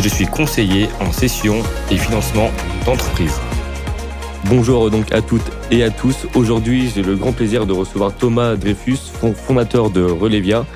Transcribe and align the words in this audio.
je 0.00 0.08
suis 0.08 0.26
conseiller 0.26 0.88
en 1.00 1.12
session 1.12 1.56
et 1.90 1.96
financement 1.96 2.50
d'entreprise. 2.86 3.34
Bonjour 4.44 4.90
donc 4.90 5.12
à 5.12 5.22
toutes 5.22 5.50
et 5.70 5.82
à 5.82 5.90
tous. 5.90 6.26
Aujourd'hui, 6.34 6.90
j'ai 6.94 7.02
le 7.02 7.16
grand 7.16 7.32
plaisir 7.32 7.66
de 7.66 7.72
recevoir 7.72 8.14
Thomas 8.14 8.54
Dreyfus, 8.54 8.98
fondateur 9.34 9.90
de 9.90 10.02
Relevia, 10.02 10.66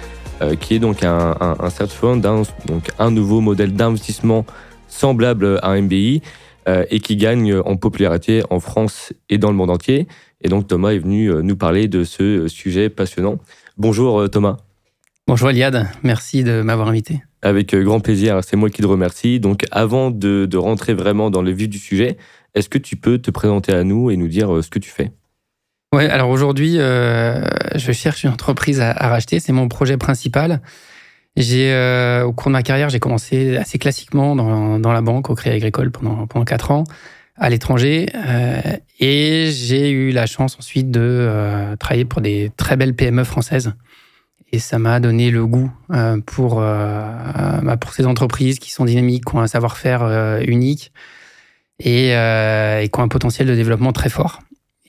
euh, 0.41 0.57
qui 0.57 0.75
est 0.75 0.79
donc 0.79 1.05
un, 1.05 1.37
un, 1.41 1.71
search 1.71 1.93
fund, 1.93 2.21
donc 2.21 2.91
un 2.99 3.11
nouveau 3.11 3.41
modèle 3.41 3.75
d'investissement 3.75 4.45
semblable 4.89 5.59
à 5.63 5.81
MBI 5.81 6.23
euh, 6.69 6.85
et 6.91 7.01
qui 7.01 7.17
gagne 7.17 7.55
en 7.55 7.77
popularité 7.77 8.43
en 8.51 8.61
France 8.61 9.13
et 9.31 9.39
dans 9.39 9.51
le 9.51 9.57
monde 9.57 9.71
entier. 9.71 10.09
Et 10.41 10.49
donc 10.49 10.67
Thomas 10.67 10.91
est 10.91 10.99
venu 10.99 11.29
euh, 11.29 11.43
nous 11.43 11.57
parler 11.57 11.87
de 11.87 12.03
ce 12.03 12.49
sujet 12.49 12.89
passionnant. 12.89 13.39
Bonjour 13.79 14.29
Thomas. 14.29 14.57
Bonjour 15.27 15.51
Eliade, 15.51 15.89
merci 16.03 16.45
de 16.45 16.63
m'avoir 16.63 16.89
invité. 16.89 17.23
Avec 17.43 17.75
grand 17.75 18.01
plaisir, 18.01 18.41
c'est 18.45 18.57
moi 18.57 18.71
qui 18.71 18.83
te 18.83 18.87
remercie. 18.87 19.41
Donc 19.41 19.65
avant 19.71 20.11
de, 20.11 20.47
de, 20.47 20.57
rentrer 20.57 20.95
vraiment 20.95 21.31
dans 21.31 21.43
le 21.43 21.51
vif 21.51 21.69
du 21.69 21.79
sujet, 21.79 22.17
est-ce 22.55 22.69
que 22.69 22.79
tu 22.79 22.97
peux 22.97 23.19
te 23.19 23.31
présenter 23.31 23.73
à 23.73 23.85
nous 23.85 24.11
et 24.11 24.17
nous 24.17 24.29
dire 24.29 24.63
ce 24.63 24.71
que 24.71 24.79
tu 24.79 24.91
fais? 24.91 25.13
Ouais, 25.95 26.09
alors 26.09 26.31
aujourd'hui, 26.31 26.77
euh, 26.79 27.45
je 27.75 27.93
cherche 27.93 28.25
une 28.25 28.31
entreprise 28.31 28.81
à, 28.81 28.93
racheter. 28.93 29.41
C'est 29.41 29.53
mon 29.53 29.69
projet 29.69 29.97
principal. 29.97 30.63
J'ai, 31.37 31.73
euh, 31.73 32.25
au 32.25 32.33
cours 32.33 32.49
de 32.49 32.53
ma 32.53 32.63
carrière, 32.63 32.89
j'ai 32.89 32.99
commencé 32.99 33.57
assez 33.57 33.79
classiquement 33.79 34.35
dans, 34.35 34.79
dans, 34.79 34.93
la 34.93 35.01
banque, 35.01 35.31
au 35.31 35.35
Crédit 35.35 35.57
Agricole 35.57 35.91
pendant 35.91 36.27
pendant 36.27 36.45
quatre 36.45 36.71
ans, 36.71 36.85
à 37.37 37.49
l'étranger, 37.51 38.07
euh, 38.15 38.61
et 39.01 39.51
j'ai 39.51 39.91
eu 39.91 40.11
la 40.13 40.27
chance 40.27 40.57
ensuite 40.59 40.91
de 40.91 41.01
euh, 41.03 41.77
travailler 41.77 42.05
pour 42.05 42.21
des 42.21 42.51
très 42.57 42.77
belles 42.77 42.95
PME 42.95 43.25
françaises. 43.25 43.73
Et 44.53 44.59
ça 44.59 44.79
m'a 44.79 45.01
donné 45.01 45.31
le 45.31 45.47
goût 45.47 45.73
euh, 45.93 46.19
pour 46.25 46.57
bah, 46.57 47.77
pour 47.81 47.95
ces 47.95 48.07
entreprises 48.07 48.59
qui 48.59 48.71
sont 48.71 48.85
dynamiques, 48.85 49.25
qui 49.25 49.35
ont 49.35 49.41
un 49.41 49.47
savoir-faire 49.47 50.41
unique 50.47 50.93
et, 51.81 52.15
qui 52.93 53.01
ont 53.01 53.03
un 53.03 53.09
potentiel 53.09 53.49
de 53.49 53.55
développement 53.55 53.93
très 53.93 54.11
fort. 54.11 54.41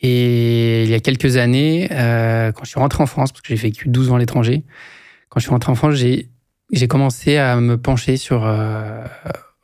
Et 0.03 0.83
il 0.83 0.89
y 0.89 0.93
a 0.93 0.99
quelques 0.99 1.37
années, 1.37 1.87
euh, 1.91 2.51
quand 2.51 2.65
je 2.65 2.69
suis 2.69 2.79
rentré 2.79 3.01
en 3.01 3.05
France, 3.05 3.31
parce 3.31 3.41
que 3.41 3.47
j'ai 3.47 3.55
vécu 3.55 3.87
12 3.87 4.11
ans 4.11 4.15
à 4.15 4.19
l'étranger, 4.19 4.65
quand 5.29 5.39
je 5.39 5.45
suis 5.45 5.51
rentré 5.51 5.71
en 5.71 5.75
France, 5.75 5.95
j'ai, 5.95 6.87
commencé 6.89 7.37
à 7.37 7.55
me 7.55 7.77
pencher 7.77 8.17
sur 8.17 8.45
euh, 8.45 9.01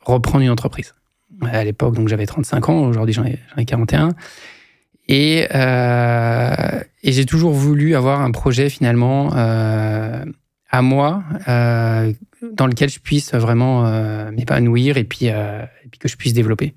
reprendre 0.00 0.42
une 0.42 0.50
entreprise. 0.50 0.94
À 1.42 1.62
l'époque, 1.62 1.94
donc 1.94 2.08
j'avais 2.08 2.26
35 2.26 2.70
ans, 2.70 2.84
aujourd'hui 2.84 3.14
j'en 3.14 3.24
ai 3.24 3.64
41. 3.66 4.10
Et, 5.10 5.48
euh, 5.52 6.80
et 7.02 7.10
j'ai 7.10 7.26
toujours 7.26 7.52
voulu 7.52 7.96
avoir 7.96 8.20
un 8.20 8.30
projet 8.30 8.70
finalement 8.70 9.32
euh, 9.34 10.24
à 10.70 10.82
moi, 10.82 11.24
euh, 11.48 12.12
dans 12.52 12.68
lequel 12.68 12.88
je 12.90 13.00
puisse 13.00 13.34
vraiment 13.34 13.90
m'épanouir 14.30 14.96
et 14.96 15.04
puis, 15.04 15.28
que 15.98 16.08
je 16.08 16.16
puisse 16.16 16.32
développer. 16.32 16.74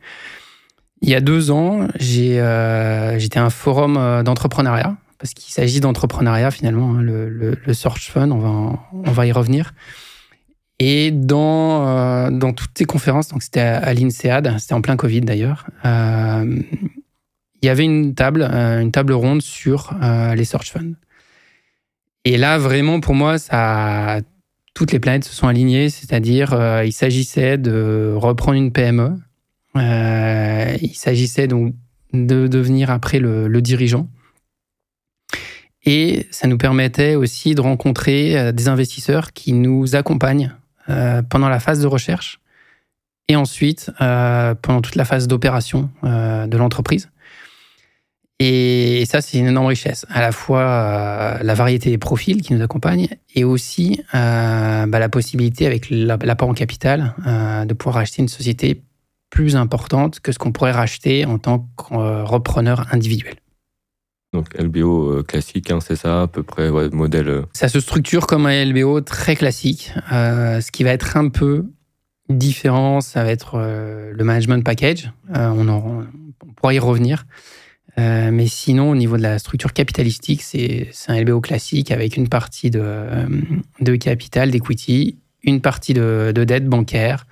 Il 1.04 1.10
y 1.10 1.16
a 1.16 1.22
deux 1.22 1.52
ans, 1.52 1.88
j'étais 2.00 2.40
à 2.40 3.44
un 3.44 3.50
forum 3.52 4.24
d'entrepreneuriat, 4.24 4.98
parce 5.20 5.36
qu'il 5.36 5.54
s'agit 5.54 5.80
d'entrepreneuriat 5.80 6.50
finalement, 6.50 6.96
hein, 6.96 7.02
le, 7.04 7.74
Search 7.74 8.10
Fund, 8.10 8.32
on 8.32 9.12
va, 9.12 9.28
y 9.28 9.32
revenir. 9.32 9.76
Et 10.80 11.12
dans 11.12 12.54
toutes 12.58 12.76
ces 12.76 12.86
conférences, 12.86 13.28
donc 13.28 13.44
c'était 13.44 13.60
à, 13.60 13.94
l'INSEAD, 13.94 14.56
c'était 14.58 14.74
en 14.74 14.82
plein 14.82 14.96
Covid 14.96 15.22
d'ailleurs, 15.22 15.68
il 17.64 17.68
y 17.68 17.70
avait 17.70 17.86
une 17.86 18.14
table, 18.14 18.44
une 18.44 18.92
table 18.92 19.14
ronde 19.14 19.42
sur 19.42 19.96
les 20.36 20.46
Search 20.46 20.72
Funds. 20.72 20.94
Et 22.26 22.38
là, 22.38 22.58
vraiment, 22.58 23.00
pour 23.00 23.16
moi, 23.16 23.38
ça, 23.38 24.20
toutes 24.74 24.92
les 24.92 25.00
planètes 25.00 25.24
se 25.24 25.34
sont 25.34 25.48
alignées, 25.48 25.90
c'est-à-dire 25.90 26.82
il 26.86 26.94
s'agissait 26.94 27.58
de 27.58 28.14
reprendre 28.16 28.58
une 28.58 28.72
PME 28.72 29.16
euh, 29.76 30.78
il 30.82 30.94
s'agissait 30.94 31.48
donc 31.48 31.74
de 32.14 32.48
devenir 32.48 32.92
après 32.92 33.20
le, 33.20 33.62
dirigeant. 33.62 34.08
Et 35.86 36.28
ça 36.32 36.48
nous 36.48 36.58
permettait 36.58 37.16
aussi 37.16 37.56
de 37.56 37.62
rencontrer 37.62 38.38
euh, 38.38 38.52
des 38.52 38.68
investisseurs 38.70 39.34
qui 39.34 39.52
nous 39.52 39.96
accompagnent 39.96 40.56
euh, 40.90 41.22
pendant 41.24 41.50
la 41.50 41.60
phase 41.60 41.82
de 41.82 41.88
recherche 41.88 42.40
et 43.28 43.36
ensuite 43.36 43.90
pendant 44.00 44.82
toute 44.82 44.96
la 44.96 45.06
phase 45.06 45.30
d'opération 45.30 45.90
de 46.04 46.58
l'entreprise. 46.58 47.10
Et 48.40 49.06
ça, 49.06 49.22
c'est 49.22 49.38
une 49.38 49.48
énorme 49.48 49.68
richesse. 49.68 50.06
À 50.10 50.22
la 50.22 50.32
fois 50.32 51.40
la 51.42 51.54
variété 51.54 51.90
des 51.90 51.98
profils 51.98 52.42
qui 52.42 52.54
nous 52.54 52.62
accompagnent 52.62 53.08
et 53.36 53.44
aussi 53.44 54.02
bah, 54.12 54.86
la 54.88 55.10
possibilité, 55.10 55.66
avec 55.66 55.90
l'apport 55.90 56.50
en 56.50 56.54
capital, 56.54 57.14
de 57.26 57.74
pouvoir 57.74 57.98
acheter 57.98 58.22
une 58.22 58.28
société 58.28 58.82
plus 59.30 59.56
importante 59.56 60.20
que 60.20 60.32
ce 60.32 60.40
qu'on 60.40 60.52
pourrait 60.52 60.72
racheter 60.72 61.26
en 61.26 61.38
tant 61.38 61.70
que 61.78 62.24
repreneur 62.24 62.88
individuel. 62.92 63.36
Donc 64.34 64.58
LBO 64.58 65.12
euh, 65.12 65.24
classique, 65.24 65.70
hein, 65.70 65.80
c'est 65.80 65.96
ça 65.96 66.24
à 66.24 66.28
peu 66.28 66.42
près, 66.42 66.70
ouais, 66.70 66.90
modèle. 66.90 67.30
Euh. 67.30 67.42
Ça 67.54 67.70
se 67.70 67.80
structure 67.80 68.26
comme 68.26 68.48
un 68.48 68.66
LBO 68.66 69.02
très 69.02 69.36
classique. 69.36 69.94
Euh, 70.12 70.60
ce 70.60 70.72
qui 70.72 70.84
va 70.84 70.90
être 70.90 71.16
un 71.16 71.30
peu 71.30 71.66
différent, 72.30 73.00
ça 73.00 73.24
va 73.24 73.30
être 73.30 73.58
le 73.58 74.24
management 74.24 74.64
package. 74.66 75.12
on, 75.30 75.68
en, 75.70 76.04
on, 76.46 76.54
pourra 76.56 76.74
y 76.74 76.80
revenir. 76.80 77.26
Mais 77.98 78.48
sinon, 78.48 78.92
au 78.92 78.96
niveau 78.96 79.18
de 79.18 79.22
la 79.22 79.40
structure 79.40 79.74
capitalistique, 79.74 80.42
c'est 80.42 80.90
un 81.08 81.22
LBO 81.22 81.42
classique 81.42 81.92
avec 81.92 82.18
une 82.18 82.28
partie 82.28 82.70
de, 82.72 83.08
de 83.82 83.96
capital, 83.96 84.52
d'equity, 84.52 85.18
une 85.44 85.62
partie 85.62 85.94
de, 85.94 86.32
de 86.34 86.44
dette 86.44 86.68
bancaire, 86.68 87.26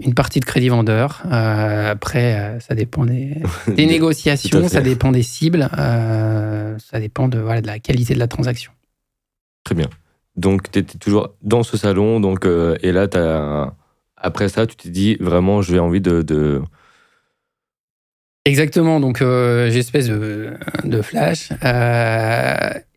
une 0.00 0.14
partie 0.14 0.40
de 0.40 0.44
crédit 0.44 0.68
vendeur. 0.68 1.22
Euh, 1.26 1.90
après, 1.90 2.34
euh, 2.34 2.60
ça 2.60 2.74
dépend 2.74 3.04
des, 3.04 3.42
négociations, 3.68 4.66
ça 4.68 4.80
dépend 4.80 5.12
des 5.12 5.22
cibles, 5.22 5.68
euh, 5.78 6.76
ça 6.78 7.00
dépend 7.00 7.28
de, 7.28 7.38
voilà, 7.38 7.60
de 7.60 7.66
la 7.66 7.78
qualité 7.78 8.14
de 8.14 8.18
la 8.18 8.28
transaction. 8.28 8.72
Très 9.64 9.74
bien. 9.74 9.88
Donc, 10.36 10.70
tu 10.70 10.78
étais 10.78 10.98
toujours 10.98 11.34
dans 11.42 11.62
ce 11.62 11.76
salon, 11.76 12.20
donc, 12.20 12.46
et 12.46 12.92
là, 12.92 13.06
as, 13.14 13.74
après 14.16 14.48
ça, 14.48 14.66
tu 14.66 14.76
t'es 14.76 14.88
dit 14.88 15.16
vraiment, 15.16 15.60
j'ai 15.60 15.78
envie 15.78 16.00
de, 16.00 16.62
Exactement, 18.44 19.00
donc 19.00 19.18
j'ai 19.20 19.78
espèce 19.78 20.08
de, 20.08 21.02
flash. 21.02 21.50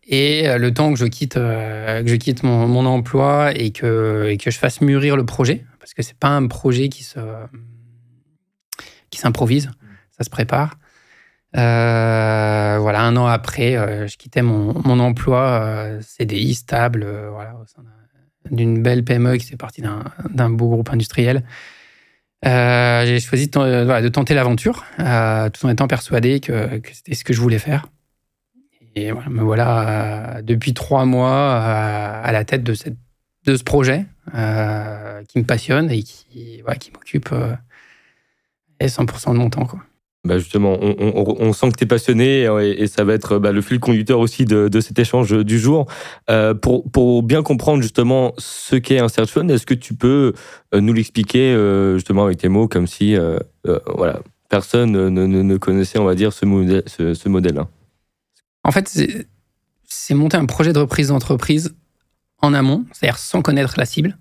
et 0.06 0.58
le 0.58 0.70
temps 0.72 0.92
que 0.92 0.98
je 0.98 1.04
quitte, 1.04 1.34
que 1.34 2.04
je 2.06 2.14
quitte 2.16 2.42
mon, 2.42 2.86
emploi 2.86 3.52
et 3.54 3.70
que, 3.70 4.26
et 4.28 4.38
que 4.38 4.50
je 4.50 4.58
fasse 4.58 4.80
mûrir 4.80 5.16
le 5.16 5.26
projet, 5.26 5.64
parce 5.80 5.92
que 5.92 6.02
c'est 6.02 6.16
pas 6.16 6.30
un 6.30 6.46
projet 6.46 6.88
qui 6.88 7.04
se 7.04 7.20
qui 9.14 9.20
s'improvise, 9.20 9.70
ça 10.16 10.24
se 10.24 10.30
prépare. 10.30 10.76
Euh, 11.56 12.78
voilà, 12.80 13.02
un 13.02 13.16
an 13.16 13.26
après, 13.26 13.76
euh, 13.76 14.08
je 14.08 14.16
quittais 14.16 14.42
mon, 14.42 14.74
mon 14.84 14.98
emploi 14.98 15.40
euh, 15.40 16.00
CDI 16.00 16.54
stable, 16.54 17.06
voilà, 17.30 17.54
d'une 18.50 18.82
belle 18.82 19.04
PME 19.04 19.36
qui 19.36 19.46
fait 19.46 19.56
partie 19.56 19.82
d'un 19.82 20.50
beau 20.50 20.68
groupe 20.68 20.90
industriel. 20.90 21.44
J'ai 22.44 23.20
choisi 23.20 23.48
de, 23.48 24.00
de 24.00 24.08
tenter 24.08 24.34
l'aventure, 24.34 24.84
tout 24.98 25.66
en 25.66 25.68
étant 25.68 25.86
persuadé 25.88 26.40
que, 26.40 26.80
c'était 26.92 27.14
ce 27.14 27.24
que 27.24 27.32
je 27.32 27.40
voulais 27.40 27.58
faire. 27.58 27.86
Et 28.96 29.10
voilà, 29.10 29.28
me 29.28 29.42
voilà 29.42 30.40
depuis 30.42 30.72
trois 30.72 31.04
mois 31.04 31.56
à 31.56 32.30
la 32.32 32.44
tête 32.44 32.62
de 32.62 32.74
ce 32.74 33.62
projet 33.62 34.06
euh, 34.34 35.22
qui 35.24 35.38
me 35.38 35.44
passionne 35.44 35.90
et 35.90 36.02
qui, 36.02 36.62
qui 36.80 36.90
m'occupe 36.92 37.30
100% 38.80 39.30
euh, 39.30 39.32
de 39.32 39.38
mon 39.38 39.50
temps. 39.50 39.66
Quoi. 39.66 39.80
Bah 40.24 40.38
justement, 40.38 40.78
on, 40.80 41.52
sent 41.52 41.70
que 41.72 41.76
tu 41.76 41.84
es 41.84 41.86
passionné 41.86 42.44
et, 42.44 42.86
ça 42.86 43.04
va 43.04 43.12
être 43.12 43.38
bah, 43.38 43.52
le 43.52 43.60
fil 43.60 43.78
conducteur 43.78 44.20
aussi 44.20 44.46
de, 44.46 44.80
cet 44.80 44.98
échange 44.98 45.36
du 45.44 45.58
jour. 45.58 45.86
Euh, 46.30 46.54
pour, 46.54 46.90
pour, 46.90 47.22
bien 47.22 47.42
comprendre 47.42 47.82
justement 47.82 48.32
ce 48.38 48.76
qu'est 48.76 49.00
un 49.00 49.10
search 49.10 49.28
fund, 49.28 49.50
est-ce 49.50 49.66
que 49.66 49.74
tu 49.74 49.92
peux 49.92 50.32
nous 50.72 50.94
l'expliquer 50.94 51.54
justement 51.94 52.24
avec 52.24 52.38
tes 52.38 52.48
mots 52.48 52.68
comme 52.68 52.86
si 52.86 53.16
voilà, 53.94 54.20
personne 54.48 54.92
ne, 54.92 55.26
ne, 55.26 55.56
connaissait, 55.58 55.98
on 55.98 56.04
va 56.04 56.14
dire, 56.14 56.32
ce, 56.32 56.46
modèle, 56.46 56.82
ce 56.86 57.28
modèle-là? 57.28 57.68
En 58.62 58.70
fait, 58.70 58.88
c'est 59.86 60.14
monter 60.14 60.38
un 60.38 60.46
projet 60.46 60.72
de 60.72 60.78
reprise 60.78 61.08
d'entreprise 61.08 61.74
en 62.40 62.54
amont, 62.54 62.86
c'est-à-dire 62.92 63.18
sans 63.18 63.42
connaître 63.42 63.74
la 63.76 63.84
cible, 63.84 64.16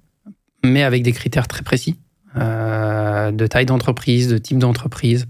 mais 0.66 0.84
avec 0.84 1.02
des 1.02 1.14
critères 1.14 1.48
très 1.48 1.64
précis. 1.64 1.98
de 2.36 3.48
taille 3.48 3.66
d'entreprise, 3.66 4.28
de 4.28 4.38
type 4.38 4.58
d'entreprise, 4.58 5.28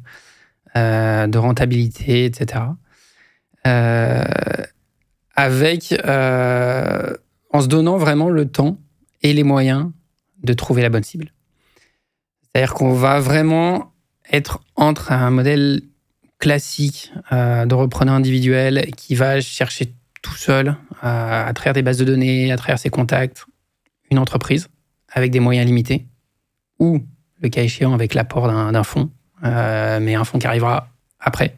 de 0.75 1.37
rentabilité, 1.37 2.25
etc. 2.25 2.61
avec, 5.35 5.93
en 6.03 7.61
se 7.61 7.67
donnant 7.67 7.97
vraiment 7.97 8.29
le 8.29 8.49
temps 8.49 8.77
et 9.21 9.33
les 9.33 9.43
moyens 9.43 9.91
de 10.43 10.53
trouver 10.53 10.81
la 10.81 10.89
bonne 10.89 11.03
cible. 11.03 11.31
C'est-à-dire 12.41 12.73
qu'on 12.73 12.93
va 12.93 13.19
vraiment 13.19 13.93
être 14.31 14.61
entre 14.75 15.11
un 15.11 15.31
modèle 15.31 15.81
classique 16.39 17.13
euh, 17.31 17.65
de 17.65 17.73
repreneur 17.73 18.15
individuel 18.15 18.91
qui 18.97 19.15
va 19.15 19.39
chercher 19.41 19.93
tout 20.21 20.35
seul, 20.35 20.75
euh, 21.03 21.47
à 21.47 21.51
travers 21.53 21.73
des 21.73 21.81
bases 21.81 21.97
de 21.97 22.05
données, 22.05 22.51
à 22.51 22.57
travers 22.57 22.79
ses 22.79 22.89
contacts, 22.89 23.45
une 24.11 24.19
entreprise 24.19 24.67
avec 25.09 25.31
des 25.31 25.39
moyens 25.39 25.65
limités, 25.65 26.07
ou 26.79 26.99
le 27.39 27.49
cas 27.49 27.63
échéant 27.63 27.93
avec 27.93 28.13
l'apport 28.13 28.47
d'un 28.47 28.83
fonds, 28.83 29.09
euh, 29.09 29.22
mais 29.43 30.15
un 30.15 30.23
fonds 30.23 30.39
qui 30.39 30.47
arrivera 30.47 30.89
après 31.19 31.55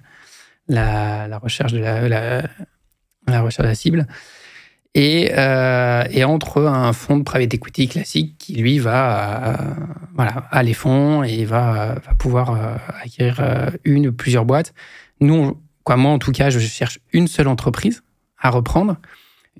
la, 0.67 1.37
recherche 1.37 1.71
de 1.73 1.79
la, 1.79 2.41
la 3.27 3.41
recherche 3.41 3.63
de 3.63 3.69
la 3.69 3.75
cible 3.75 4.07
et, 4.95 5.33
euh, 5.37 6.05
et, 6.09 6.23
entre 6.23 6.63
un 6.63 6.93
fonds 6.93 7.17
de 7.17 7.23
private 7.23 7.53
equity 7.53 7.89
classique 7.89 8.37
qui, 8.39 8.55
lui, 8.55 8.79
va 8.79 9.49
euh, 9.49 9.73
voilà, 10.15 10.47
à 10.51 10.63
les 10.63 10.73
fonds 10.73 11.21
et 11.21 11.43
va, 11.43 11.95
va 11.95 12.13
pouvoir 12.17 12.51
euh, 12.51 12.77
acquérir 13.03 13.41
euh, 13.41 13.69
une 13.83 14.07
ou 14.07 14.13
plusieurs 14.13 14.45
boîtes. 14.45 14.73
Nous, 15.19 15.59
quoi, 15.83 15.97
moi, 15.97 16.11
en 16.11 16.17
tout 16.17 16.31
cas, 16.31 16.49
je 16.49 16.59
cherche 16.59 16.99
une 17.11 17.27
seule 17.27 17.49
entreprise 17.49 18.03
à 18.39 18.49
reprendre. 18.49 18.95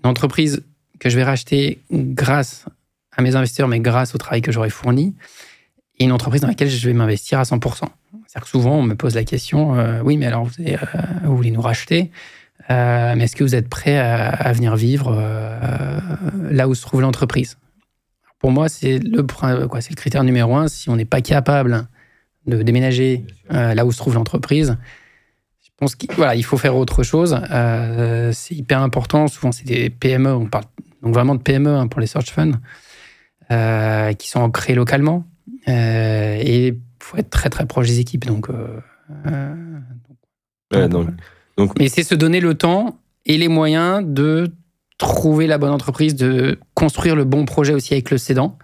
Une 0.02 0.10
entreprise 0.10 0.64
que 1.00 1.10
je 1.10 1.18
vais 1.18 1.24
racheter 1.26 1.84
grâce 1.92 2.66
à 3.12 3.22
mes 3.22 3.36
investisseurs, 3.36 3.68
mais 3.68 3.82
grâce 3.82 4.16
au 4.16 4.18
travail 4.18 4.42
que 4.42 4.54
j'aurai 4.54 4.70
fourni. 4.70 5.16
Et 6.00 6.06
une 6.06 6.12
entreprise 6.12 6.42
dans 6.42 6.48
laquelle 6.48 6.70
je 6.70 6.88
vais 6.88 6.94
m'investir 6.94 7.40
à 7.40 7.44
100%. 7.44 7.60
C'est-à-dire 8.28 8.42
que 8.42 8.50
souvent, 8.50 8.80
on 8.80 8.84
me 8.84 8.96
pose 8.96 9.16
la 9.16 9.24
question, 9.24 9.76
euh, 9.76 10.02
oui, 10.04 10.18
mais 10.18 10.26
alors, 10.26 10.46
vous, 10.46 10.52
vous 11.24 11.36
voulez 11.38 11.52
nous 11.52 11.62
racheter 11.62 12.12
euh, 12.70 13.14
mais 13.16 13.26
est-ce 13.26 13.36
que 13.36 13.44
vous 13.44 13.56
êtes 13.56 13.70
prêt 13.70 13.98
à, 13.98 14.52
venir 14.54 14.76
vivre 14.76 15.16
euh, 15.18 16.00
là 16.50 16.68
où 16.68 16.76
se 16.76 16.82
trouve 16.82 17.02
l'entreprise? 17.02 17.58
Pour 18.40 18.52
moi, 18.52 18.70
c'est 18.70 19.00
le, 19.00 19.24
quoi, 19.24 19.82
c'est 19.82 19.92
le 19.92 19.96
critère 19.96 20.24
numéro 20.24 20.56
un. 20.56 20.68
Si 20.68 20.90
on 20.90 20.96
n'est 20.96 21.06
pas 21.06 21.22
capable 21.22 21.88
de 22.48 22.62
déménager 22.62 23.26
euh, 23.52 23.74
là 23.74 23.86
où 23.86 23.92
se 23.92 23.98
trouve 23.98 24.16
l'entreprise, 24.16 24.78
je 25.62 25.70
pense 25.78 25.96
qu'il 25.96 26.12
voilà, 26.14 26.36
il 26.36 26.44
faut 26.44 26.58
faire 26.58 26.76
autre 26.76 27.04
chose. 27.04 27.40
c'est 28.34 28.56
hyper 28.56 28.82
important. 28.82 29.28
Souvent, 29.28 29.52
c'est 29.52 29.66
des 29.66 29.90
PME. 29.90 30.34
On 30.34 30.48
parle 30.48 30.66
donc 31.04 31.14
vraiment 31.14 31.36
de 31.36 31.42
PME 31.42 31.76
hein, 31.76 31.88
pour 31.88 32.02
les 32.02 32.08
search 32.08 32.32
funds 32.32 32.60
qui 34.18 34.30
sont 34.30 34.50
créés 34.52 34.76
localement. 34.76 35.26
Et 35.68 36.68
il 36.68 36.80
faut 37.00 37.18
être 37.18 37.30
très 37.30 37.50
très 37.50 37.66
proche 37.66 37.88
des 37.88 38.00
équipes. 38.00 38.26
Donc, 38.26 38.50
donc, 41.58 41.80
mais 41.80 41.88
c'est 41.88 42.04
se 42.04 42.16
donner 42.16 42.40
le 42.40 42.56
temps 42.56 43.00
et 43.26 43.38
les 43.38 43.48
moyens 43.48 44.04
de 44.06 44.52
trouver 44.98 45.48
la 45.48 45.58
bonne 45.58 45.72
entreprise, 45.72 46.16
de 46.16 46.60
construire 46.74 47.16
le 47.16 47.24
bon 47.24 47.46
projet 47.46 47.74
aussi 47.74 47.94
avec 47.94 48.12
le 48.12 48.18
cédant, 48.18 48.58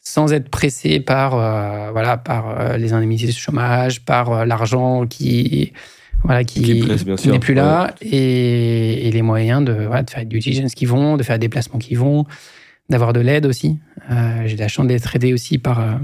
sans 0.00 0.32
être 0.32 0.50
pressé 0.50 1.00
par, 1.00 1.34
euh, 1.34 1.90
voilà, 1.92 2.16
par 2.16 2.60
euh, 2.60 2.76
les 2.76 2.92
indemnités 2.92 3.26
de 3.26 3.32
chômage, 3.32 4.04
par 4.04 4.32
euh, 4.32 4.44
l'argent 4.44 5.06
qui, 5.06 5.72
voilà, 6.22 6.44
qui, 6.44 6.84
n'est 7.26 7.38
plus 7.38 7.54
là, 7.54 7.94
et, 8.02 9.10
les 9.10 9.22
moyens 9.22 9.64
de, 9.64 9.72
voilà, 9.72 10.02
de 10.02 10.10
faire 10.10 10.26
du 10.26 10.38
diligence 10.38 10.74
qui 10.74 10.84
vont, 10.84 11.16
de 11.16 11.22
faire 11.22 11.38
des 11.38 11.46
déplacements 11.46 11.78
qui 11.78 11.94
vont, 11.94 12.26
d'avoir 12.88 13.12
de 13.12 13.20
l'aide 13.20 13.46
aussi. 13.46 13.78
J'ai 14.44 14.56
la 14.56 14.68
chance 14.68 14.86
d'être 14.86 15.14
aidé 15.16 15.32
aussi 15.32 15.58
par, 15.58 15.98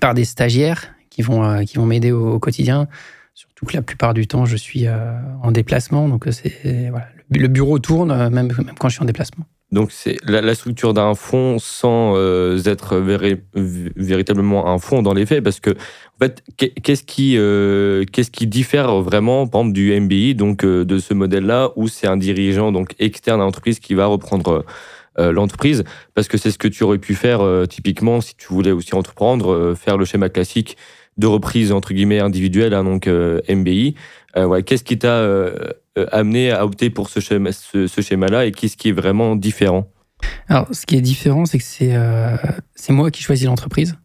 par 0.00 0.14
des 0.14 0.24
stagiaires 0.24 0.94
qui 1.10 1.22
vont, 1.22 1.64
qui 1.64 1.76
vont 1.76 1.86
m'aider 1.86 2.10
au, 2.12 2.38
quotidien 2.38 2.88
Surtout 3.34 3.66
que 3.66 3.74
la 3.74 3.82
plupart 3.82 4.14
du 4.14 4.28
temps, 4.28 4.46
je 4.46 4.56
suis 4.56 4.86
euh, 4.86 5.12
en 5.42 5.50
déplacement. 5.50 6.08
Donc, 6.08 6.28
c'est 6.30 6.88
voilà, 6.90 7.08
le 7.30 7.48
bureau 7.48 7.80
tourne 7.80 8.12
euh, 8.12 8.30
même, 8.30 8.46
même 8.46 8.74
quand 8.78 8.88
je 8.88 8.94
suis 8.94 9.02
en 9.02 9.06
déplacement. 9.06 9.44
Donc, 9.72 9.90
c'est 9.90 10.18
la, 10.24 10.54
structure 10.54 10.94
d'un 10.94 11.16
fonds 11.16 11.58
sans 11.58 12.12
euh, 12.14 12.62
être 12.64 12.96
véritablement 13.56 14.68
un 14.68 14.78
fonds 14.78 15.02
dans 15.02 15.14
les 15.14 15.26
faits. 15.26 15.42
Parce 15.42 15.58
que, 15.58 15.70
en 15.70 16.18
fait, 16.20 16.44
qu'est-ce 16.56 17.02
qui, 17.02 17.32
qu'est-ce 18.12 18.30
qui 18.30 18.46
diffère 18.46 19.00
vraiment, 19.00 19.48
par 19.48 19.62
exemple, 19.62 19.74
du 19.74 20.00
MBI, 20.00 20.36
donc 20.36 20.64
de 20.64 20.98
ce 20.98 21.12
modèle-là, 21.12 21.70
où 21.74 21.88
c'est 21.88 22.06
un 22.06 22.16
dirigeant 22.16 22.70
donc 22.70 22.94
externe 23.00 23.40
à 23.40 23.44
l'entreprise 23.44 23.80
qui 23.80 23.94
va 23.94 24.06
reprendre 24.06 24.64
l'entreprise 25.18 25.84
Parce 26.14 26.28
que 26.28 26.36
c'est 26.36 26.50
ce 26.50 26.58
que 26.58 26.68
tu 26.68 26.82
aurais 26.82 26.98
pu 26.98 27.14
faire 27.14 27.40
typiquement 27.68 28.20
si 28.20 28.34
tu 28.36 28.48
voulais 28.48 28.72
aussi 28.72 28.94
entreprendre, 28.94 29.74
faire 29.74 29.96
le 29.96 30.04
schéma 30.04 30.28
classique 30.28 30.76
de 31.16 31.26
reprise 31.26 31.72
entre 31.72 31.92
guillemets 31.94 32.20
individuelle, 32.20 32.74
hein, 32.74 32.84
donc 32.84 33.06
euh, 33.06 33.40
MBI. 33.48 33.94
Euh, 34.36 34.62
qu'est-ce 34.62 34.84
qui 34.84 34.98
t'a 34.98 35.08
euh, 35.08 35.54
amené 36.10 36.50
à 36.50 36.64
opter 36.64 36.90
pour 36.90 37.08
ce 37.08 37.20
schéma, 37.20 37.50
schéma-là 37.52 38.46
et 38.46 38.52
qu'est-ce 38.52 38.76
qui 38.76 38.88
est 38.88 38.92
vraiment 38.92 39.36
différent? 39.36 39.88
Alors, 40.48 40.68
ce 40.72 40.86
qui 40.86 40.96
est 40.96 41.00
différent, 41.00 41.44
c'est 41.44 41.58
que 41.58 41.64
c'est 41.64 41.94
c'est 42.74 42.92
moi 42.92 43.10
qui 43.10 43.22
choisis 43.22 43.46
l'entreprise 43.46 43.96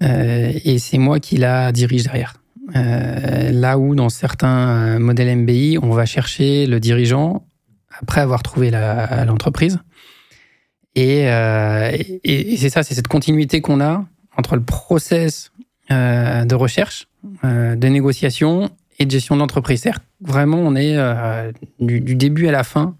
et 0.00 0.78
c'est 0.78 0.96
moi 0.96 1.20
qui 1.20 1.36
la 1.36 1.72
dirige 1.72 2.04
derrière. 2.04 2.34
là 2.74 3.78
où 3.78 3.94
dans 3.94 4.08
certains 4.08 4.98
modèles 4.98 5.36
MBI, 5.36 5.78
on 5.82 5.90
va 5.90 6.06
chercher 6.06 6.66
le 6.66 6.80
dirigeant 6.80 7.46
après 8.00 8.22
avoir 8.22 8.42
trouvé 8.42 8.70
l'entreprise. 8.70 9.78
Et, 11.00 12.20
et 12.24 12.56
c'est 12.56 12.70
ça, 12.70 12.82
c'est 12.82 12.94
cette 12.94 13.08
continuité 13.08 13.60
qu'on 13.60 13.80
a 13.80 14.04
entre 14.36 14.56
le 14.56 14.62
process 14.62 15.52
euh, 15.90 16.44
de 16.44 16.54
recherche, 16.54 17.08
euh, 17.44 17.74
de 17.74 17.88
négociation 17.88 18.70
et 19.00 19.06
de 19.06 19.10
gestion 19.10 19.36
d'entreprise. 19.36 19.84
Vraiment, 20.20 20.58
on 20.58 20.76
est 20.76 20.96
euh, 20.96 21.50
du, 21.80 22.14
début 22.14 22.46
à 22.46 22.52
la 22.52 22.62
fin. 22.62 22.96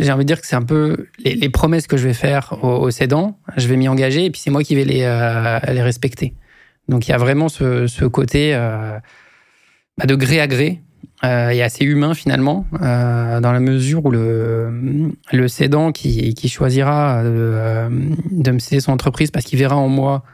J'ai 0.00 0.10
envie 0.10 0.24
de 0.24 0.26
dire 0.26 0.40
que 0.40 0.48
c'est 0.48 0.56
un 0.56 0.64
peu 0.64 1.06
les, 1.24 1.48
promesses 1.48 1.86
que 1.86 1.96
je 1.96 2.08
vais 2.08 2.14
faire 2.14 2.58
aux, 2.64 2.90
cédants, 2.90 3.38
je 3.56 3.68
vais 3.68 3.76
m'y 3.76 3.86
engager 3.86 4.24
et 4.24 4.30
puis 4.32 4.40
c'est 4.40 4.50
moi 4.50 4.64
qui 4.64 4.74
vais 4.74 4.84
les, 4.84 5.02
les 5.72 5.82
respecter. 5.82 6.34
Donc 6.88 7.06
il 7.06 7.12
y 7.12 7.14
a 7.14 7.18
vraiment 7.18 7.48
ce, 7.48 8.04
côté 8.06 8.52
bah, 9.96 10.06
de 10.06 10.14
gré 10.16 10.40
à 10.40 10.48
gré 10.48 10.82
et 11.22 11.62
assez 11.62 11.84
humain 11.84 12.14
finalement, 12.14 12.66
dans 12.72 13.52
la 13.52 13.60
mesure 13.60 14.04
où 14.04 14.10
le, 14.10 15.12
le 15.32 15.48
cédant 15.48 15.90
qui, 15.92 16.34
qui 16.34 16.48
choisira 16.48 17.22
de, 17.24 17.88
de, 18.30 18.50
me 18.50 18.58
céder 18.58 18.80
son 18.80 18.92
entreprise 18.92 19.30
parce 19.30 19.44
qu'il 19.44 19.58
verra 19.58 19.76
en 19.76 19.88
moi 19.88 20.24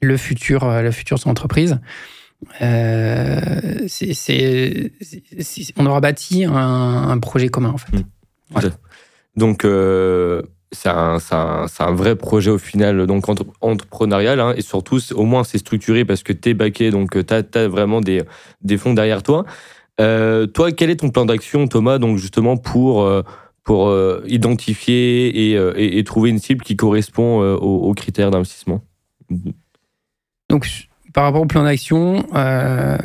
le 0.00 0.16
futur, 0.16 0.64
euh, 0.64 0.82
le 0.82 0.90
futur 0.90 1.16
de 1.16 1.22
son 1.22 1.30
entreprise. 1.30 1.78
Euh, 2.60 3.86
c'est, 3.88 4.92
on 5.76 5.86
aura 5.86 6.00
bâti 6.00 6.44
un, 6.44 7.18
projet 7.18 7.48
commun 7.48 7.70
en 7.70 7.78
fait. 7.78 7.92
Mmh. 7.96 8.70
Donc 9.36 9.64
euh, 9.64 10.42
c'est 10.72 10.88
un, 10.88 11.92
vrai 11.92 12.16
projet 12.16 12.50
au 12.50 12.58
final 12.58 13.06
donc 13.06 13.26
entrepreneurial 13.60 14.40
hein, 14.40 14.52
et 14.56 14.62
surtout 14.62 14.98
au 15.14 15.24
moins 15.24 15.44
c'est 15.44 15.58
structuré 15.58 16.04
parce 16.04 16.22
que 16.22 16.32
tu 16.32 16.50
es 16.50 16.54
baqué 16.54 16.90
donc 16.90 17.12
tu 17.12 17.34
as, 17.34 17.68
vraiment 17.68 18.00
des, 18.00 18.24
fonds 18.76 18.92
derrière 18.92 19.22
toi. 19.22 19.44
toi, 19.98 20.72
quel 20.76 20.90
est 20.90 20.96
ton 20.96 21.10
plan 21.10 21.24
d'action 21.24 21.68
Thomas 21.68 21.98
donc 21.98 22.18
justement 22.18 22.56
pour 22.56 23.08
pour 23.62 23.96
identifier 24.26 25.52
et, 25.52 26.04
trouver 26.04 26.30
une 26.30 26.38
cible 26.38 26.64
qui 26.64 26.76
correspond 26.76 27.40
aux, 27.40 27.94
critères 27.94 28.30
d'investissement? 28.30 28.82
Donc, 30.48 30.88
par 31.12 31.24
rapport 31.24 31.42
au 31.42 31.46
plan 31.46 31.64
d'action, 31.64 32.26
euh, 32.34 32.98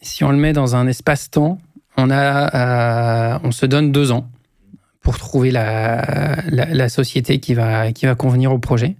si 0.00 0.24
on 0.24 0.30
le 0.30 0.36
met 0.36 0.52
dans 0.52 0.76
un 0.76 0.86
espace-temps, 0.86 1.58
euh, 1.98 3.38
on 3.42 3.50
se 3.50 3.66
donne 3.66 3.90
deux 3.90 4.12
ans 4.12 4.30
pour 5.06 5.18
trouver 5.18 5.52
la, 5.52 6.88
société 6.88 7.38
qui 7.38 7.54
va, 7.54 7.92
qui 7.92 8.06
va 8.06 8.16
convenir 8.16 8.52
au 8.52 8.58
projet. 8.58 8.96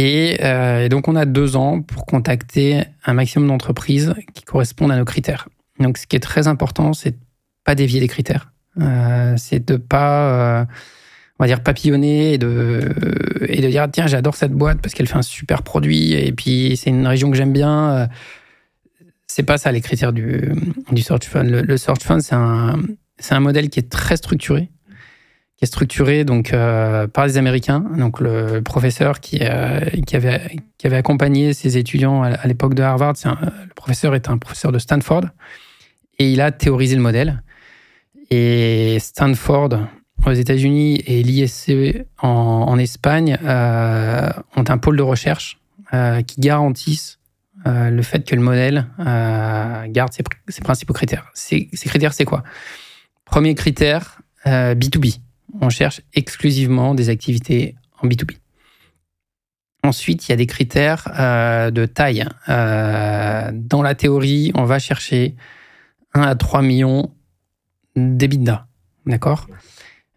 Euh, 0.00 0.86
et, 0.86 0.88
donc, 0.88 1.06
on 1.06 1.16
a 1.16 1.26
deux 1.26 1.54
ans 1.54 1.82
pour 1.82 2.06
contacter 2.06 2.84
un 3.04 3.12
maximum 3.12 3.46
d'entreprises 3.46 4.14
qui 4.32 4.42
correspondent 4.42 4.90
à 4.90 4.96
nos 4.96 5.04
critères. 5.04 5.50
Donc, 5.80 5.98
ce 5.98 6.06
qui 6.06 6.16
est 6.16 6.20
très 6.20 6.48
important, 6.48 6.94
c'est 6.94 7.10
de 7.10 7.16
pas 7.62 7.74
dévier 7.74 8.00
les 8.00 8.08
critères. 8.08 8.54
c'est 9.36 9.68
de 9.68 9.76
pas 9.76 10.66
on 11.38 11.44
va 11.44 11.46
dire 11.46 11.62
papillonner 11.62 12.32
et 12.32 12.38
de 12.38 12.80
et 13.46 13.60
de 13.60 13.68
dire 13.68 13.86
tiens 13.92 14.06
j'adore 14.06 14.34
cette 14.34 14.52
boîte 14.52 14.80
parce 14.80 14.94
qu'elle 14.94 15.08
fait 15.08 15.16
un 15.16 15.22
super 15.22 15.62
produit 15.62 16.12
et 16.12 16.32
puis 16.32 16.76
c'est 16.76 16.90
une 16.90 17.06
région 17.06 17.30
que 17.30 17.36
j'aime 17.36 17.52
bien 17.52 18.08
c'est 19.26 19.42
pas 19.42 19.58
ça 19.58 19.72
les 19.72 19.80
critères 19.80 20.12
du, 20.12 20.52
du 20.92 21.02
search 21.02 21.24
fund 21.24 21.44
le, 21.44 21.76
search 21.76 22.02
fund 22.02 22.20
c'est 22.20 22.34
un 22.34 22.80
c'est 23.18 23.34
un 23.34 23.40
modèle 23.40 23.70
qui 23.70 23.80
est 23.80 23.90
très 23.90 24.16
structuré 24.16 24.71
est 25.62 25.66
structuré 25.66 26.24
donc 26.24 26.52
euh, 26.52 27.06
par 27.06 27.24
les 27.24 27.38
américains 27.38 27.84
donc 27.96 28.20
le 28.20 28.60
professeur 28.62 29.20
qui 29.20 29.38
euh, 29.42 29.80
qui 30.06 30.16
avait 30.16 30.56
qui 30.76 30.86
avait 30.88 30.96
accompagné 30.96 31.54
ses 31.54 31.78
étudiants 31.78 32.22
à, 32.24 32.46
l'époque 32.46 32.74
de 32.74 32.82
Harvard 32.82 33.14
le 33.24 33.74
professeur 33.74 34.14
est 34.14 34.28
un 34.28 34.38
professeur 34.38 34.72
de 34.72 34.80
Stanford 34.80 35.24
et 36.18 36.30
il 36.30 36.40
a 36.40 36.50
théorisé 36.50 36.96
le 36.96 37.02
modèle 37.02 37.42
et 38.30 38.98
Stanford 39.00 39.78
aux 40.26 40.32
États-Unis 40.32 41.02
et 41.06 41.22
l'ISC 41.22 41.72
en, 42.20 42.78
Espagne 42.78 43.38
ont 43.42 44.64
un 44.68 44.78
pôle 44.78 44.96
de 44.96 45.02
recherche 45.02 45.58
qui 46.26 46.40
garantissent 46.40 47.18
le 47.66 48.02
fait 48.02 48.24
que 48.24 48.36
le 48.36 48.40
modèle 48.40 48.86
garde 48.98 50.12
ses, 50.12 50.62
principaux 50.62 50.94
critères. 50.94 51.28
Ces, 51.34 51.68
ces 51.72 51.88
critères, 51.88 52.14
c'est 52.14 52.24
quoi? 52.24 52.44
Premier 53.24 53.56
critère, 53.56 54.22
B2B. 54.46 55.18
On 55.60 55.68
cherche 55.68 56.00
exclusivement 56.14 56.94
des 56.94 57.08
activités 57.08 57.76
en 58.00 58.08
B2B. 58.08 58.36
Ensuite, 59.84 60.28
il 60.28 60.30
y 60.30 60.32
a 60.32 60.36
des 60.36 60.46
critères 60.46 61.08
euh, 61.18 61.70
de 61.70 61.86
taille. 61.86 62.24
Euh, 62.48 63.50
dans 63.52 63.82
la 63.82 63.94
théorie, 63.94 64.52
on 64.54 64.64
va 64.64 64.78
chercher 64.78 65.34
1 66.14 66.22
à 66.22 66.34
3 66.36 66.62
millions 66.62 67.12
d'EBITDA. 67.96 68.66
D'accord? 69.06 69.48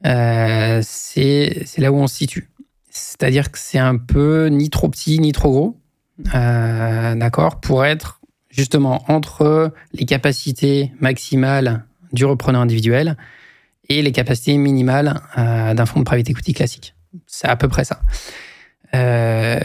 Euh, 0.06 0.82
C'est 0.84 1.66
là 1.78 1.92
où 1.92 1.96
on 1.96 2.08
se 2.08 2.16
situe. 2.16 2.52
C'est-à-dire 2.92 3.52
que 3.52 3.58
c'est 3.58 3.80
un 3.80 3.98
peu 3.98 4.48
ni 4.48 4.70
trop 4.70 4.88
petit 4.88 5.20
ni 5.20 5.32
trop 5.32 5.52
gros. 5.52 5.82
D'accord? 6.20 7.60
Pour 7.60 7.84
être 7.86 8.22
justement 8.50 9.04
entre 9.12 9.74
les 9.94 10.06
capacités 10.06 10.94
maximales 11.00 11.84
du 12.14 12.24
repreneur 12.24 12.62
individuel 12.62 13.18
et 13.90 14.02
les 14.02 14.12
capacités 14.12 14.58
minimales 14.58 15.22
d'un 15.36 15.86
fonds 15.86 16.00
de 16.00 16.06
private 16.06 16.30
equity 16.30 16.54
classique. 16.54 16.96
C'est 17.28 17.48
à 17.48 17.56
peu 17.56 17.68
près 17.68 17.86
ça. 17.86 18.02
Euh, 18.94 19.60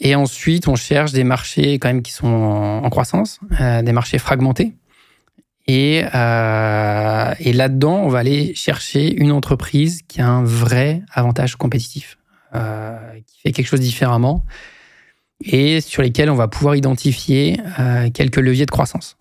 et 0.00 0.14
ensuite, 0.14 0.68
on 0.68 0.76
cherche 0.76 1.12
des 1.12 1.24
marchés 1.24 1.78
quand 1.78 1.88
même 1.88 2.02
qui 2.02 2.12
sont 2.12 2.26
en, 2.26 2.90
croissance, 2.90 3.40
euh, 3.60 3.82
des 3.82 3.92
marchés 3.92 4.18
fragmentés. 4.18 4.74
Euh, 5.70 7.34
et 7.40 7.52
là-dedans, 7.52 8.02
on 8.02 8.08
va 8.08 8.18
aller 8.18 8.54
chercher 8.54 9.14
une 9.14 9.32
entreprise 9.32 10.02
qui 10.06 10.20
a 10.20 10.28
un 10.28 10.44
vrai 10.44 11.02
avantage 11.12 11.56
compétitif, 11.56 12.18
qui 12.52 13.40
fait 13.42 13.52
quelque 13.52 13.66
chose 13.66 13.80
différemment 13.80 14.44
et 15.44 15.80
sur 15.80 16.02
lesquels 16.02 16.30
on 16.30 16.36
va 16.36 16.48
pouvoir 16.48 16.76
identifier 16.76 17.58
quelques 18.12 18.36
leviers 18.36 18.66
de 18.66 18.70
croissance. 18.70 19.16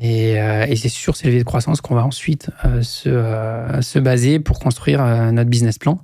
Et, 0.00 0.32
et 0.32 0.76
c'est 0.76 0.88
sur 0.88 1.14
ces 1.14 1.26
leviers 1.26 1.40
de 1.40 1.44
croissance 1.44 1.82
qu'on 1.82 1.94
va 1.94 2.04
ensuite 2.04 2.50
se, 2.80 3.78
se, 3.82 3.98
baser 3.98 4.40
pour 4.40 4.58
construire 4.58 5.04
notre 5.32 5.50
business 5.50 5.76
plan. 5.78 6.02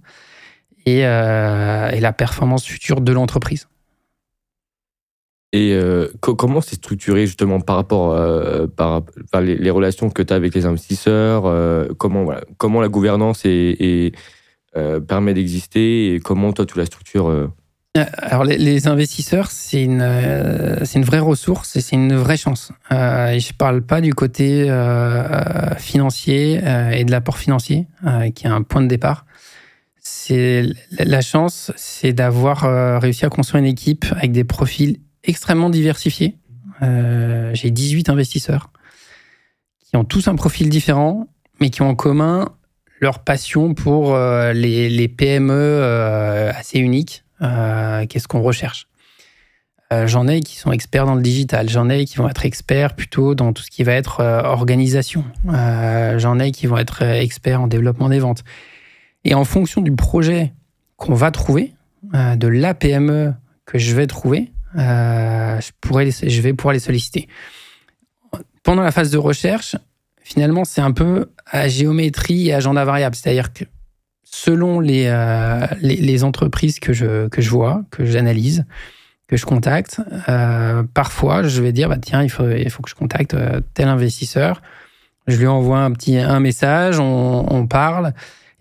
Euh, 0.88 1.90
et, 1.90 2.00
la 2.00 2.12
performance 2.12 2.64
future 2.64 3.00
de 3.00 3.12
l'entreprise. 3.12 3.68
Et 5.52 5.72
euh, 5.72 6.08
comment 6.20 6.60
c'est 6.60 6.76
structuré 6.76 7.26
justement 7.26 7.60
par 7.60 7.76
rapport 7.76 8.12
euh, 8.12 8.66
par, 8.66 9.02
les, 9.40 9.70
relations 9.70 10.10
que 10.10 10.22
tu 10.22 10.32
as 10.32 10.36
avec 10.36 10.54
les 10.54 10.66
investisseurs 10.66 11.44
comment, 11.96 12.26
comment 12.58 12.80
la 12.80 12.88
gouvernance 12.88 13.44
permet 15.08 15.34
d'exister 15.34 16.14
et 16.14 16.20
comment 16.20 16.52
toi 16.52 16.66
tu 16.66 16.78
la 16.78 16.84
structures 16.84 17.50
alors 17.96 18.44
les, 18.44 18.88
investisseurs, 18.88 19.50
c'est 19.50 19.82
une, 19.82 20.06
c'est 20.84 20.98
une 20.98 21.04
vraie 21.04 21.18
ressource 21.18 21.76
et 21.76 21.80
c'est 21.80 21.96
une 21.96 22.14
vraie 22.14 22.36
chance. 22.36 22.72
et 22.90 23.40
je 23.40 23.52
parle 23.52 23.82
pas 23.82 24.00
du 24.00 24.14
côté 24.14 24.64
financier 25.78 26.60
et 26.92 27.04
de 27.04 27.10
l'apport 27.10 27.38
financier, 27.38 27.86
qui 28.34 28.46
est 28.46 28.50
un 28.50 28.62
point 28.62 28.82
de 28.82 28.88
départ 28.88 29.26
la 30.98 31.20
chance, 31.20 31.72
c'est 31.76 32.12
d'avoir 32.12 32.64
euh, 32.64 32.98
réussi 32.98 33.24
à 33.24 33.28
construire 33.28 33.62
une 33.62 33.70
équipe 33.70 34.04
avec 34.12 34.32
des 34.32 34.44
profils 34.44 34.98
extrêmement 35.24 35.70
diversifiés. 35.70 36.36
Euh, 36.82 37.50
j'ai 37.54 37.70
18 37.70 38.08
investisseurs 38.08 38.70
qui 39.84 39.96
ont 39.96 40.04
tous 40.04 40.28
un 40.28 40.34
profil 40.34 40.68
différent, 40.68 41.28
mais 41.60 41.70
qui 41.70 41.82
ont 41.82 41.88
en 41.88 41.94
commun 41.94 42.50
leur 43.00 43.20
passion 43.20 43.74
pour 43.74 44.14
euh, 44.14 44.52
les, 44.52 45.08
PME 45.08 45.82
assez 46.54 46.78
uniques. 46.78 47.24
Qu'est-ce 47.40 48.28
qu'on 48.28 48.43
recherche? 48.43 48.88
J'en 50.07 50.26
ai 50.26 50.40
qui 50.40 50.57
sont 50.57 50.73
experts 50.73 51.07
dans 51.07 51.14
le 51.14 51.23
digital, 51.23 51.69
j'en 51.69 51.88
ai 51.88 52.05
qui 52.07 52.16
vont 52.16 52.28
être 52.28 52.45
experts 52.45 52.97
plutôt 52.97 53.37
dans 53.37 53.52
tout 53.52 53.62
ce 53.62 53.71
qui 53.71 53.85
va 53.85 53.93
être 53.93 54.21
organisation, 54.45 55.25
j'en 55.47 56.38
ai 56.40 56.50
qui 56.50 56.66
vont 56.66 56.76
être 56.78 57.02
experts 57.02 57.61
en 57.61 57.66
développement 57.69 58.09
des 58.09 58.19
ventes. 58.19 58.43
Et 59.25 59.35
en 59.35 59.45
fonction 59.45 59.83
du 59.83 59.93
projet 59.93 60.52
qu'on 60.97 61.14
va 61.14 61.31
trouver, 61.31 61.75
euh, 62.14 62.37
de 62.37 62.47
la 62.47 62.75
PME 62.75 63.35
que 63.64 63.78
je 63.78 63.95
vais 63.95 64.07
trouver, 64.07 64.52
euh, 64.78 65.61
je, 65.61 65.71
pourrais 65.81 66.11
je 66.11 66.40
vais 66.40 66.52
pouvoir 66.52 66.75
les 66.75 66.78
solliciter. 66.78 67.28
Pendant 68.62 68.83
la 68.83 68.93
phase 68.93 69.11
de 69.11 69.19
recherche, 69.19 69.76
finalement, 70.23 70.64
c'est 70.64 70.81
un 70.81 70.93
peu 70.93 71.33
à 71.47 71.69
géométrie 71.69 72.49
et 72.49 72.55
agenda 72.55 72.85
variable. 72.85 73.16
C'est-à-dire 73.16 73.52
que 73.52 73.64
selon 74.26 74.80
les, 74.80 75.06
euh, 75.06 75.66
les, 75.80 76.25
entreprises 76.25 76.80
que 76.80 76.92
je, 76.92 77.28
que 77.28 77.40
je 77.40 77.50
vois, 77.50 77.85
que 77.90 78.04
j'analyse, 78.04 78.66
que 79.28 79.37
je 79.37 79.47
contacte, 79.47 80.00
parfois, 80.95 81.42
je 81.42 81.62
vais 81.62 81.73
dire, 81.73 81.88
bah, 81.88 81.99
tiens, 81.99 82.23
il 82.23 82.28
faut, 82.28 82.49
il 82.49 82.71
faut 82.71 82.83
que 82.83 82.90
je 82.90 82.95
contacte 82.95 83.35
tel 83.75 83.88
investisseur. 83.88 84.61
Je 85.26 85.37
lui 85.37 85.47
envoie 85.47 85.78
un 85.78 85.90
petit 85.90 86.18
un 86.18 86.40
message, 86.40 87.00
on, 87.00 87.66
parle 87.66 88.12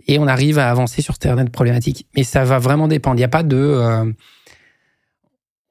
et 0.07 0.17
on 0.17 0.27
arrive 0.27 0.57
à 0.57 0.69
avancer 0.69 1.01
sur 1.01 1.15
certaines 1.22 1.50
problématiques. 1.50 2.07
Mais 2.15 2.24
ça 2.24 2.43
va 2.43 2.57
vraiment 2.60 2.88
dépendre. 2.88 3.17
Il 3.17 3.19
n'y 3.19 3.25
a 3.25 3.29
pas 3.29 3.43
de. 3.43 3.57
Euh, 3.57 4.12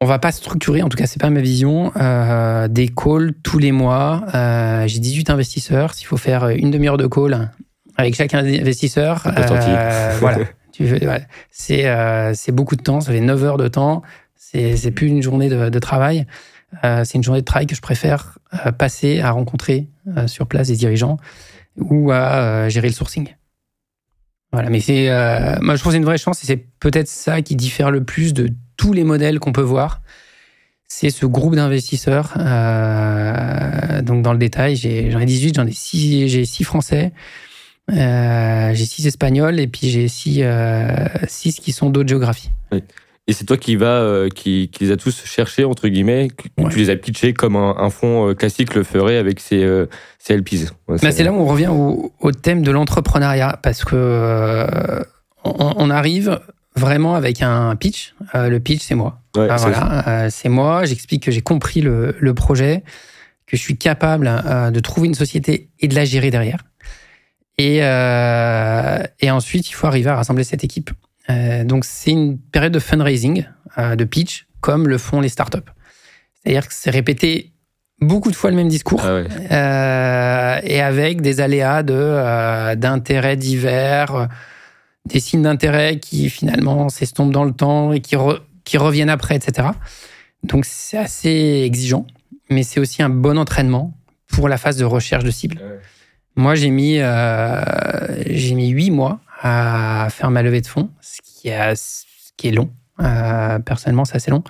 on 0.01 0.07
va 0.07 0.19
pas 0.19 0.33
structurer, 0.33 0.83
en 0.83 0.89
tout 0.89 0.99
cas, 0.99 1.07
c'est 1.07 1.21
pas 1.21 1.31
ma 1.31 1.41
vision, 1.41 1.93
euh, 1.97 2.69
des 2.69 2.89
calls 2.89 3.33
tous 3.43 3.59
les 3.59 3.73
mois. 3.73 4.25
Euh, 4.35 4.87
j'ai 4.87 4.99
18 5.01 5.31
investisseurs. 5.31 5.95
S'il 5.95 6.07
faut 6.07 6.17
faire 6.17 6.49
une 6.49 6.71
demi-heure 6.71 6.99
de 6.99 7.07
call 7.07 7.51
avec 7.97 8.15
chaque 8.15 8.35
investisseur, 8.35 9.23
voilà. 10.21 10.39
C'est 11.51 12.53
beaucoup 12.53 12.77
de 12.77 12.83
temps. 12.83 13.01
Ça 13.01 13.13
fait 13.13 13.21
9 13.21 13.45
heures 13.45 13.59
de 13.59 13.69
temps. 13.69 14.03
C'est 14.37 14.91
plus 14.91 15.09
une 15.09 15.23
journée 15.23 15.49
de, 15.49 15.69
de 15.69 15.79
travail. 15.79 16.27
c'est 16.83 17.15
une 17.15 17.23
journée 17.23 17.41
de 17.41 17.45
travail 17.45 17.67
que 17.67 17.75
je 17.75 17.81
préfère 17.81 18.39
passer 18.79 19.21
à 19.21 19.31
rencontrer 19.31 19.89
sur 20.27 20.47
place 20.47 20.69
des 20.69 20.77
dirigeants 20.77 21.19
ou 21.79 22.11
à 22.13 22.69
gérer 22.69 22.89
le 22.89 22.95
sourcing. 22.95 23.35
Voilà, 24.55 24.71
mais 24.71 24.79
c'est, 24.79 25.11
euh, 25.11 25.57
moi 25.63 25.75
je 25.75 25.81
trouve 25.81 25.91
c'est 25.91 25.99
une 25.99 26.05
vraie 26.05 26.17
chance 26.17 26.45
et 26.45 26.47
c'est 26.47 26.65
peut-être 26.79 27.09
ça 27.09 27.43
qui 27.43 27.57
diffère 27.57 27.91
le 27.91 28.05
plus 28.05 28.33
de 28.33 28.51
tous 28.77 28.93
les 28.93 29.03
modèles 29.03 29.41
qu'on 29.41 29.51
peut 29.51 29.61
voir. 29.61 30.01
C'est 30.87 31.11
ce 31.11 31.27
groupe 31.27 31.57
d'investisseurs. 31.57 32.35
Euh, 32.39 34.01
donc 34.03 34.23
dans 34.23 34.33
le 34.33 34.39
détail, 34.39 34.77
j'en 34.77 35.19
ai, 35.19 35.27
18, 35.27 35.57
j'en 35.57 35.67
ai 35.67 35.73
6, 35.73 36.29
j'ai 36.29 36.45
6 36.45 36.63
français, 36.63 37.07
euh, 37.07 37.11
j'ai 37.89 38.85
6 38.85 39.07
espagnols 39.07 39.61
et 39.61 39.67
puis 39.67 39.89
j'ai 39.89 40.09
6, 40.09 40.43
6 41.27 41.61
qui 41.61 41.73
sont 41.73 41.91
d'autres 41.91 42.09
géographies. 42.09 42.51
Oui. 42.73 42.83
Et 43.27 43.33
c'est 43.33 43.47
toi 43.47 43.57
qui 43.57 43.77
va, 43.77 43.87
euh, 43.87 44.29
qui, 44.29 44.69
qui, 44.71 44.85
les 44.85 44.91
a 44.91 44.99
tous 44.99 45.25
cherchés 45.25 45.65
entre 45.65 45.89
guillemets. 45.89 46.29
Tu 46.71 46.79
les 46.79 46.91
as 46.91 46.97
pitchés 46.97 47.33
comme 47.33 47.57
un, 47.57 47.75
un 47.79 47.89
fonds 47.89 48.29
euh, 48.29 48.35
classique 48.35 48.75
le 48.75 48.83
ferait 48.83 49.17
avec 49.17 49.41
ses, 49.41 49.65
euh, 49.65 49.87
ses 50.19 50.37
LPs. 50.37 50.73
Bah, 50.89 51.11
c'est 51.11 51.25
là 51.25 51.33
où 51.33 51.37
on 51.37 51.47
revient 51.47 51.69
au, 51.69 52.13
au 52.21 52.33
thème 52.33 52.63
de 52.63 52.71
l'entrepreneuriat 52.71 53.59
parce 53.63 53.85
que 53.85 54.67
on, 55.43 55.91
arrive 55.91 56.41
vraiment 56.77 57.15
avec 57.15 57.43
un 57.43 57.75
pitch. 57.77 58.15
le 58.35 58.59
pitch, 58.59 58.83
c'est 58.83 58.95
moi. 58.95 59.21
voilà, 59.35 60.29
c'est 60.31 60.49
moi. 60.49 60.85
J'explique 60.85 61.23
que 61.23 61.31
j'ai 61.31 61.43
compris 61.43 61.81
le, 61.81 62.17
le, 62.19 62.35
projet, 62.35 62.83
que 63.47 63.57
je 63.57 63.63
suis 63.63 63.77
capable 63.77 64.27
de 64.73 64.81
trouver 64.81 65.09
une 65.09 65.15
société 65.15 65.71
et 65.81 65.89
de 65.89 65.95
la 65.95 66.05
gérer 66.05 66.31
derrière. 66.31 66.59
Et, 67.59 67.79
et 67.79 69.31
ensuite, 69.31 69.69
il 69.69 69.73
faut 69.73 69.87
arriver 69.87 70.11
à 70.11 70.17
rassembler 70.17 70.45
cette 70.45 70.65
équipe. 70.65 70.91
Euh, 71.31 71.65
donc 71.65 71.85
c'est 71.85 72.11
une 72.11 72.39
période 72.39 72.73
de 72.73 72.79
fundraising, 72.79 73.47
euh, 73.79 73.97
de 73.97 74.05
pitch, 74.05 74.47
comme 74.61 74.89
le 74.89 74.99
font 74.99 75.21
les 75.21 75.29
startups. 75.29 75.59
C'est-à-dire 76.35 76.69
que 76.69 76.75
c'est 76.75 76.91
répété 76.91 77.53
beaucoup 78.01 78.31
de 78.31 78.37
fois 78.37 78.51
le 78.51 78.57
même 78.57 78.69
discours 78.69 79.03
ah 79.03 79.09
euh, 79.09 80.61
et 80.63 80.81
avec 80.81 81.23
des 81.23 81.41
aléas 81.41 81.83
de 81.83 82.75
d'intérêts 82.75 83.37
divers, 83.37 84.29
des 85.07 85.21
signes 85.21 85.43
d'intérêt 85.43 85.99
qui 85.99 86.29
finalement 86.29 86.89
s'estompent 86.89 87.33
dans 87.33 87.45
le 87.45 87.53
temps 87.53 87.93
et 87.93 88.01
qui 88.01 88.17
qui 88.65 88.79
reviennent 88.79 89.11
après, 89.11 89.37
etc. 89.37 89.69
Donc 90.43 90.65
c'est 90.67 90.99
assez 90.99 91.63
exigeant, 91.65 92.07
mais 92.51 92.63
c'est 92.63 92.81
aussi 92.81 93.03
un 93.03 93.11
bon 93.11 93.39
entraînement 93.39 93.95
pour 94.29 94.49
la 94.49 94.59
phase 94.59 94.77
de 94.77 94.85
recherche 94.85 95.25
de 95.25 95.31
cible. 95.31 95.61
Ah 95.63 95.81
Moi, 96.37 96.55
j'ai 96.55 96.71
mis, 96.71 96.99
j'ai 98.27 98.55
mis 98.55 98.69
huit 98.69 98.91
mois 98.91 99.21
à 99.45 100.09
faire 100.11 100.31
ma 100.31 100.43
levée 100.43 100.63
de 100.63 100.67
fonds, 100.67 100.91
ce 101.01 101.21
qui 101.23 101.49
est, 101.49 102.51
long. 102.51 102.71
Euh, 103.01 103.59
personnellement, 103.59 104.05
c'est 104.05 104.17
assez 104.17 104.31
long. 104.31 104.43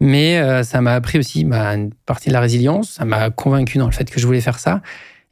Mais 0.00 0.38
euh, 0.38 0.62
ça 0.62 0.80
m'a 0.80 0.94
appris 0.94 1.18
aussi 1.18 1.44
bah, 1.44 1.74
une 1.74 1.92
partie 2.06 2.28
de 2.28 2.34
la 2.34 2.40
résilience. 2.40 2.90
Ça 2.90 3.04
m'a 3.04 3.30
convaincu 3.30 3.78
dans 3.78 3.86
le 3.86 3.92
fait 3.92 4.10
que 4.10 4.20
je 4.20 4.26
voulais 4.26 4.40
faire 4.40 4.58
ça. 4.58 4.82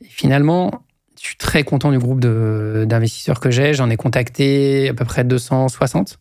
Et 0.03 0.09
finalement, 0.09 0.83
je 1.21 1.27
suis 1.27 1.37
très 1.37 1.63
content 1.63 1.93
du 1.93 1.99
groupe 1.99 2.21
d'investisseurs 2.21 3.39
que 3.39 3.51
j'ai. 3.51 3.75
J'en 3.75 3.91
ai 3.91 3.97
contacté 3.97 4.89
à 4.89 4.95
peu 4.95 5.05
près 5.05 5.25
260. 5.25 6.19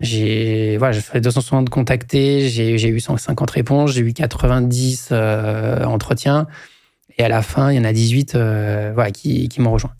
J'ai 0.00 0.78
voilà, 0.78 0.94
fait 0.94 1.20
260 1.20 1.68
contactés, 1.68 2.48
j'ai 2.48 2.88
eu 2.88 3.00
150 3.00 3.50
réponses, 3.50 3.92
j'ai 3.92 4.00
eu 4.00 4.14
90 4.14 5.10
euh, 5.12 5.84
entretiens. 5.84 6.46
Et 7.20 7.22
à 7.22 7.28
la 7.28 7.42
fin, 7.42 7.70
il 7.70 7.76
y 7.76 7.78
en 7.78 7.84
a 7.84 7.92
18 7.92 8.32
voilà, 8.94 9.10
qui, 9.10 9.50
qui 9.50 9.60
m'ont 9.60 9.72
rejoint. 9.72 9.92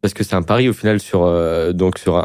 parce 0.00 0.14
que 0.14 0.22
c'est 0.22 0.36
un 0.36 0.42
pari 0.42 0.68
au 0.68 0.72
final 0.72 1.00
sur 1.00 1.24
euh, 1.24 1.72
donc 1.72 1.98
sur 1.98 2.18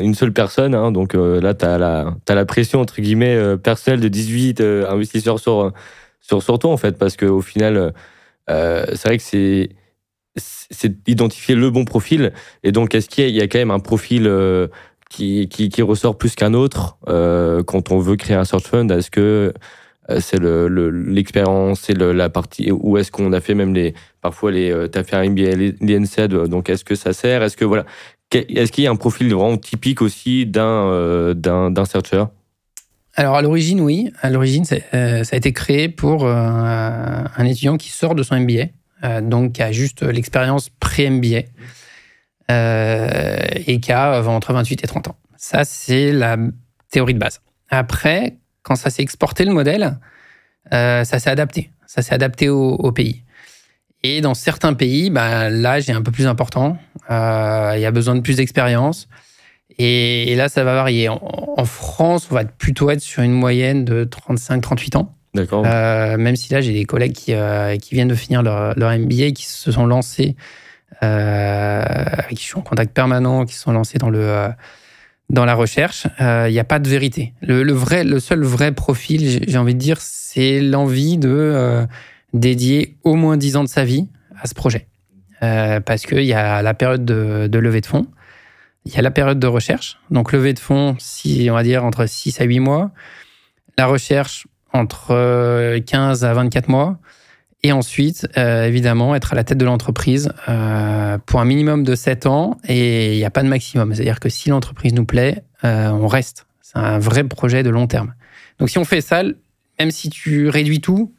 une 0.00 0.14
seule 0.14 0.32
personne. 0.32 0.76
Hein. 0.76 0.92
donc 0.92 1.16
euh, 1.16 1.40
là, 1.40 1.52
tu 1.52 1.64
as 1.64 1.78
la 1.78 2.14
as 2.28 2.34
la 2.36 2.44
pression 2.44 2.80
entre 2.80 3.00
guillemets 3.00 3.34
euh, 3.34 3.56
personnelle 3.56 3.98
de 3.98 4.06
18 4.06 4.60
investisseurs 4.60 5.40
sur 5.40 5.72
sur 6.20 6.44
sur 6.44 6.60
toi 6.60 6.70
en 6.70 6.76
fait, 6.76 6.96
parce 6.96 7.16
que 7.16 7.26
au 7.26 7.40
final, 7.40 7.92
c'est 8.46 9.02
vrai 9.04 9.18
que 9.18 9.24
c'est 9.24 9.70
c'est 10.36 11.08
identifier 11.08 11.56
le 11.56 11.68
bon 11.70 11.84
profil. 11.84 12.32
Et 12.62 12.70
donc, 12.70 12.94
est-ce 12.94 13.08
qu'il 13.08 13.30
y, 13.30 13.40
a 13.40 13.48
quand 13.48 13.58
même 13.58 13.72
un 13.72 13.80
profil 13.80 14.30
qui, 15.10 15.48
qui, 15.48 15.68
qui, 15.70 15.82
ressort 15.82 16.16
plus 16.16 16.36
qu'un 16.36 16.54
autre 16.54 16.98
quand 17.66 17.90
on 17.90 17.98
veut 17.98 18.14
créer 18.14 18.36
un 18.36 18.44
search 18.44 18.62
fund? 18.62 18.92
Est-ce 18.92 19.10
que 19.10 19.52
c'est 20.18 20.40
l'expérience, 20.40 21.88
le, 21.88 21.94
c'est 21.94 22.12
la 22.12 22.28
partie 22.28 22.70
où 22.72 22.98
est-ce 22.98 23.10
qu'on 23.10 23.32
a 23.32 23.40
fait 23.40 23.54
même 23.54 23.72
les 23.72 23.94
parfois 24.20 24.50
les 24.50 24.88
tu 24.92 24.98
as 24.98 25.04
fait 25.04 25.16
un 25.16 25.30
MBA 25.30 25.74
l'INSEAD 25.80 26.48
donc 26.48 26.68
est-ce 26.68 26.84
que 26.84 26.94
ça 26.94 27.12
sert? 27.12 27.42
Est-ce 27.42 27.56
que 27.56 27.64
voilà 27.64 27.86
est-ce 28.34 28.72
qu'il 28.72 28.84
y 28.84 28.86
a 28.86 28.90
un 28.90 28.96
profil 28.96 29.32
vraiment 29.32 29.56
typique 29.56 30.02
aussi 30.02 30.46
d'un 30.46 31.34
d'un 31.34 31.84
searcher? 31.84 32.24
Alors 33.14 33.36
à 33.36 33.42
l'origine, 33.42 33.80
oui. 33.80 34.10
À 34.22 34.30
l'origine, 34.30 34.64
ça 34.64 34.76
a 34.92 35.36
été 35.36 35.52
créé 35.52 35.88
pour 35.88 36.26
un 36.26 37.44
étudiant 37.44 37.76
qui 37.76 37.90
sort 37.90 38.14
de 38.14 38.22
son 38.22 38.40
MBA, 38.40 39.20
donc 39.20 39.52
qui 39.52 39.62
a 39.62 39.70
juste 39.70 40.02
l'expérience 40.02 40.70
pré-MBA 40.80 41.42
et 42.48 43.80
qui 43.80 43.92
a 43.92 44.22
entre 44.26 44.52
28 44.52 44.82
et 44.84 44.86
30 44.86 45.08
ans. 45.08 45.16
Ça, 45.36 45.64
c'est 45.64 46.12
la 46.12 46.36
théorie 46.90 47.14
de 47.14 47.18
base. 47.18 47.40
Après, 47.68 48.38
quand 48.62 48.76
ça 48.76 48.90
s'est 48.90 49.02
exporté 49.02 49.44
le 49.44 49.52
modèle, 49.52 49.98
euh, 50.72 51.04
ça 51.04 51.18
s'est 51.18 51.30
adapté. 51.30 51.70
Ça 51.86 52.02
s'est 52.02 52.14
adapté 52.14 52.48
au, 52.48 52.92
pays. 52.92 53.22
Et 54.02 54.20
dans 54.20 54.34
certains 54.34 54.72
pays, 54.74 55.10
bah, 55.10 55.50
l'âge 55.50 55.90
est 55.90 55.92
un 55.92 56.02
peu 56.02 56.10
plus 56.10 56.26
important. 56.26 56.78
Euh, 57.10 57.72
il 57.76 57.80
y 57.80 57.86
a 57.86 57.90
besoin 57.90 58.14
de 58.14 58.20
plus 58.20 58.36
d'expérience. 58.36 59.08
Et, 59.78 60.34
là, 60.36 60.48
ça 60.48 60.64
va 60.64 60.74
varier. 60.74 61.08
En, 61.08 61.64
France, 61.64 62.28
on 62.30 62.34
va 62.34 62.44
plutôt 62.44 62.90
être 62.90 63.00
sur 63.00 63.22
une 63.22 63.32
moyenne 63.32 63.84
de 63.84 64.04
35-38 64.04 64.96
ans. 64.96 65.14
D'accord. 65.34 65.64
Euh, 65.66 66.16
même 66.16 66.36
si 66.36 66.52
là, 66.52 66.60
j'ai 66.60 66.72
des 66.72 66.84
collègues 66.84 67.12
qui, 67.12 67.34
qui 67.80 67.94
viennent 67.94 68.08
de 68.08 68.14
finir 68.14 68.42
leur, 68.42 68.78
leur 68.78 68.90
MBA, 68.98 69.32
qui 69.32 69.46
se 69.46 69.70
sont 69.70 69.86
lancés, 69.86 70.36
avec 71.00 72.36
qui 72.36 72.42
je 72.42 72.48
suis 72.48 72.58
en 72.58 72.62
contact 72.62 72.94
permanent, 72.94 73.44
qui 73.44 73.54
se 73.54 73.60
sont 73.60 73.72
lancés 73.72 73.98
dans 73.98 74.10
le 74.10 74.50
dans 75.32 75.46
la 75.46 75.54
recherche, 75.54 76.06
il 76.20 76.24
euh, 76.24 76.50
n'y 76.50 76.58
a 76.58 76.64
pas 76.64 76.78
de 76.78 76.88
vérité. 76.88 77.32
Le, 77.40 77.72
vrai, 77.72 78.04
le 78.04 78.20
seul 78.20 78.44
vrai 78.44 78.70
profil, 78.70 79.42
j'ai 79.48 79.58
envie 79.58 79.74
de 79.74 79.78
dire, 79.78 79.96
c'est 79.98 80.60
l'envie 80.60 81.16
de 81.16 81.30
euh, 81.30 81.86
dédier 82.34 82.98
au 83.02 83.14
moins 83.14 83.38
10 83.38 83.56
ans 83.56 83.64
de 83.64 83.68
sa 83.68 83.84
vie 83.84 84.08
à 84.38 84.46
ce 84.46 84.54
projet. 84.54 84.86
Euh, 85.42 85.80
parce 85.80 86.04
qu'il 86.04 86.24
y 86.24 86.34
a 86.34 86.60
la 86.60 86.74
période 86.74 87.06
de, 87.06 87.58
levée 87.58 87.80
de 87.80 87.86
fonds, 87.86 88.06
il 88.84 88.92
y 88.92 88.98
a 88.98 89.02
la 89.02 89.10
période 89.10 89.38
de 89.38 89.46
recherche. 89.46 89.98
Donc, 90.10 90.32
levée 90.32 90.52
de 90.52 90.58
fonds, 90.58 90.96
on 91.48 91.52
va 91.52 91.62
dire 91.62 91.84
entre 91.84 92.04
6 92.04 92.40
à 92.40 92.44
8 92.44 92.60
mois. 92.60 92.90
La 93.78 93.86
recherche, 93.86 94.46
entre 94.74 95.78
15 95.78 96.24
à 96.24 96.34
24 96.34 96.68
mois. 96.68 96.98
Et 97.64 97.70
ensuite, 97.70 98.26
euh, 98.36 98.66
évidemment, 98.66 99.14
être 99.14 99.32
à 99.32 99.36
la 99.36 99.44
tête 99.44 99.58
de 99.58 99.64
l'entreprise 99.64 100.32
euh, 100.48 101.18
pour 101.18 101.40
un 101.40 101.44
minimum 101.44 101.84
de 101.84 101.94
7 101.94 102.26
ans 102.26 102.58
et 102.66 103.12
il 103.12 103.18
n'y 103.18 103.24
a 103.24 103.30
pas 103.30 103.44
de 103.44 103.48
maximum. 103.48 103.94
C'est-à-dire 103.94 104.18
que 104.18 104.28
si 104.28 104.50
l'entreprise 104.50 104.92
nous 104.94 105.04
plaît, 105.04 105.44
euh, 105.64 105.90
on 105.90 106.08
reste. 106.08 106.46
C'est 106.60 106.78
un 106.78 106.98
vrai 106.98 107.22
projet 107.22 107.62
de 107.62 107.70
long 107.70 107.86
terme. 107.86 108.14
Donc 108.58 108.68
si 108.68 108.78
on 108.78 108.84
fait 108.84 109.00
ça, 109.00 109.22
même 109.78 109.92
si 109.92 110.10
tu 110.10 110.48
réduis 110.48 110.80
tout, 110.80 111.12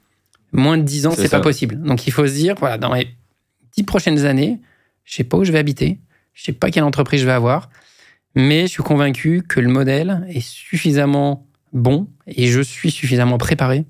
moins 0.51 0.77
de 0.77 0.83
10 0.83 1.07
ans, 1.07 1.13
c'est 1.15 1.29
pas 1.29 1.39
possible. 1.39 1.81
Donc 1.81 2.07
il 2.07 2.11
faut 2.11 2.27
se 2.27 2.33
dire, 2.33 2.55
voilà, 2.59 2.77
dans 2.77 2.93
les 2.93 3.07
10 3.77 3.83
prochaines 3.83 4.25
années, 4.25 4.59
je 5.05 5.15
sais 5.15 5.23
pas 5.23 5.37
où 5.37 5.45
je 5.45 5.51
vais 5.51 5.59
habiter, 5.59 5.99
je 6.33 6.43
sais 6.43 6.53
pas 6.53 6.71
quelle 6.71 6.83
entreprise 6.83 7.21
je 7.21 7.25
vais 7.25 7.31
avoir, 7.31 7.69
mais 8.35 8.63
je 8.63 8.67
suis 8.67 8.83
convaincu 8.83 9.43
que 9.47 9.61
le 9.61 9.69
modèle 9.69 10.25
est 10.29 10.41
suffisamment 10.41 11.47
bon 11.71 12.07
et 12.27 12.47
je 12.47 12.61
suis 12.61 12.91
suffisamment 12.91 13.37
préparé 13.37 13.85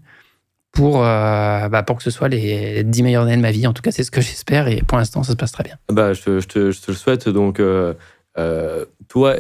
pour, 0.74 1.06
euh, 1.06 1.70
bah, 1.70 1.84
pour 1.84 1.98
que 1.98 2.04
ce 2.04 2.10
soit 2.10 2.28
les 2.28 2.84
10 2.84 3.04
meilleures 3.04 3.24
années 3.24 3.38
de 3.38 3.42
ma 3.42 3.52
vie. 3.52 3.66
En 3.68 3.74
tout 3.74 3.84
cas, 3.84 3.92
c'est 3.92 4.04
ce 4.04 4.12
que 4.12 4.22
j'espère 4.22 4.68
et 4.68 4.82
pour 4.82 4.98
l'instant, 4.98 5.24
ça 5.24 5.32
se 5.32 5.38
passe 5.38 5.54
très 5.54 5.64
bien. 5.64 5.76
Bah, 5.90 6.14
je, 6.14 6.22
te, 6.22 6.40
je 6.42 6.48
te, 6.82 6.92
le 6.92 6.98
souhaite. 6.98 7.30
Donc, 7.30 7.60
euh, 7.60 7.94
euh, 8.40 8.86
toi, 9.08 9.36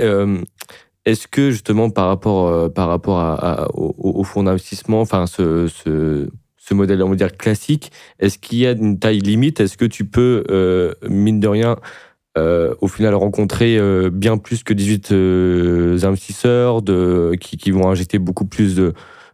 est-ce 1.05 1.27
que 1.27 1.49
justement 1.49 1.89
par 1.89 2.07
rapport, 2.07 2.71
par 2.71 2.87
rapport 2.87 3.19
à, 3.19 3.67
au, 3.73 4.23
fonds 4.23 4.43
d'investissement, 4.43 5.01
enfin, 5.01 5.25
ce, 5.25 5.67
ce, 5.67 6.73
modèle, 6.73 7.03
on 7.03 7.15
classique, 7.15 7.91
est-ce 8.19 8.37
qu'il 8.37 8.59
y 8.59 8.67
a 8.67 8.71
une 8.71 8.99
taille 8.99 9.19
limite? 9.19 9.59
Est-ce 9.59 9.75
que 9.75 9.85
tu 9.85 10.05
peux, 10.05 10.43
mine 11.09 11.39
de 11.39 11.47
rien, 11.47 11.77
au 12.37 12.87
final 12.87 13.15
rencontrer 13.15 13.79
bien 14.11 14.37
plus 14.37 14.63
que 14.63 14.73
18 14.73 16.05
investisseurs 16.05 16.83
de, 16.83 17.35
qui, 17.41 17.57
qui, 17.57 17.71
vont 17.71 17.89
injecter 17.89 18.19
beaucoup 18.19 18.45
plus 18.45 18.75
de, 18.75 18.93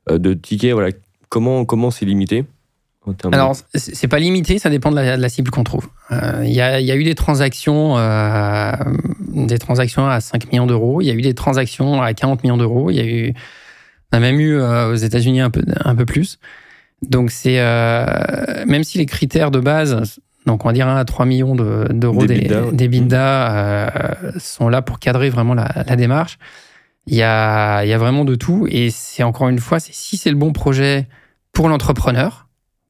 de 0.09 0.33
tickets? 0.33 0.73
Voilà 0.73 0.91
Comment 1.29 1.65
comment 1.65 1.91
c'est 1.91 2.05
limité 2.05 2.45
alors, 3.31 3.55
c'est 3.73 4.07
pas 4.07 4.19
limité, 4.19 4.59
ça 4.59 4.69
dépend 4.69 4.91
de 4.91 4.97
la, 4.97 5.29
cible 5.29 5.51
qu'on 5.51 5.63
trouve. 5.63 5.87
Euh, 6.11 6.43
il 6.45 6.51
y, 6.51 6.61
a, 6.61 6.95
eu 6.95 7.03
des 7.03 7.15
transactions, 7.15 7.97
euh, 7.97 8.73
des 9.33 9.57
transactions 9.57 10.07
à 10.07 10.19
5 10.19 10.51
millions 10.51 10.67
d'euros. 10.67 11.01
Il 11.01 11.05
y 11.05 11.09
a 11.09 11.13
eu 11.13 11.21
des 11.21 11.33
transactions 11.33 12.01
à 12.01 12.13
40 12.13 12.43
millions 12.43 12.57
d'euros. 12.57 12.91
Il 12.91 12.97
y 12.97 12.99
a 12.99 13.05
eu, 13.05 13.33
on 14.11 14.17
a 14.17 14.19
même 14.19 14.39
eu 14.39 14.57
euh, 14.57 14.91
aux 14.91 14.95
États-Unis 14.95 15.41
un 15.41 15.49
peu, 15.49 15.63
un 15.83 15.95
peu 15.95 16.05
plus. 16.05 16.39
Donc, 17.01 17.31
c'est 17.31 17.57
même 18.65 18.83
si 18.83 18.97
les 18.97 19.05
critères 19.05 19.51
de 19.51 19.59
base, 19.59 20.19
donc 20.45 20.65
on 20.65 20.67
va 20.67 20.73
dire 20.73 20.87
1 20.87 20.97
à 20.97 21.05
3 21.05 21.25
millions 21.25 21.55
d'euros 21.55 22.25
des, 22.25 22.49
des, 22.73 23.01
sont 24.39 24.67
là 24.67 24.81
pour 24.81 24.99
cadrer 24.99 25.29
vraiment 25.29 25.53
la, 25.53 25.71
la 25.87 25.95
démarche. 25.95 26.37
Il 27.07 27.15
y 27.15 27.23
a, 27.23 27.83
il 27.85 27.89
y 27.89 27.93
a 27.93 27.97
vraiment 27.97 28.25
de 28.25 28.35
tout. 28.35 28.67
Et 28.69 28.89
c'est 28.91 29.23
encore 29.23 29.47
une 29.47 29.59
fois, 29.59 29.79
si 29.79 30.17
c'est 30.17 30.29
le 30.29 30.35
bon 30.35 30.51
projet 30.51 31.07
pour 31.51 31.69
l'entrepreneur, 31.69 32.47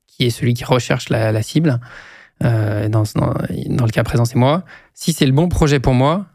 qui 0.07 0.25
est 0.25 0.29
celui 0.29 0.53
qui 0.53 0.65
recherche 0.65 1.09
la, 1.09 1.41
cible, 1.41 1.79
euh, 2.43 2.89
dans, 2.89 3.03
le 3.03 3.91
cas 3.91 4.03
présent, 4.03 4.25
c'est 4.25 4.37
moi. 4.37 4.63
Si 4.93 5.13
c'est 5.13 5.25
le 5.25 5.31
bon 5.31 5.49
projet 5.49 5.79
pour 5.79 5.93
moi, 5.93 6.27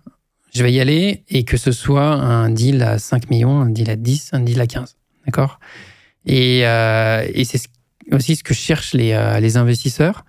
je 0.54 0.62
vais 0.62 0.72
y 0.72 0.80
aller 0.80 1.24
et 1.28 1.44
que 1.44 1.56
ce 1.56 1.72
soit 1.72 2.12
un 2.12 2.50
deal 2.50 2.82
à 2.82 2.98
5 2.98 3.30
millions, 3.30 3.60
un 3.60 3.70
deal 3.70 3.90
à 3.90 3.96
10, 3.96 4.30
un 4.32 4.40
deal 4.40 4.60
à 4.60 4.66
15. 4.66 4.96
D'accord? 5.26 5.58
Et, 6.26 6.66
euh, 6.66 7.26
et 7.34 7.44
c'est 7.44 7.60
aussi 8.12 8.36
ce 8.36 8.44
que 8.44 8.54
cherchent 8.54 8.94
les, 8.94 9.12
euh, 9.12 9.40
les 9.40 9.56
investisseurs. 9.56 10.24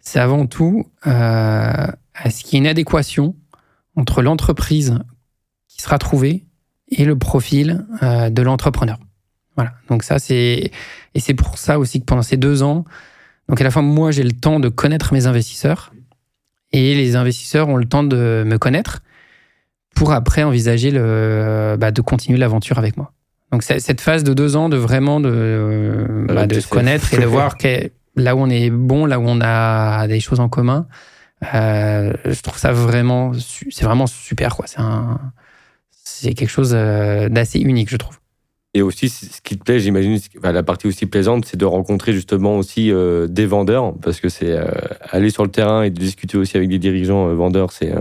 C'est 0.00 0.18
avant 0.18 0.46
tout 0.46 0.84
à 1.02 1.94
ce 2.28 2.42
qu'il 2.42 2.54
y 2.54 2.56
ait 2.56 2.58
une 2.58 2.66
adéquation 2.66 3.36
entre 3.94 4.20
l'entreprise 4.20 4.98
qui 5.68 5.80
sera 5.80 5.98
trouvée 5.98 6.44
et 6.88 7.04
le 7.04 7.16
profil 7.16 7.86
de 8.02 8.42
l'entrepreneur. 8.42 8.98
Voilà. 9.56 9.72
Donc 9.88 10.02
ça, 10.02 10.18
c'est 10.18 10.70
et 11.14 11.20
c'est 11.20 11.34
pour 11.34 11.58
ça 11.58 11.78
aussi 11.78 12.00
que 12.00 12.04
pendant 12.04 12.22
ces 12.22 12.36
deux 12.36 12.62
ans, 12.62 12.84
donc 13.48 13.60
à 13.60 13.64
la 13.64 13.70
fois 13.70 13.82
moi 13.82 14.10
j'ai 14.10 14.22
le 14.22 14.32
temps 14.32 14.60
de 14.60 14.68
connaître 14.68 15.12
mes 15.12 15.26
investisseurs 15.26 15.92
et 16.72 16.94
les 16.94 17.16
investisseurs 17.16 17.68
ont 17.68 17.76
le 17.76 17.84
temps 17.84 18.02
de 18.02 18.44
me 18.46 18.56
connaître 18.56 19.00
pour 19.94 20.12
après 20.12 20.42
envisager 20.42 20.90
le 20.90 21.76
bah, 21.78 21.90
de 21.90 22.00
continuer 22.00 22.38
l'aventure 22.38 22.78
avec 22.78 22.96
moi. 22.96 23.12
Donc 23.50 23.62
cette 23.62 24.00
phase 24.00 24.24
de 24.24 24.32
deux 24.32 24.56
ans 24.56 24.70
de 24.70 24.78
vraiment 24.78 25.20
de 25.20 26.06
bah, 26.28 26.46
de 26.46 26.58
se 26.58 26.68
connaître 26.68 27.12
et 27.12 27.18
de 27.18 27.26
voir 27.26 27.56
là 28.16 28.34
où 28.34 28.40
on 28.40 28.48
est 28.48 28.70
bon, 28.70 29.04
là 29.04 29.18
où 29.18 29.24
on 29.26 29.40
a 29.42 30.06
des 30.08 30.20
choses 30.20 30.40
en 30.40 30.48
commun. 30.48 30.86
Euh, 31.54 32.12
je 32.24 32.40
trouve 32.40 32.56
ça 32.56 32.72
vraiment 32.72 33.32
c'est 33.70 33.84
vraiment 33.84 34.06
super 34.06 34.56
quoi. 34.56 34.66
C'est 34.66 34.80
un 34.80 35.20
c'est 35.90 36.34
quelque 36.34 36.48
chose 36.50 36.72
euh, 36.74 37.28
d'assez 37.28 37.60
unique 37.60 37.90
je 37.90 37.96
trouve. 37.96 38.18
Et 38.74 38.80
aussi, 38.80 39.10
ce 39.10 39.42
qui 39.42 39.58
te 39.58 39.64
plaît, 39.64 39.78
j'imagine, 39.80 40.18
la 40.42 40.62
partie 40.62 40.86
aussi 40.86 41.04
plaisante, 41.04 41.44
c'est 41.44 41.58
de 41.58 41.66
rencontrer 41.66 42.14
justement 42.14 42.56
aussi 42.56 42.90
euh, 42.90 43.26
des 43.26 43.44
vendeurs, 43.44 43.94
parce 44.00 44.18
que 44.18 44.30
c'est 44.30 44.52
euh, 44.52 44.64
aller 45.10 45.28
sur 45.28 45.44
le 45.44 45.50
terrain 45.50 45.82
et 45.82 45.90
de 45.90 45.98
discuter 45.98 46.38
aussi 46.38 46.56
avec 46.56 46.70
des 46.70 46.78
dirigeants 46.78 47.28
euh, 47.28 47.34
vendeurs, 47.34 47.70
c'est 47.72 47.92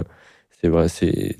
vrai, 0.63 0.87
c'est 0.87 1.35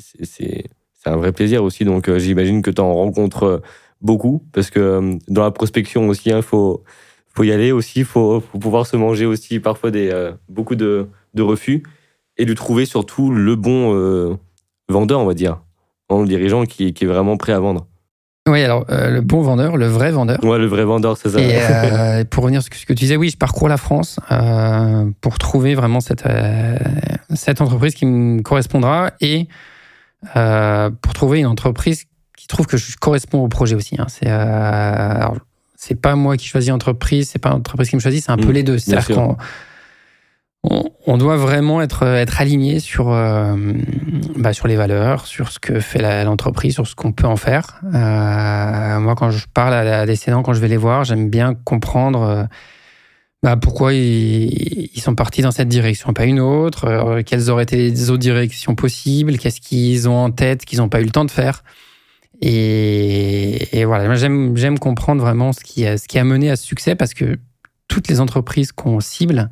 un 1.06 1.16
vrai 1.16 1.32
plaisir 1.32 1.64
aussi. 1.64 1.86
Donc, 1.86 2.14
j'imagine 2.18 2.62
que 2.62 2.72
tu 2.72 2.82
en 2.82 2.94
rencontres 2.94 3.62
beaucoup, 4.02 4.44
parce 4.52 4.70
que 4.70 5.18
dans 5.30 5.44
la 5.44 5.52
prospection 5.52 6.10
aussi, 6.10 6.30
il 6.30 6.34
hein, 6.34 6.42
faut 6.42 6.84
faut 7.34 7.44
y 7.44 7.52
aller 7.54 7.72
aussi, 7.72 8.00
il 8.00 8.06
faut, 8.06 8.42
faut, 8.42 8.60
pouvoir 8.60 8.86
se 8.86 8.98
manger 8.98 9.26
aussi 9.26 9.62
parfois 9.62 9.90
des 9.90 10.32
beaucoup 10.50 10.76
de, 10.76 11.08
de, 11.34 11.42
refus 11.42 11.82
et 12.38 12.44
de 12.44 12.54
trouver 12.54 12.86
surtout 12.86 13.32
le 13.32 13.56
bon 13.56 14.38
vendeur, 14.90 15.22
on 15.22 15.26
va 15.26 15.34
dire, 15.34 15.62
le 16.10 16.26
dirigeant 16.26 16.66
qui 16.66 16.88
est 16.88 17.06
vraiment 17.06 17.38
prêt 17.38 17.54
à 17.54 17.60
vendre. 17.60 17.88
Oui, 18.50 18.64
alors 18.64 18.86
euh, 18.90 19.12
le 19.12 19.22
bon 19.22 19.42
vendeur, 19.42 19.78
le 19.78 19.86
vrai 19.86 20.12
vendeur. 20.12 20.44
Ouais, 20.44 20.58
le 20.58 20.66
vrai 20.66 20.84
vendeur, 20.84 21.16
c'est 21.16 21.30
ça. 21.30 21.40
Et 21.40 21.54
euh, 21.54 22.24
pour 22.24 22.44
revenir 22.44 22.64
sur 22.64 22.74
ce 22.74 22.86
que 22.86 22.94
tu 22.94 23.04
disais, 23.04 23.16
oui, 23.16 23.30
je 23.30 23.38
parcours 23.38 23.70
la 23.70 23.78
France 23.78 24.20
euh, 24.32 25.06
pour 25.22 25.38
trouver 25.38 25.76
vraiment 25.76 26.00
cette, 26.00 26.24
cette 27.36 27.62
entreprise 27.62 27.94
qui 27.94 28.08
me 28.08 28.42
correspondra 28.42 29.12
et 29.22 29.48
pour 30.34 31.14
trouver 31.14 31.40
une 31.40 31.46
entreprise 31.46 32.06
qui 32.36 32.48
trouve 32.48 32.66
que 32.66 32.78
je 32.78 32.98
corresponds 32.98 33.44
au 33.44 33.48
projet 33.48 33.76
aussi. 33.76 33.96
Hein. 34.00 34.08
C'est 34.10 34.30
c'est 35.76 36.00
pas 36.00 36.16
moi 36.16 36.38
qui 36.38 36.46
choisis 36.46 36.70
l'entreprise, 36.70 37.30
c'est 37.30 37.40
pas 37.40 37.50
l'entreprise 37.50 37.90
qui 37.90 37.96
me 37.96 38.02
choisit, 38.02 38.24
c'est 38.24 38.32
un 38.32 38.38
peu 38.38 38.50
mmh, 38.50 38.52
les 38.52 38.64
deux. 38.64 38.78
C'est-à-dire 38.78 39.36
on, 40.64 41.18
doit 41.18 41.38
vraiment 41.38 41.82
être, 41.82 42.04
être 42.04 42.40
aligné 42.40 42.80
sur, 42.80 43.08
bah, 43.08 44.54
sur 44.54 44.68
les 44.68 44.76
valeurs, 44.76 45.26
sur 45.26 45.52
ce 45.52 45.60
que 45.60 45.80
fait 45.80 46.24
l'entreprise, 46.24 46.74
sur 46.74 46.88
ce 46.88 46.96
qu'on 46.96 47.12
peut 47.12 47.28
en 47.28 47.36
faire. 47.36 47.80
moi, 47.84 49.16
quand 49.16 49.32
je 49.32 49.46
parle 49.54 49.74
à, 49.74 50.06
des 50.06 50.16
sénants, 50.16 50.44
quand 50.44 50.54
je 50.54 50.62
vais 50.62 50.68
les 50.68 50.78
voir, 50.78 51.04
j'aime 51.04 51.30
bien 51.30 51.56
comprendre 51.56 52.48
bah, 53.44 53.58
pourquoi 53.58 53.94
ils, 53.94 55.02
sont 55.02 55.16
partis 55.16 55.42
dans 55.42 55.50
cette 55.50 55.68
direction, 55.68 56.14
pas 56.14 56.26
une 56.26 56.40
autre, 56.40 56.86
euh, 56.86 57.24
quelles 57.26 57.50
auraient 57.50 57.64
été 57.64 57.78
les 57.78 58.12
autres 58.12 58.20
directions 58.20 58.76
possibles, 58.76 59.40
qu'est-ce 59.40 59.60
qu'ils 59.60 60.08
ont 60.08 60.18
en 60.18 60.30
tête 60.30 60.64
qu'ils 60.64 60.78
n'ont 60.78 60.90
pas 60.90 61.02
eu 61.02 61.06
le 61.06 61.10
temps 61.12 61.26
de 61.26 61.32
faire. 61.32 61.64
Et, 62.42 63.84
voilà, 63.86 64.14
j'aime, 64.16 64.56
j'aime 64.58 64.78
comprendre 64.78 65.22
vraiment 65.22 65.54
ce 65.54 65.62
qui, 65.62 65.88
a, 65.88 65.98
ce 65.98 66.08
qui 66.08 66.20
a 66.20 66.24
mené 66.24 66.52
à 66.52 66.56
ce 66.56 66.66
succès 66.66 66.96
parce 66.96 67.16
que 67.16 67.40
toutes 67.88 68.08
les 68.10 68.20
entreprises 68.20 68.72
qu'on 68.72 69.00
cible, 69.00 69.50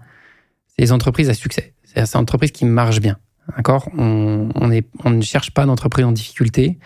des 0.80 0.92
entreprises 0.92 1.30
à 1.30 1.34
succès. 1.34 1.74
C'est 1.84 2.02
des 2.02 2.16
entreprises 2.16 2.52
qui 2.52 2.66
marchent 2.66 3.02
bien. 3.02 3.18
D'accord? 3.56 3.90
On, 3.98 4.72
est, 4.72 4.88
on 5.04 5.10
ne 5.10 5.22
cherche 5.22 5.52
pas 5.52 5.66
d'entreprises 5.66 6.06
en 6.06 6.12
difficulté. 6.12 6.78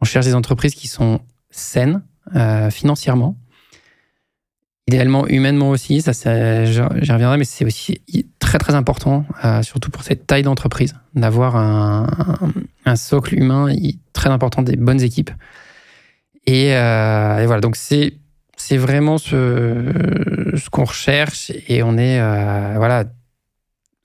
On 0.00 0.04
cherche 0.04 0.26
des 0.26 0.34
entreprises 0.34 0.74
qui 0.74 0.86
sont 0.86 1.20
saines 1.50 2.02
euh, 2.36 2.70
financièrement, 2.70 3.36
idéalement 4.86 5.26
humainement 5.26 5.70
aussi, 5.70 6.02
ça, 6.02 6.12
j'y 6.64 6.80
reviendrai, 6.80 7.38
mais 7.38 7.44
c'est 7.44 7.64
aussi 7.64 8.00
très 8.38 8.58
très 8.58 8.74
important, 8.74 9.24
euh, 9.44 9.62
surtout 9.62 9.90
pour 9.90 10.02
cette 10.02 10.26
taille 10.26 10.42
d'entreprise, 10.42 10.94
d'avoir 11.14 11.56
un, 11.56 12.06
socle 12.96 13.34
humain 13.34 13.74
très 14.12 14.30
important, 14.30 14.62
des 14.62 14.76
bonnes 14.76 15.00
équipes. 15.00 15.30
Et, 16.46 16.74
euh, 16.74 17.44
voilà, 17.46 17.60
donc 17.60 17.76
c'est 17.76 18.14
c'est 18.56 18.76
vraiment 18.76 19.18
ce, 19.18 19.92
ce 20.56 20.68
qu'on 20.68 20.84
recherche 20.84 21.52
et 21.68 21.82
on 21.84 21.96
est 21.96 22.18
voilà 22.76 23.04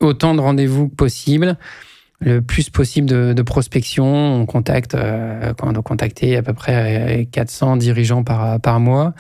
autant 0.04 0.36
de 0.36 0.42
rendez-vous 0.42 0.89
que 0.89 0.96
possible, 0.96 1.58
le 2.20 2.42
plus 2.42 2.70
possible 2.70 3.08
de, 3.08 3.42
prospection. 3.42 4.06
On 4.06 4.46
contacte, 4.46 4.96
on 4.96 5.76
a 5.76 5.82
contacté 5.82 6.38
à 6.38 6.42
peu 6.42 6.54
près 6.54 7.28
400 7.32 7.78
dirigeants 7.78 8.24
par, 8.24 8.60
par 8.62 8.80
mois. 8.80 9.13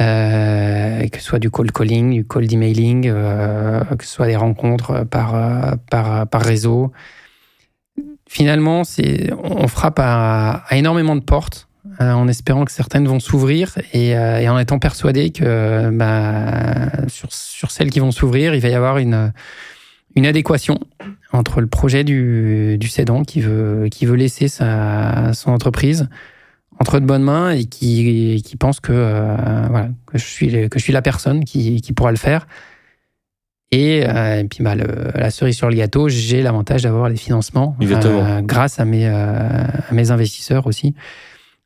Euh, 0.00 1.06
que 1.08 1.18
ce 1.18 1.24
soit 1.24 1.38
du 1.38 1.50
call 1.50 1.70
calling, 1.70 2.14
du 2.14 2.26
call 2.26 2.50
emailing, 2.50 3.08
euh, 3.08 3.84
que 3.98 4.04
ce 4.06 4.10
soit 4.10 4.26
des 4.26 4.36
rencontres 4.36 5.04
par, 5.04 5.34
euh, 5.34 5.72
par, 5.90 6.26
par 6.28 6.40
réseau. 6.40 6.92
Finalement, 8.26 8.82
on 9.42 9.68
frappe 9.68 9.98
à, 9.98 10.64
énormément 10.70 11.14
de 11.14 11.20
portes 11.20 11.68
en 12.00 12.26
espérant 12.28 12.64
que 12.64 12.72
certaines 12.72 13.06
vont 13.06 13.20
s'ouvrir 13.20 13.76
et, 13.92 14.16
en 14.16 14.58
étant 14.58 14.78
persuadé 14.78 15.30
que 15.30 15.90
bah, 15.90 16.90
sur, 17.08 17.30
sur, 17.30 17.70
celles 17.70 17.90
qui 17.90 18.00
vont 18.00 18.12
s'ouvrir, 18.12 18.54
il 18.54 18.62
va 18.62 18.68
y 18.68 18.74
avoir 18.74 18.96
une, 18.96 19.32
une 20.14 20.26
adéquation 20.26 20.78
entre 21.32 21.60
le 21.60 21.66
projet 21.66 22.04
du, 22.04 22.76
du 22.78 22.88
cédant 22.88 23.22
qui 23.22 23.40
veut, 23.40 23.88
qui 23.90 24.06
veut 24.06 24.16
laisser 24.16 24.48
sa, 24.48 25.32
son 25.32 25.50
entreprise 25.50 26.08
entre 26.78 26.98
de 26.98 27.06
bonnes 27.06 27.22
mains 27.22 27.50
et 27.50 27.64
qui, 27.64 28.42
qui 28.44 28.56
pense 28.56 28.80
que, 28.80 28.92
euh, 28.92 29.66
voilà, 29.70 29.88
que, 30.06 30.18
je 30.18 30.24
suis, 30.24 30.68
que 30.68 30.78
je 30.78 30.82
suis 30.82 30.92
la 30.92 31.02
personne 31.02 31.44
qui, 31.44 31.80
qui 31.80 31.92
pourra 31.92 32.10
le 32.10 32.16
faire. 32.16 32.46
Et, 33.70 34.04
euh, 34.06 34.44
puis 34.44 34.62
bah, 34.62 34.74
la 34.74 35.30
cerise 35.30 35.56
sur 35.56 35.70
le 35.70 35.76
gâteau, 35.76 36.08
j'ai 36.08 36.42
l'avantage 36.42 36.82
d'avoir 36.82 37.08
les 37.08 37.16
financements 37.16 37.76
euh, 37.80 38.40
grâce 38.42 38.80
à 38.80 38.84
mes, 38.84 39.06
à 39.06 39.92
mes 39.92 40.10
investisseurs 40.10 40.66
aussi, 40.66 40.94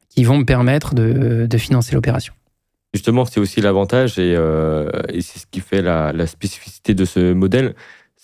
qui 0.08 0.22
vont 0.22 0.38
me 0.38 0.44
permettre 0.44 0.94
de, 0.94 1.46
de 1.46 1.58
financer 1.58 1.94
l'opération. 1.94 2.34
Justement, 2.94 3.24
c'est 3.24 3.40
aussi 3.40 3.60
l'avantage 3.60 4.18
et, 4.18 4.32
et 4.32 5.20
c'est 5.20 5.40
ce 5.40 5.46
qui 5.50 5.60
fait 5.60 5.82
la, 5.82 6.12
la, 6.12 6.26
spécificité 6.26 6.94
de 6.94 7.04
ce 7.04 7.32
modèle, 7.32 7.74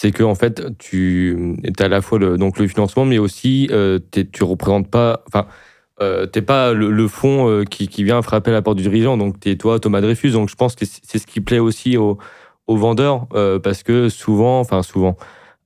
c'est 0.03 0.11
que 0.11 0.25
en 0.25 0.35
fait, 0.35 0.77
tu 0.79 1.57
as 1.79 1.85
à 1.85 1.88
la 1.88 2.01
fois 2.03 2.19
le, 2.19 2.37
donc 2.37 2.59
le 2.59 2.67
financement, 2.67 3.05
mais 3.05 3.19
aussi 3.19 3.71
tu 4.33 4.43
représentes 4.43 4.91
pas, 4.91 5.23
enfin, 5.29 5.47
euh, 6.03 6.27
t'es 6.27 6.43
pas 6.43 6.73
le, 6.73 6.91
le 6.91 7.09
fond 7.09 7.49
euh, 7.49 7.65
qui, 7.65 7.87
vient 8.03 8.23
frapper 8.23 8.51
à 8.51 8.55
la 8.55 8.62
porte 8.62 8.77
du 8.77 8.83
dirigeant, 8.83 9.17
donc 9.17 9.38
t'es 9.38 9.57
toi 9.57 9.79
Thomas 9.79 10.01
Dreyfus. 10.01 10.31
Donc 10.33 10.49
je 10.49 10.57
pense 10.57 10.75
que 10.75 10.85
c'est 10.85 11.19
ce 11.19 11.27
qui 11.27 11.41
plaît 11.41 11.61
aussi 11.61 11.97
aux, 11.97 12.19
vendeurs, 12.69 13.27
euh, 13.35 13.59
parce 13.59 13.83
que 13.83 14.09
souvent, 14.09 14.59
enfin 14.61 14.83
souvent, 14.83 15.17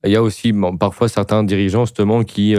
il 0.03 0.11
y 0.11 0.15
a 0.15 0.21
aussi 0.21 0.53
parfois 0.79 1.07
certains 1.09 1.43
dirigeants 1.43 1.85
justement 1.85 2.23
qui 2.23 2.55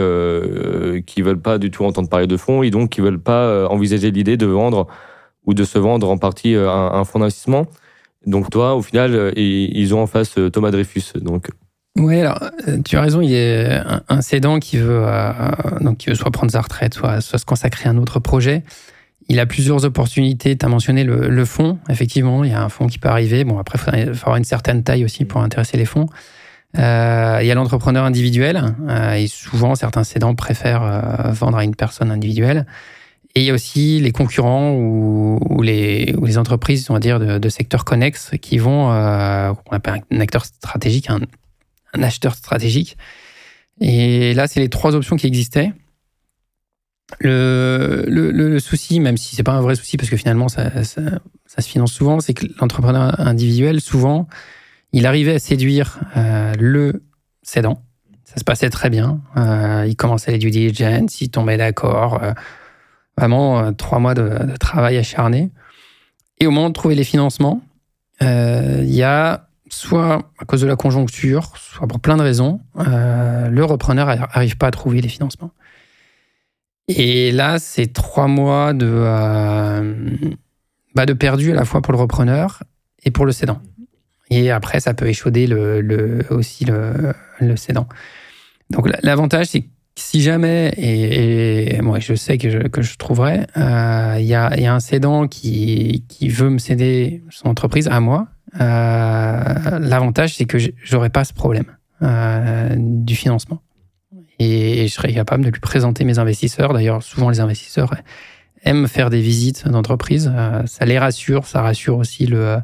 qui 1.06 1.22
veulent 1.22 1.40
pas 1.40 1.58
du 1.58 1.70
tout 1.70 1.84
entendre 1.84 2.08
parler 2.08 2.26
de 2.26 2.36
fonds 2.36 2.62
et 2.62 2.70
donc 2.70 2.90
qui 2.90 3.00
veulent 3.00 3.20
pas 3.20 3.68
envisager 3.68 4.10
l'idée 4.10 4.36
de 4.36 4.46
vendre 4.46 4.86
ou 5.46 5.54
de 5.54 5.64
se 5.64 5.78
vendre 5.78 6.10
en 6.10 6.18
partie 6.18 6.54
un, 6.54 6.68
un 6.68 7.04
fonds 7.04 7.20
d'investissement. 7.20 7.66
Donc 8.26 8.50
toi, 8.50 8.74
au 8.74 8.82
final, 8.82 9.32
ils 9.36 9.94
ont 9.94 10.02
en 10.02 10.06
face 10.06 10.36
Thomas 10.52 10.70
Dreyfus. 10.70 11.12
Donc 11.16 11.50
oui, 11.98 12.20
alors 12.20 12.38
euh, 12.68 12.78
tu 12.84 12.96
as 12.96 13.00
raison, 13.00 13.20
il 13.20 13.30
y 13.30 13.38
a 13.38 14.02
un, 14.08 14.20
cédant 14.20 14.58
qui 14.58 14.78
veut, 14.78 15.02
euh, 15.04 15.32
donc 15.80 15.98
qui 15.98 16.08
veut 16.10 16.14
soit 16.14 16.30
prendre 16.30 16.52
sa 16.52 16.60
retraite, 16.60 16.94
soit, 16.94 17.20
soit 17.20 17.38
se 17.38 17.44
consacrer 17.44 17.88
à 17.88 17.92
un 17.92 17.98
autre 17.98 18.20
projet. 18.20 18.62
Il 19.28 19.40
a 19.40 19.46
plusieurs 19.46 19.84
opportunités. 19.84 20.56
Tu 20.56 20.64
as 20.64 20.68
mentionné 20.68 21.04
le, 21.04 21.28
le, 21.28 21.44
fonds. 21.44 21.78
Effectivement, 21.90 22.44
il 22.44 22.50
y 22.50 22.54
a 22.54 22.62
un 22.62 22.70
fonds 22.70 22.86
qui 22.86 22.98
peut 22.98 23.08
arriver. 23.08 23.44
Bon, 23.44 23.58
après, 23.58 23.78
il 23.98 24.14
faut 24.14 24.26
avoir 24.26 24.36
une 24.36 24.44
certaine 24.44 24.82
taille 24.82 25.04
aussi 25.04 25.26
pour 25.26 25.42
intéresser 25.42 25.76
les 25.76 25.84
fonds. 25.84 26.06
Euh, 26.78 27.38
il 27.40 27.46
y 27.46 27.50
a 27.50 27.54
l'entrepreneur 27.54 28.04
individuel. 28.04 28.74
Euh, 28.88 29.14
et 29.14 29.26
souvent, 29.26 29.74
certains 29.74 30.04
cédants 30.04 30.34
préfèrent 30.34 30.82
euh, 30.82 31.32
vendre 31.32 31.58
à 31.58 31.64
une 31.64 31.74
personne 31.74 32.10
individuelle. 32.10 32.66
Et 33.34 33.42
il 33.42 33.46
y 33.46 33.50
a 33.50 33.54
aussi 33.54 34.00
les 34.00 34.10
concurrents 34.10 34.72
ou, 34.72 35.38
ou, 35.50 35.62
les, 35.62 36.14
ou 36.16 36.24
les 36.24 36.38
entreprises, 36.38 36.88
on 36.90 36.94
va 36.94 37.00
dire, 37.00 37.20
de, 37.20 37.38
de 37.38 37.48
secteurs 37.48 37.84
connexes 37.84 38.32
qui 38.40 38.56
vont, 38.56 38.90
euh, 38.90 39.52
on 39.70 39.72
appelle 39.72 40.02
un 40.10 40.20
acteur 40.20 40.46
stratégique, 40.46 41.10
un, 41.10 41.20
un 41.94 42.02
acheteur 42.02 42.34
stratégique. 42.34 42.96
Et 43.80 44.34
là, 44.34 44.46
c'est 44.46 44.60
les 44.60 44.68
trois 44.68 44.94
options 44.94 45.16
qui 45.16 45.26
existaient. 45.26 45.72
Le, 47.20 48.04
le, 48.06 48.60
souci, 48.60 49.00
même 49.00 49.16
si 49.16 49.34
c'est 49.34 49.42
pas 49.42 49.52
un 49.52 49.60
vrai 49.62 49.74
souci, 49.74 49.96
parce 49.96 50.10
que 50.10 50.16
finalement, 50.16 50.48
ça, 50.48 50.84
ça, 50.84 51.10
se 51.58 51.68
finance 51.68 51.92
souvent, 51.92 52.20
c'est 52.20 52.34
que 52.34 52.46
l'entrepreneur 52.60 53.18
individuel, 53.18 53.80
souvent, 53.80 54.28
il 54.92 55.06
arrivait 55.06 55.34
à 55.34 55.38
séduire 55.38 56.00
euh, 56.16 56.52
le 56.58 57.02
cédant. 57.42 57.82
Ça 58.24 58.36
se 58.36 58.44
passait 58.44 58.68
très 58.68 58.90
bien. 58.90 59.22
Euh, 59.38 59.86
il 59.88 59.96
commençait 59.96 60.32
les 60.32 60.38
due 60.38 60.50
diligence, 60.50 61.20
il 61.22 61.30
tombait 61.30 61.56
d'accord. 61.56 62.22
Euh, 62.22 62.32
vraiment, 63.16 63.72
trois 63.72 64.00
mois 64.00 64.14
de, 64.14 64.28
de, 64.44 64.56
travail 64.56 64.98
acharné. 64.98 65.50
Et 66.38 66.46
au 66.46 66.50
moment 66.50 66.68
de 66.68 66.74
trouver 66.74 66.94
les 66.94 67.04
financements, 67.04 67.62
il 68.20 68.94
y 68.94 69.02
a 69.02 69.47
soit 69.70 70.30
à 70.38 70.44
cause 70.44 70.60
de 70.60 70.66
la 70.66 70.76
conjoncture, 70.76 71.52
soit 71.56 71.86
pour 71.86 72.00
plein 72.00 72.16
de 72.16 72.22
raisons, 72.22 72.60
euh, 72.78 73.48
le 73.48 73.64
repreneur 73.64 74.06
n'arrive 74.06 74.56
pas 74.56 74.68
à 74.68 74.70
trouver 74.70 75.00
les 75.00 75.08
financements. 75.08 75.52
Et 76.88 77.32
là, 77.32 77.58
c'est 77.58 77.92
trois 77.92 78.28
mois 78.28 78.72
de, 78.72 78.88
euh, 78.88 79.94
bah 80.94 81.06
de 81.06 81.12
perdu 81.12 81.52
à 81.52 81.54
la 81.54 81.64
fois 81.64 81.82
pour 81.82 81.92
le 81.92 81.98
repreneur 81.98 82.62
et 83.04 83.10
pour 83.10 83.26
le 83.26 83.32
cédant. 83.32 83.60
Et 84.30 84.50
après, 84.50 84.80
ça 84.80 84.94
peut 84.94 85.06
échauder 85.06 85.46
le, 85.46 86.24
aussi 86.30 86.64
le, 86.64 87.12
le 87.40 87.56
cédant. 87.56 87.88
Donc 88.70 88.88
l'avantage, 89.02 89.46
c'est 89.46 89.62
que 89.62 89.68
si 89.96 90.22
jamais, 90.22 90.72
et, 90.76 91.80
moi 91.82 91.98
je 91.98 92.14
sais 92.14 92.38
que 92.38 92.50
je, 92.50 92.58
que 92.58 92.82
je 92.82 92.96
trouverai, 92.96 93.46
euh, 93.56 94.16
il 94.18 94.26
y, 94.26 94.34
a, 94.34 94.56
y, 94.58 94.66
a, 94.66 94.74
un 94.74 94.80
cédant 94.80 95.26
qui, 95.26 96.04
qui 96.08 96.28
veut 96.28 96.50
me 96.50 96.58
céder 96.58 97.22
son 97.30 97.48
entreprise 97.48 97.88
à 97.88 97.98
moi, 98.00 98.28
l'avantage, 98.54 100.34
c'est 100.34 100.44
que 100.44 100.58
j'aurais 100.82 101.10
pas 101.10 101.24
ce 101.24 101.32
problème 101.32 101.76
euh, 102.02 102.74
du 102.78 103.16
financement. 103.16 103.62
Et 104.38 104.86
je 104.86 104.92
serais 104.92 105.12
capable 105.12 105.44
de 105.44 105.50
lui 105.50 105.60
présenter 105.60 106.04
mes 106.04 106.18
investisseurs. 106.18 106.72
D'ailleurs, 106.72 107.02
souvent, 107.02 107.28
les 107.28 107.40
investisseurs 107.40 107.94
aiment 108.62 108.86
faire 108.86 109.10
des 109.10 109.20
visites 109.20 109.66
d'entreprise. 109.66 110.30
Euh, 110.32 110.62
ça 110.66 110.84
les 110.84 110.98
rassure, 110.98 111.46
ça 111.46 111.62
rassure 111.62 111.98
aussi 111.98 112.26
le, 112.26 112.58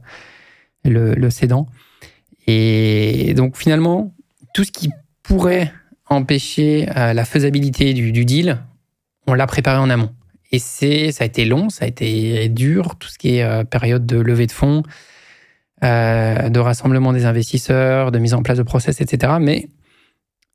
le, 0.84 1.14
le 1.14 1.30
cédant. 1.30 1.66
Et 2.46 3.34
donc, 3.34 3.56
finalement, 3.56 4.14
tout 4.52 4.64
ce 4.64 4.70
qui 4.70 4.90
pourrait 5.22 5.72
empêcher 6.08 6.86
la 6.86 7.24
faisabilité 7.24 7.94
du, 7.94 8.12
du 8.12 8.24
deal, 8.24 8.58
on 9.26 9.34
l'a 9.34 9.46
préparé 9.46 9.78
en 9.78 9.88
amont. 9.88 10.10
Et 10.52 10.58
c'est, 10.58 11.10
ça 11.10 11.24
a 11.24 11.26
été 11.26 11.44
long, 11.46 11.70
ça 11.70 11.86
a 11.86 11.88
été 11.88 12.48
dur, 12.50 12.96
tout 12.96 13.08
ce 13.08 13.18
qui 13.18 13.38
est 13.38 13.64
période 13.64 14.04
de 14.06 14.18
levée 14.18 14.46
de 14.46 14.52
fonds, 14.52 14.82
euh, 15.84 16.48
de 16.48 16.60
rassemblement 16.60 17.12
des 17.12 17.26
investisseurs, 17.26 18.10
de 18.10 18.18
mise 18.18 18.32
en 18.32 18.42
place 18.42 18.56
de 18.56 18.62
process, 18.62 19.00
etc. 19.00 19.34
Mais 19.40 19.68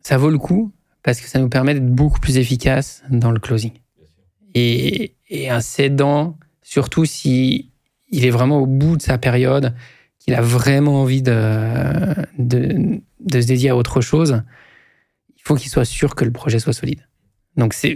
ça 0.02 0.18
vaut 0.18 0.32
le 0.32 0.40
coup 0.40 0.74
parce 1.04 1.22
que 1.22 1.28
ça 1.28 1.40
nous 1.40 1.50
permet 1.50 1.76
d'être 1.76 1.86
beaucoup 1.86 2.20
plus 2.20 2.38
efficace 2.38 3.04
dans 3.12 3.32
le 3.32 3.40
closing. 3.40 3.74
Et, 4.56 5.14
un 5.50 5.62
cédant, 5.62 6.38
surtout 6.64 7.06
si 7.06 7.72
il 8.10 8.26
est 8.26 8.32
vraiment 8.32 8.58
au 8.60 8.66
bout 8.66 8.98
de 8.98 9.02
sa 9.04 9.20
période, 9.20 9.76
qu'il 10.18 10.34
a 10.34 10.42
vraiment 10.42 11.02
envie 11.02 11.22
de, 11.22 12.16
de, 12.40 13.00
se 13.32 13.46
dédier 13.46 13.70
à 13.70 13.76
autre 13.76 14.02
chose, 14.02 14.42
il 15.38 15.42
faut 15.44 15.56
qu'il 15.56 15.70
soit 15.70 15.86
sûr 15.86 16.16
que 16.16 16.26
le 16.26 16.32
projet 16.32 16.58
soit 16.58 16.74
solide. 16.74 17.08
Donc 17.56 17.74
c'est 17.76 17.96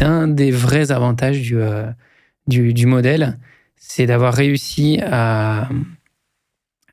un 0.00 0.28
des 0.28 0.50
vrais 0.50 0.92
avantages 0.92 1.40
du, 1.40 1.58
euh, 1.58 1.90
du, 2.46 2.74
du 2.74 2.84
modèle, 2.84 3.38
c'est 3.76 4.04
d'avoir 4.04 4.34
réussi 4.34 5.00
à, 5.02 5.68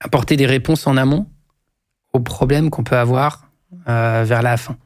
apporter 0.05 0.37
des 0.37 0.45
réponses 0.45 0.87
en 0.87 0.97
amont 0.97 1.27
aux 2.13 2.19
problèmes 2.19 2.69
qu'on 2.69 2.83
peut 2.83 2.97
avoir 2.97 3.49
vers 3.85 4.41
la 4.41 4.57
fin. 4.57 4.77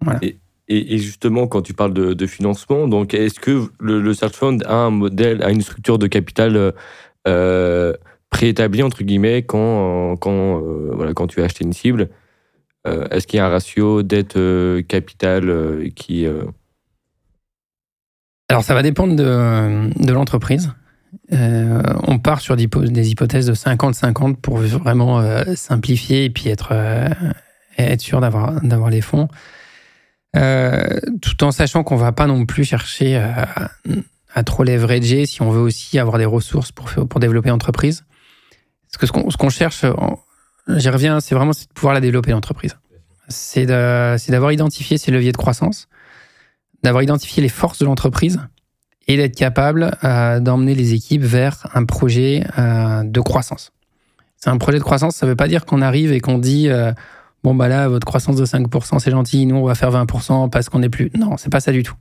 Voilà. 0.00 0.20
Et, 0.68 0.98
justement, 0.98 1.46
quand 1.46 1.62
tu 1.62 1.74
parles 1.74 1.92
de, 1.92 2.26
financement, 2.26 2.88
donc 2.88 3.14
est-ce 3.14 3.38
que 3.38 3.68
le, 3.78 4.12
Search 4.14 4.34
Fund 4.34 4.64
a 4.66 4.74
un 4.74 4.90
modèle, 4.90 5.42
a 5.44 5.50
une 5.50 5.62
structure 5.62 5.98
de 5.98 6.08
capital 6.08 6.72
euh, 7.28 7.92
préétablie 8.30 8.82
entre 8.82 9.02
guillemets 9.02 9.42
quand 9.42 10.16
quand 10.16 10.60
euh, 10.60 10.90
voilà 10.92 11.14
quand 11.14 11.26
tu 11.26 11.40
as 11.40 11.44
acheté 11.44 11.64
une 11.64 11.72
cible 11.72 12.08
euh, 12.86 13.06
Est-ce 13.10 13.26
qu'il 13.26 13.38
y 13.38 13.40
a 13.40 13.46
un 13.46 13.48
ratio 13.48 14.02
dette 14.02 14.38
capital 14.88 15.88
qui 15.94 16.26
Alors 18.48 18.64
ça 18.64 18.74
va 18.74 18.82
dépendre 18.82 19.14
de, 19.14 20.04
de 20.04 20.12
l'entreprise. 20.12 20.72
On 21.30 22.18
part 22.18 22.40
sur 22.40 22.56
des 22.56 23.10
hypothèses 23.10 23.46
de 23.46 23.54
50-50 23.54 24.36
pour 24.36 24.58
vraiment 24.58 25.22
simplifier 25.54 26.24
et 26.24 26.30
puis 26.30 26.48
être, 26.48 26.72
être 27.78 28.00
sûr 28.00 28.20
d'avoir 28.20 28.90
les 28.90 29.00
fonds. 29.00 29.28
Euh, 30.36 31.00
tout 31.22 31.44
en 31.44 31.50
sachant 31.50 31.82
qu'on 31.82 31.96
va 31.96 32.12
pas 32.12 32.26
non 32.26 32.44
plus 32.44 32.64
chercher 32.64 33.16
à, 33.16 33.70
à, 34.34 34.42
trop 34.42 34.64
leverager 34.64 35.24
si 35.24 35.40
on 35.40 35.50
veut 35.50 35.60
aussi 35.60 35.98
avoir 35.98 36.18
des 36.18 36.26
ressources 36.26 36.72
pour, 36.72 36.90
pour 36.90 37.20
développer 37.20 37.48
l'entreprise. 37.48 38.04
Parce 38.92 39.12
que 39.12 39.30
ce 39.30 39.36
qu'on 39.36 39.48
cherche, 39.48 39.84
j'y 40.68 40.88
reviens, 40.88 41.20
c'est 41.20 41.34
vraiment 41.34 41.52
de 41.52 41.72
pouvoir 41.74 41.94
la 41.94 42.00
développer 42.00 42.32
l'entreprise. 42.32 42.76
C'est 43.28 43.66
d'avoir 43.66 44.52
identifié 44.52 44.98
ses 44.98 45.10
leviers 45.10 45.32
de 45.32 45.36
croissance, 45.36 45.88
d'avoir 46.82 47.02
identifié 47.02 47.42
les 47.42 47.48
forces 47.48 47.78
de 47.78 47.84
l'entreprise 47.86 48.40
et 49.08 49.16
d'être 49.16 49.36
capable 49.36 49.96
euh, 50.04 50.40
d'emmener 50.40 50.74
les 50.74 50.94
équipes 50.94 51.22
vers 51.22 51.68
un 51.74 51.84
projet 51.84 52.44
euh, 52.58 53.02
de 53.04 53.20
croissance. 53.20 53.72
C'est 54.36 54.50
un 54.50 54.58
projet 54.58 54.78
de 54.78 54.82
croissance, 54.84 55.16
ça 55.16 55.26
ne 55.26 55.30
veut 55.30 55.36
pas 55.36 55.48
dire 55.48 55.64
qu'on 55.64 55.80
arrive 55.80 56.12
et 56.12 56.20
qu'on 56.20 56.38
dit 56.38 56.68
bon 57.42 57.54
bah 57.54 57.68
là 57.68 57.88
votre 57.88 58.06
croissance 58.06 58.36
de 58.36 58.44
5% 58.44 58.98
c'est 58.98 59.10
gentil, 59.10 59.46
nous 59.46 59.56
on 59.56 59.64
va 59.64 59.74
faire 59.74 59.90
20% 59.90 60.50
parce 60.50 60.68
qu'on 60.68 60.80
n'est 60.80 60.90
plus. 60.90 61.10
Non, 61.16 61.36
c'est 61.36 61.50
pas 61.50 61.60
ça 61.60 61.72
du 61.72 61.82
tout. 61.82 61.96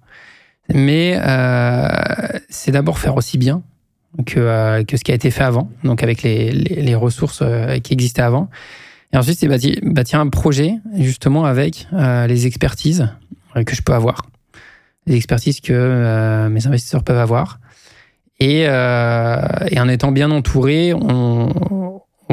Mais 0.74 1.20
euh, 1.22 1.88
c'est 2.50 2.72
d'abord 2.72 2.98
faire 2.98 3.16
aussi 3.16 3.38
bien 3.38 3.62
que, 4.26 4.40
euh, 4.40 4.84
que 4.84 4.98
ce 4.98 5.04
qui 5.04 5.12
a 5.12 5.16
été 5.16 5.30
fait 5.30 5.44
avant, 5.44 5.70
donc 5.84 6.02
avec 6.02 6.24
les, 6.24 6.52
les, 6.52 6.96
ressources 6.96 7.40
euh, 7.42 7.78
qui 7.80 7.94
existaient 7.94 8.22
avant. 8.22 8.50
Et 9.14 9.18
ensuite, 9.18 9.38
c'est 9.38 9.48
bâtir, 9.48 9.78
bâtir 9.84 10.20
un 10.20 10.30
projet 10.30 10.76
justement 10.96 11.46
avec 11.46 11.88
les 12.28 12.48
expertises 12.48 13.10
que 13.66 13.76
je 13.76 13.82
peux 13.82 13.94
avoir, 13.94 14.26
les 15.08 15.16
expertises 15.16 15.62
que 15.62 16.48
mes 16.50 16.68
investisseurs 16.68 17.04
peuvent 17.04 17.20
avoir. 17.20 17.60
Et, 18.40 18.62
et 18.62 19.80
en 19.80 19.88
étant 19.88 20.12
bien 20.12 20.32
entouré, 20.32 20.94
on, 20.94 21.54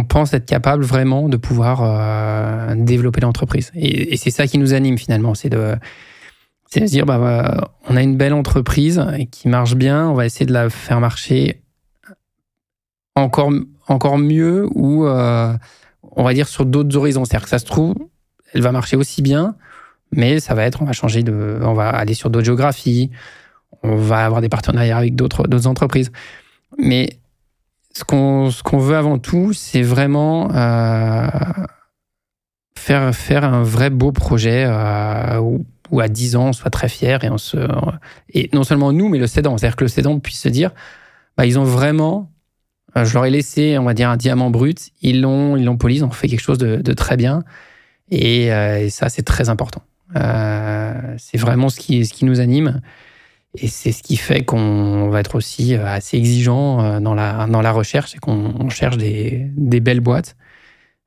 pense 0.08 0.34
être 0.34 0.46
capable 0.46 0.84
vraiment 0.84 1.28
de 1.28 1.36
pouvoir 1.36 1.82
euh, 1.82 2.74
développer 2.76 3.20
l'entreprise. 3.20 3.70
Et, 3.74 4.16
c'est 4.16 4.30
ça 4.30 4.46
qui 4.46 4.58
nous 4.58 4.74
anime 4.74 4.98
finalement, 4.98 5.34
c'est 5.34 5.48
de, 5.48 5.74
se 6.70 6.80
dire, 6.80 7.06
bah, 7.06 7.72
on 7.88 7.96
a 7.96 8.02
une 8.02 8.16
belle 8.16 8.34
entreprise 8.34 9.04
qui 9.30 9.48
marche 9.48 9.74
bien, 9.74 10.08
on 10.08 10.14
va 10.14 10.26
essayer 10.26 10.46
de 10.46 10.52
la 10.52 10.70
faire 10.70 11.00
marcher 11.00 11.62
encore, 13.14 13.52
encore 13.88 14.18
mieux 14.18 14.66
ou 14.74 15.06
euh, 15.06 15.54
on 16.02 16.24
va 16.24 16.34
dire 16.34 16.48
sur 16.48 16.66
d'autres 16.66 16.96
horizons. 16.96 17.24
C'est-à-dire 17.24 17.44
que 17.44 17.50
ça 17.50 17.58
se 17.58 17.66
trouve, 17.66 17.94
elle 18.52 18.62
va 18.62 18.72
marcher 18.72 18.96
aussi 18.96 19.22
bien, 19.22 19.56
mais 20.12 20.40
ça 20.40 20.54
va 20.54 20.64
être, 20.64 20.82
on 20.82 20.84
va 20.84 20.92
changer 20.92 21.22
de, 21.22 21.58
on 21.62 21.72
va 21.72 21.88
aller 21.88 22.14
sur 22.14 22.30
d'autres 22.30 22.44
géographies, 22.44 23.10
on 23.82 23.96
va 23.96 24.24
avoir 24.24 24.40
des 24.40 24.48
partenariats 24.48 24.96
avec 24.96 25.14
d'autres, 25.14 25.66
entreprises. 25.66 26.10
Mais 26.78 27.18
ce 27.92 28.04
qu'on 28.04 28.50
ce 28.50 28.76
veut 28.76 28.96
avant 28.96 29.18
tout, 29.18 29.52
c'est 29.52 29.82
vraiment 29.82 30.50
euh, 30.54 31.26
faire 32.76 33.14
faire 33.14 33.44
un 33.44 33.62
vrai 33.62 33.90
beau 33.90 34.12
projet 34.12 34.64
euh, 34.66 35.38
où, 35.90 36.00
à 36.00 36.08
10 36.08 36.36
ans 36.36 36.48
on 36.48 36.52
soit 36.54 36.70
très 36.70 36.88
fier 36.88 37.22
et 37.22 37.28
et 38.30 38.50
non 38.54 38.64
seulement 38.64 38.92
nous 38.92 39.10
mais 39.10 39.18
le 39.18 39.26
cédant, 39.26 39.58
c'est-à-dire 39.58 39.76
que 39.76 39.84
le 39.84 39.88
cédant 39.88 40.18
puisse 40.18 40.40
se 40.40 40.48
dire 40.48 40.70
bah 41.36 41.44
ils 41.44 41.58
ont 41.58 41.64
vraiment 41.64 42.32
euh, 42.96 43.04
je 43.04 43.12
leur 43.12 43.26
ai 43.26 43.30
laissé 43.30 43.76
on 43.76 43.84
va 43.84 43.92
dire 43.92 44.08
un 44.08 44.16
diamant 44.16 44.48
brut, 44.48 44.90
ils 45.02 45.20
l'ont 45.20 45.54
ils 45.58 45.66
l'ont 45.66 45.76
poli, 45.76 45.96
ils 45.96 46.04
ont 46.04 46.10
fait 46.10 46.28
quelque 46.28 46.40
chose 46.40 46.56
de, 46.56 46.92
très 46.94 47.18
bien 47.18 47.44
et 48.10 48.48
ça 48.88 49.10
c'est 49.10 49.22
très 49.22 49.50
important. 49.50 49.82
C'est 50.14 51.38
vraiment 51.38 51.68
ce 51.68 51.80
qui 51.80 52.04
ce 52.06 52.12
qui 52.12 52.24
nous 52.24 52.40
anime. 52.40 52.80
Et 53.58 53.68
c'est 53.68 53.92
ce 53.92 54.02
qui 54.02 54.16
fait 54.16 54.44
qu'on 54.44 55.10
va 55.10 55.20
être 55.20 55.34
aussi 55.34 55.74
euh, 55.74 55.86
assez 55.86 56.16
exigeant 56.16 56.80
euh, 56.82 57.00
dans 57.00 57.14
la, 57.14 57.46
dans 57.46 57.60
la 57.60 57.70
recherche 57.70 58.14
et 58.14 58.18
qu'on 58.18 58.70
cherche 58.70 58.96
des, 58.96 59.46
des, 59.56 59.80
belles 59.80 60.00
boîtes 60.00 60.36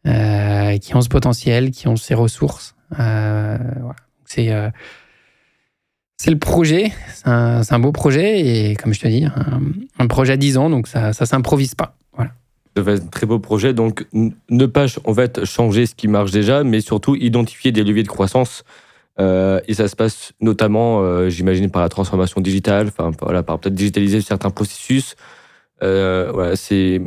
euh, 0.06 0.78
qui 0.78 0.96
ont 0.96 1.02
ce 1.02 1.10
potentiel, 1.10 1.72
qui 1.72 1.88
ont 1.88 1.96
ces 1.96 2.14
ressources. 2.14 2.76
Euh. 3.00 3.58
C'est 6.18 6.32
le 6.32 6.38
projet, 6.38 6.92
c'est 7.14 7.28
un, 7.28 7.80
beau 7.80 7.92
projet 7.92 8.40
et 8.40 8.76
comme 8.76 8.94
je 8.94 9.00
te 9.00 9.08
dis, 9.08 9.26
un, 9.98 10.08
projet 10.08 10.34
à 10.34 10.38
10 10.38 10.58
ans, 10.58 10.70
donc 10.70 10.88
ça 10.88 11.10
ne 11.10 11.14
s'improvise 11.14 11.74
pas. 11.76 11.96
Voilà. 12.14 12.32
Ça 12.76 12.84
un 12.84 12.98
très 12.98 13.26
beau 13.26 13.40
projet, 13.40 13.74
donc 13.74 14.06
ne 14.14 14.66
pas 14.66 14.88
en 15.06 15.14
fait, 15.14 15.46
changer 15.46 15.86
ce 15.86 15.96
qui 15.96 16.08
marche 16.08 16.32
déjà, 16.32 16.64
mais 16.64 16.82
surtout 16.82 17.16
identifier 17.16 17.72
des 17.72 17.84
leviers 17.84 18.04
de 18.04 18.08
croissance 18.10 18.64
euh, 19.20 19.62
et 19.68 19.74
ça 19.74 19.88
se 19.88 19.96
passe 19.96 20.34
notamment, 20.42 21.02
euh, 21.02 21.30
j'imagine, 21.30 21.70
par 21.70 21.82
la 21.82 21.90
transformation 21.90 22.42
digitale, 22.42 22.88
enfin 22.88 23.12
voilà, 23.22 23.44
par 23.44 23.60
peut-être 23.60 23.76
digitaliser 23.76 24.22
certains 24.22 24.50
processus. 24.50 25.16
Euh, 25.84 26.32
voilà, 26.34 26.56
c'est 26.56 27.02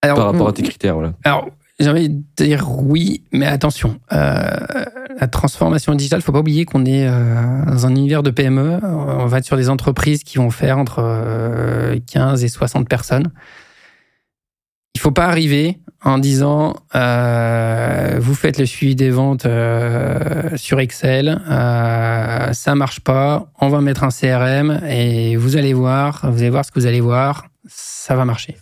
par 0.00 0.26
rapport 0.26 0.48
à 0.48 0.52
tes 0.52 0.62
critères. 0.62 0.94
Voilà. 0.94 1.14
Alors, 1.24 1.48
j'ai 1.80 1.88
envie 1.88 2.08
de 2.08 2.22
dire 2.36 2.68
oui, 2.80 3.24
mais 3.32 3.46
attention. 3.46 3.98
la 4.10 5.28
transformation 5.30 5.94
digitale, 5.94 6.22
faut 6.22 6.32
pas 6.32 6.40
oublier 6.40 6.64
qu'on 6.64 6.84
est 6.84 7.06
dans 7.06 7.86
un 7.86 7.90
univers 7.90 8.22
de 8.22 8.30
PME. 8.30 8.78
On 8.82 9.26
va 9.26 9.38
être 9.38 9.44
sur 9.44 9.56
des 9.56 9.68
entreprises 9.68 10.22
qui 10.22 10.38
vont 10.38 10.50
faire 10.50 10.78
entre 10.78 11.98
15 12.12 12.44
et 12.44 12.48
60 12.48 12.88
personnes. 12.88 13.30
Il 14.94 15.00
faut 15.00 15.10
pas 15.10 15.26
arriver 15.26 15.78
en 16.04 16.18
disant 16.18 16.74
euh, 16.94 18.18
vous 18.20 18.34
faites 18.34 18.58
le 18.58 18.66
suivi 18.66 18.94
des 18.96 19.10
ventes 19.10 19.46
euh, 19.46 20.56
sur 20.56 20.80
Excel, 20.80 21.40
euh, 21.48 22.52
ça 22.52 22.74
marche 22.74 23.00
pas, 23.00 23.52
on 23.60 23.68
va 23.68 23.80
mettre 23.80 24.02
un 24.04 24.10
CRM 24.10 24.80
et 24.88 25.36
vous 25.36 25.56
allez 25.56 25.72
voir, 25.72 26.30
vous 26.30 26.40
allez 26.40 26.50
voir 26.50 26.64
ce 26.64 26.72
que 26.72 26.80
vous 26.80 26.86
allez 26.86 27.00
voir, 27.00 27.46
ça 27.66 28.16
va 28.16 28.24
marcher. 28.24 28.56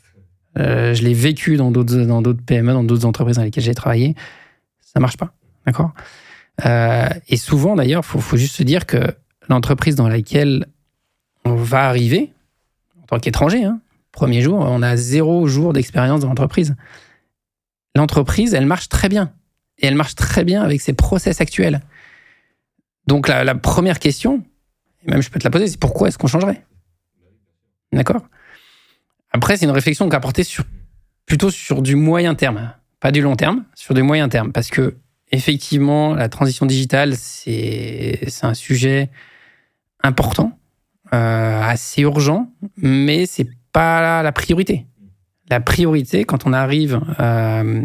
Euh, 0.58 0.94
je 0.94 1.02
l'ai 1.02 1.14
vécu 1.14 1.56
dans 1.56 1.70
d'autres 1.70 1.96
dans 1.96 2.20
d'autres 2.20 2.42
PME, 2.44 2.72
dans 2.72 2.84
d'autres 2.84 3.06
entreprises 3.06 3.36
dans 3.36 3.42
lesquelles 3.42 3.64
j'ai 3.64 3.74
travaillé, 3.74 4.14
ça 4.80 5.00
marche 5.00 5.16
pas, 5.16 5.32
d'accord? 5.66 5.92
Et 7.28 7.38
souvent 7.38 7.74
d'ailleurs, 7.74 8.04
faut 8.04 8.20
faut 8.20 8.36
juste 8.36 8.56
se 8.56 8.62
dire 8.62 8.84
que 8.84 9.00
l'entreprise 9.48 9.94
dans 9.94 10.08
laquelle 10.08 10.66
on 11.46 11.54
va 11.54 11.88
arriver 11.88 12.32
en 13.02 13.06
tant 13.06 13.18
qu'étranger, 13.18 13.64
hein, 13.64 13.80
premier 14.20 14.42
jour, 14.42 14.58
on 14.58 14.82
a 14.82 14.96
zéro 14.96 15.46
jour 15.46 15.72
d'expérience 15.72 16.20
dans 16.20 16.28
l'entreprise 16.28 16.76
l'entreprise, 17.94 18.54
elle 18.54 18.66
marche 18.66 18.88
très 18.88 19.08
bien. 19.08 19.32
Et 19.78 19.86
elle 19.86 19.94
marche 19.94 20.14
très 20.14 20.44
bien 20.44 20.62
avec 20.62 20.80
ses 20.80 20.92
process 20.92 21.40
actuels. 21.40 21.80
Donc 23.06 23.28
la, 23.28 23.54
première 23.54 23.98
question, 23.98 24.44
et 25.04 25.10
même 25.10 25.22
je 25.22 25.30
peux 25.30 25.38
te 25.38 25.44
la 25.44 25.50
poser, 25.50 25.66
c'est 25.66 25.80
pourquoi 25.80 26.08
est-ce 26.08 26.18
qu'on 26.18 26.26
changerait? 26.26 26.64
D'accord? 27.92 28.22
Après, 29.32 29.56
c'est 29.56 29.64
une 29.64 29.70
réflexion 29.70 30.08
qu'on 30.08 30.16
a 30.16 30.20
portée 30.20 30.44
sur, 30.44 30.64
plutôt 31.24 31.50
sur 31.50 31.82
du 31.82 31.96
moyen 31.96 32.34
terme, 32.34 32.74
pas 33.00 33.10
du 33.10 33.22
long 33.22 33.36
terme, 33.36 33.64
sur 33.74 33.94
du 33.94 34.02
moyen 34.02 34.28
terme. 34.28 34.52
Parce 34.52 34.68
que, 34.68 34.96
effectivement, 35.32 36.14
la 36.14 36.28
transition 36.28 36.66
digitale, 36.66 37.16
c'est 37.16 38.20
un 38.42 38.54
sujet 38.54 39.10
important, 40.02 40.58
euh, 41.14 41.62
assez 41.62 42.02
urgent, 42.02 42.52
mais 42.76 43.26
c'est 43.26 43.48
pas 43.72 44.22
la 44.22 44.32
priorité 44.32 44.86
la 45.50 45.60
priorité 45.60 46.24
quand 46.24 46.46
on 46.46 46.52
arrive 46.52 47.00
euh, 47.18 47.84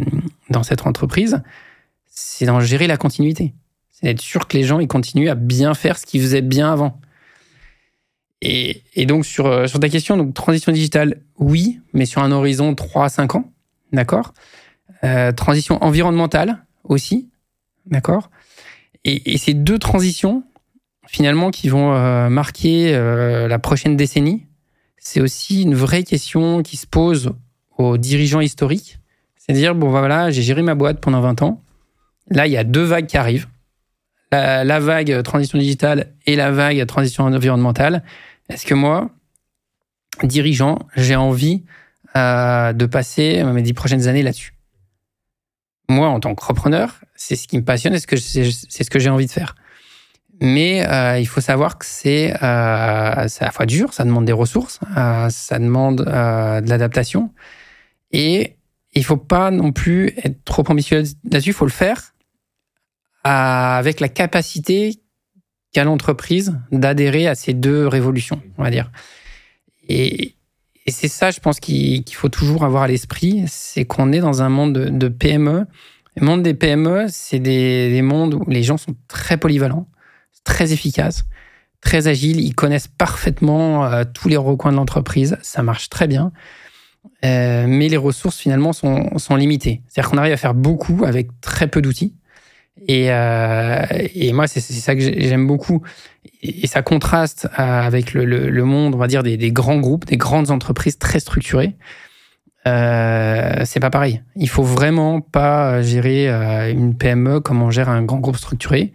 dans 0.52 0.64
cette 0.64 0.86
entreprise, 0.86 1.42
c'est 2.06 2.46
d'en 2.46 2.60
gérer 2.60 2.88
la 2.88 2.96
continuité. 2.96 3.54
C'est 3.92 4.06
d'être 4.06 4.22
sûr 4.22 4.48
que 4.48 4.56
les 4.56 4.64
gens 4.64 4.80
ils 4.80 4.88
continuent 4.88 5.30
à 5.30 5.36
bien 5.36 5.74
faire 5.74 5.98
ce 5.98 6.06
qu'ils 6.06 6.22
faisaient 6.22 6.42
bien 6.42 6.72
avant. 6.72 7.00
Et, 8.42 8.84
donc 9.08 9.26
sur, 9.26 9.48
euh, 9.48 9.66
sur 9.66 9.80
ta 9.80 9.90
question, 9.90 10.18
donc 10.18 10.36
transition 10.36 10.72
digitale, 10.72 11.22
oui, 11.40 11.80
mais 11.94 12.06
sur 12.06 12.22
un 12.22 12.32
horizon 12.32 12.76
3 12.76 13.06
à 13.06 13.10
5 13.10 13.36
ans, 13.36 13.52
d'accord? 13.92 14.34
Euh, 15.04 15.32
Transition 15.32 15.84
environnementale 15.84 16.64
aussi, 16.84 17.30
d'accord? 17.88 18.30
Et, 19.04 19.38
ces 19.40 19.56
deux 19.56 19.80
transitions, 19.80 20.44
finalement, 21.08 21.50
qui 21.50 21.70
vont 21.70 22.30
marquer 22.30 22.92
la 22.92 23.60
prochaine 23.60 23.96
décennie, 23.96 24.48
c'est 25.06 25.22
aussi 25.22 25.62
une 25.62 25.76
vraie 25.76 26.04
question 26.04 26.64
qui 26.64 26.78
se 26.78 26.88
pose 26.88 27.34
aux 27.78 27.96
dirigeants 27.96 28.42
historiques. 28.42 28.98
C'est 29.38 29.52
à 29.52 29.56
dire, 29.56 29.76
bon, 29.76 29.92
bah, 29.92 30.00
voilà, 30.00 30.32
j'ai 30.32 30.42
géré 30.42 30.64
ma 30.64 30.74
boîte 30.74 31.00
pendant 31.00 31.22
20 31.22 31.44
ans. 31.44 31.62
Là, 32.32 32.48
il 32.48 32.54
y 32.54 32.58
a 32.58 32.64
deux 32.64 32.84
vagues 32.84 33.06
qui 33.06 33.16
arrivent. 33.16 33.48
La, 34.32 34.80
vague 34.80 35.22
transition 35.22 35.60
digitale 35.60 36.12
et 36.26 36.36
la 36.36 36.52
vague 36.52 36.84
transition 36.88 37.24
environnementale. 37.24 38.04
Est-ce 38.50 38.66
que 38.66 38.74
moi, 38.74 39.12
dirigeant, 40.24 40.80
j'ai 40.96 41.16
envie 41.16 41.64
euh, 42.18 42.74
de 42.74 42.86
passer 42.88 43.44
mes 43.44 43.62
dix 43.62 43.74
prochaines 43.74 44.08
années 44.08 44.24
là-dessus? 44.24 44.56
Moi, 45.88 46.08
en 46.08 46.20
tant 46.20 46.34
qu'entrepreneur, 46.34 47.00
c'est 47.16 47.36
ce 47.36 47.48
qui 47.48 47.58
me 47.58 47.64
passionne 47.64 47.94
et 47.94 48.00
c'est 48.00 48.84
ce 48.84 48.90
que 48.90 49.00
j'ai 49.00 49.12
envie 49.12 49.28
de 49.28 49.32
faire. 49.32 49.56
Mais 50.42 50.86
euh, 50.88 51.20
il 51.20 51.28
faut 51.28 51.42
savoir 51.42 51.78
que 51.78 51.86
c'est 51.86 52.34
euh, 52.34 52.38
à 52.42 53.26
la 53.40 53.52
fois 53.52 53.66
dur, 53.66 53.94
ça 53.94 54.04
demande 54.04 54.26
des 54.26 54.34
ressources, 54.34 54.80
euh, 54.98 55.30
ça 55.30 55.60
demande 55.60 56.02
euh, 56.08 56.62
de 56.62 56.70
l'adaptation. 56.70 57.32
Et 58.12 58.58
il 58.94 59.04
faut 59.04 59.18
pas 59.18 59.52
non 59.52 59.72
plus 59.72 60.14
être 60.24 60.44
trop 60.44 60.64
ambitieux 60.68 61.04
là-dessus, 61.30 61.50
il 61.50 61.54
faut 61.54 61.66
le 61.66 61.72
faire 61.72 62.14
avec 63.24 64.02
la 64.02 64.10
capacité 64.10 65.00
qu'a 65.74 65.84
l'entreprise 65.84 66.56
d'adhérer 66.72 67.28
à 67.28 67.34
ces 67.34 67.54
deux 67.54 67.88
révolutions, 67.88 68.42
on 68.58 68.64
va 68.64 68.70
dire. 68.70 68.92
Et, 69.90 70.36
et 70.86 70.92
c'est 70.92 71.08
ça, 71.08 71.32
je 71.32 71.40
pense, 71.40 71.60
qu'il 71.60 72.04
faut 72.12 72.30
toujours 72.30 72.64
avoir 72.64 72.84
à 72.84 72.88
l'esprit, 72.88 73.44
c'est 73.48 73.86
qu'on 73.86 74.12
est 74.12 74.20
dans 74.20 74.44
un 74.44 74.50
monde 74.50 74.74
de, 74.74 74.90
de 74.90 75.08
PME. 75.08 75.66
Le 76.18 76.26
monde 76.26 76.44
des 76.44 76.54
PME, 76.54 77.08
c'est 77.10 77.40
des, 77.40 77.90
des 77.90 78.02
mondes 78.04 78.36
où 78.36 78.44
les 78.48 78.62
gens 78.62 78.78
sont 78.78 78.96
très 79.08 79.38
polyvalents 79.38 79.88
très 80.46 80.72
efficaces, 80.72 81.26
très 81.82 82.08
agiles. 82.08 82.40
Ils 82.40 82.56
connaissent 82.56 82.88
parfaitement 82.88 83.86
euh, 83.86 84.06
tous 84.14 84.30
les 84.30 84.38
recoins 84.38 84.72
de 84.72 84.78
l'entreprise. 84.78 85.38
Ça 85.42 85.62
marche 85.62 85.90
très 85.90 86.08
bien. 86.08 86.32
Euh, 87.24 87.66
mais 87.68 87.90
les 87.90 87.98
ressources, 87.98 88.38
finalement, 88.38 88.74
sont, 88.74 89.36
limitées. 89.36 89.82
C'est-à-dire 89.88 90.12
qu'on 90.12 90.18
arrive 90.18 90.34
à 90.34 90.38
faire 90.38 90.54
beaucoup 90.54 91.04
avec 91.06 91.30
très 91.42 91.68
peu 91.68 91.82
d'outils. 91.82 92.14
Et, 92.88 93.12
euh, 93.12 93.86
moi, 94.34 94.48
c'est 94.48 94.60
ça 94.60 94.96
que 94.96 95.02
j'aime 95.02 95.48
beaucoup. 95.48 95.82
Et 96.42 96.68
ça 96.68 96.82
contraste 96.82 97.48
avec 97.56 98.14
le, 98.14 98.64
monde, 98.64 98.96
on 98.96 98.98
va 98.98 99.08
dire, 99.08 99.24
des, 99.24 99.38
des, 99.38 99.52
grands 99.52 99.80
groupes, 99.80 100.06
des 100.06 100.18
grandes 100.18 100.52
entreprises 100.52 100.98
très 100.98 101.20
structurées. 101.20 101.76
Euh, 102.68 103.62
c'est 103.66 103.80
pas 103.80 103.92
pareil. 103.92 104.24
Il 104.36 104.50
faut 104.50 104.64
vraiment 104.64 105.22
pas 105.22 105.82
gérer 105.82 106.28
une 106.72 106.98
PME 106.98 107.40
comme 107.40 107.62
on 107.62 107.70
gère 107.70 107.90
un 107.90 108.04
grand 108.04 108.20
groupe 108.20 108.38
structuré 108.38 108.92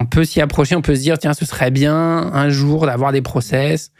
on 0.00 0.06
peut 0.06 0.24
s'y 0.24 0.40
approcher, 0.40 0.76
on 0.76 0.82
peut 0.82 0.94
se 0.94 1.00
dire, 1.00 1.18
tiens, 1.18 1.34
ce 1.34 1.44
serait 1.44 1.70
bien 1.70 1.96
un 1.96 2.48
jour 2.48 2.86
d'avoir 2.86 3.12
des 3.12 3.22
process, 3.22 3.92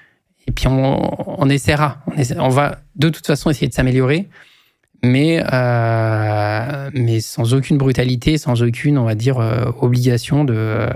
et 0.47 0.53
puis 0.53 0.67
on, 0.67 1.41
on 1.41 1.49
essaiera. 1.49 1.99
On, 2.37 2.49
va 2.49 2.79
de 2.97 3.09
toute 3.09 3.27
façon 3.27 3.51
essayer 3.51 3.69
de 3.69 3.75
s'améliorer, 3.75 4.29
mais, 5.03 5.43
euh, 5.53 6.91
mais 6.95 7.21
sans 7.21 7.55
aucune 7.55 7.79
brutalité, 7.79 8.39
sans 8.39 8.63
aucune, 8.63 8.99
on 8.99 9.05
va 9.05 9.15
dire, 9.15 9.39
euh, 9.39 9.71
obligation 9.81 10.45
de, 10.45 10.89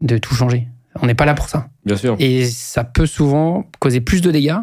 de 0.00 0.18
tout 0.18 0.34
changer. 0.34 0.68
On 1.00 1.06
n'est 1.06 1.14
pas 1.14 1.24
là 1.24 1.34
pour 1.34 1.48
ça. 1.48 1.68
Bien 1.84 1.96
sûr. 1.96 2.16
Et 2.18 2.44
ça 2.44 2.84
peut 2.84 3.06
souvent 3.06 3.68
causer 3.78 4.00
plus 4.00 4.20
de 4.20 4.30
dégâts 4.30 4.58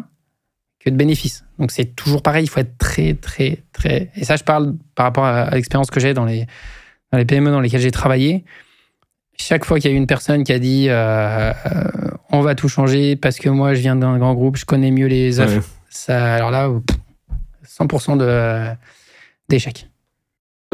que 0.78 0.88
de 0.88 0.96
bénéfices. 0.96 1.44
Donc 1.58 1.70
c'est 1.70 1.96
toujours 1.96 2.22
pareil, 2.22 2.44
il 2.44 2.48
faut 2.48 2.60
être 2.60 2.78
très, 2.78 3.14
très, 3.14 3.64
très... 3.72 4.10
Et 4.16 4.24
ça, 4.24 4.36
je 4.36 4.44
parle 4.44 4.76
par 4.94 5.04
rapport 5.04 5.24
à 5.24 5.50
l'expérience 5.50 5.90
que 5.90 6.00
j'ai 6.00 6.14
dans 6.14 6.24
les, 6.24 6.46
dans 7.12 7.18
les 7.18 7.26
PME 7.26 7.50
dans 7.50 7.60
lesquelles 7.60 7.82
j'ai 7.82 7.90
travaillé 7.90 8.44
chaque 9.40 9.64
fois 9.64 9.80
qu'il 9.80 9.90
y 9.90 9.94
a 9.94 9.96
une 9.96 10.06
personne 10.06 10.44
qui 10.44 10.52
a 10.52 10.58
dit 10.58 10.88
euh, 10.88 11.52
euh, 11.52 11.52
on 12.30 12.40
va 12.40 12.54
tout 12.54 12.68
changer 12.68 13.16
parce 13.16 13.38
que 13.38 13.48
moi 13.48 13.74
je 13.74 13.80
viens 13.80 13.96
d'un 13.96 14.18
grand 14.18 14.34
groupe, 14.34 14.56
je 14.56 14.64
connais 14.64 14.90
mieux 14.90 15.06
les 15.06 15.40
offres, 15.40 15.68
ça, 15.88 16.34
alors 16.34 16.50
là, 16.50 16.70
100% 17.66 18.76
d'échec. 19.48 19.74
De 19.74 19.80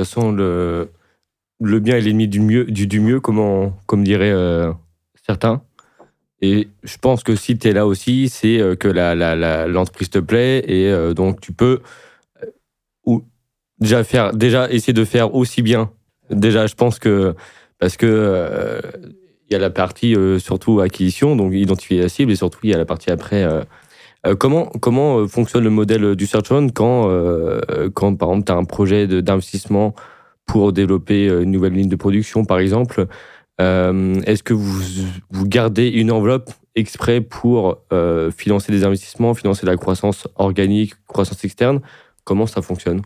toute 0.02 0.06
façon, 0.06 0.32
le, 0.32 0.90
le 1.60 1.80
bien 1.80 1.96
est 1.96 2.00
l'ennemi 2.00 2.28
du 2.28 2.40
mieux, 2.40 2.64
du, 2.64 2.86
du 2.86 3.00
mieux 3.00 3.20
comment, 3.20 3.72
comme 3.86 4.04
diraient 4.04 4.30
euh, 4.32 4.72
certains. 5.24 5.62
Et 6.42 6.68
je 6.82 6.98
pense 6.98 7.22
que 7.22 7.34
si 7.34 7.56
tu 7.56 7.68
es 7.68 7.72
là 7.72 7.86
aussi, 7.86 8.28
c'est 8.28 8.76
que 8.78 8.88
l'entreprise 8.88 10.10
la, 10.12 10.20
te 10.20 10.24
plaît 10.24 10.64
et 10.68 11.14
donc 11.14 11.40
tu 11.40 11.52
peux 11.52 11.80
ou, 13.06 13.24
déjà, 13.78 14.04
faire, 14.04 14.34
déjà 14.34 14.70
essayer 14.70 14.92
de 14.92 15.04
faire 15.04 15.34
aussi 15.34 15.62
bien. 15.62 15.90
Déjà, 16.30 16.66
je 16.66 16.74
pense 16.74 16.98
que 16.98 17.34
parce 17.78 17.96
que 17.96 18.06
euh, 18.06 18.80
il 19.48 19.52
y 19.52 19.56
a 19.56 19.58
la 19.58 19.70
partie 19.70 20.14
euh, 20.14 20.38
surtout 20.38 20.80
acquisition, 20.80 21.36
donc 21.36 21.52
identifier 21.54 22.00
la 22.00 22.08
cible, 22.08 22.32
et 22.32 22.36
surtout 22.36 22.60
il 22.64 22.70
y 22.70 22.74
a 22.74 22.78
la 22.78 22.84
partie 22.84 23.10
après. 23.10 23.44
Euh, 23.44 24.34
comment 24.38 24.66
comment 24.80 25.28
fonctionne 25.28 25.62
le 25.62 25.70
modèle 25.70 26.16
du 26.16 26.26
search 26.26 26.50
on 26.50 26.68
quand 26.68 27.08
quand 27.94 28.16
par 28.16 28.30
exemple 28.30 28.46
tu 28.46 28.52
as 28.52 28.56
un 28.56 28.64
projet 28.64 29.06
d'investissement 29.22 29.94
pour 30.46 30.72
développer 30.72 31.26
une 31.26 31.52
nouvelle 31.52 31.74
ligne 31.74 31.88
de 31.88 31.96
production 31.96 32.44
par 32.44 32.58
exemple 32.58 33.06
Est-ce 33.60 34.42
que 34.42 34.52
vous, 34.52 34.82
vous 35.30 35.46
gardez 35.46 35.86
une 35.86 36.10
enveloppe 36.10 36.50
exprès 36.74 37.20
pour 37.20 37.84
financer 38.36 38.72
des 38.72 38.82
investissements, 38.82 39.32
financer 39.34 39.64
la 39.64 39.76
croissance 39.76 40.26
organique, 40.34 40.94
croissance 41.06 41.44
externe? 41.44 41.80
Comment 42.24 42.46
ça 42.46 42.62
fonctionne? 42.62 43.02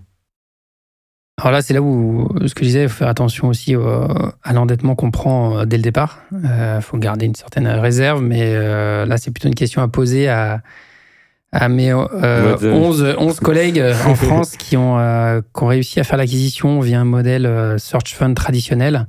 Alors 1.40 1.52
là, 1.52 1.62
c'est 1.62 1.72
là 1.72 1.80
où 1.80 2.28
ce 2.46 2.54
que 2.54 2.60
je 2.60 2.66
disais, 2.66 2.82
il 2.82 2.88
faut 2.88 2.98
faire 2.98 3.08
attention 3.08 3.48
aussi 3.48 3.74
à 3.74 4.52
l'endettement 4.52 4.94
qu'on 4.94 5.10
prend 5.10 5.58
euh, 5.58 5.64
dès 5.64 5.78
le 5.78 5.82
départ. 5.82 6.18
Il 6.32 6.46
euh, 6.46 6.80
faut 6.82 6.98
garder 6.98 7.24
une 7.24 7.34
certaine 7.34 7.66
réserve, 7.66 8.22
mais 8.22 8.42
euh, 8.42 9.06
là, 9.06 9.16
c'est 9.16 9.30
plutôt 9.30 9.48
une 9.48 9.54
question 9.54 9.80
à 9.80 9.88
poser 9.88 10.28
à, 10.28 10.60
à 11.50 11.70
mes 11.70 11.94
11, 11.94 13.16
11 13.18 13.40
collègues 13.40 13.82
en 14.06 14.14
France 14.14 14.56
qui 14.58 14.76
ont, 14.76 14.98
qui 15.54 15.62
ont 15.62 15.66
réussi 15.66 15.98
à 15.98 16.04
faire 16.04 16.18
l'acquisition 16.18 16.80
via 16.80 17.00
un 17.00 17.04
modèle 17.04 17.76
search 17.78 18.14
fund 18.14 18.34
traditionnel. 18.34 19.06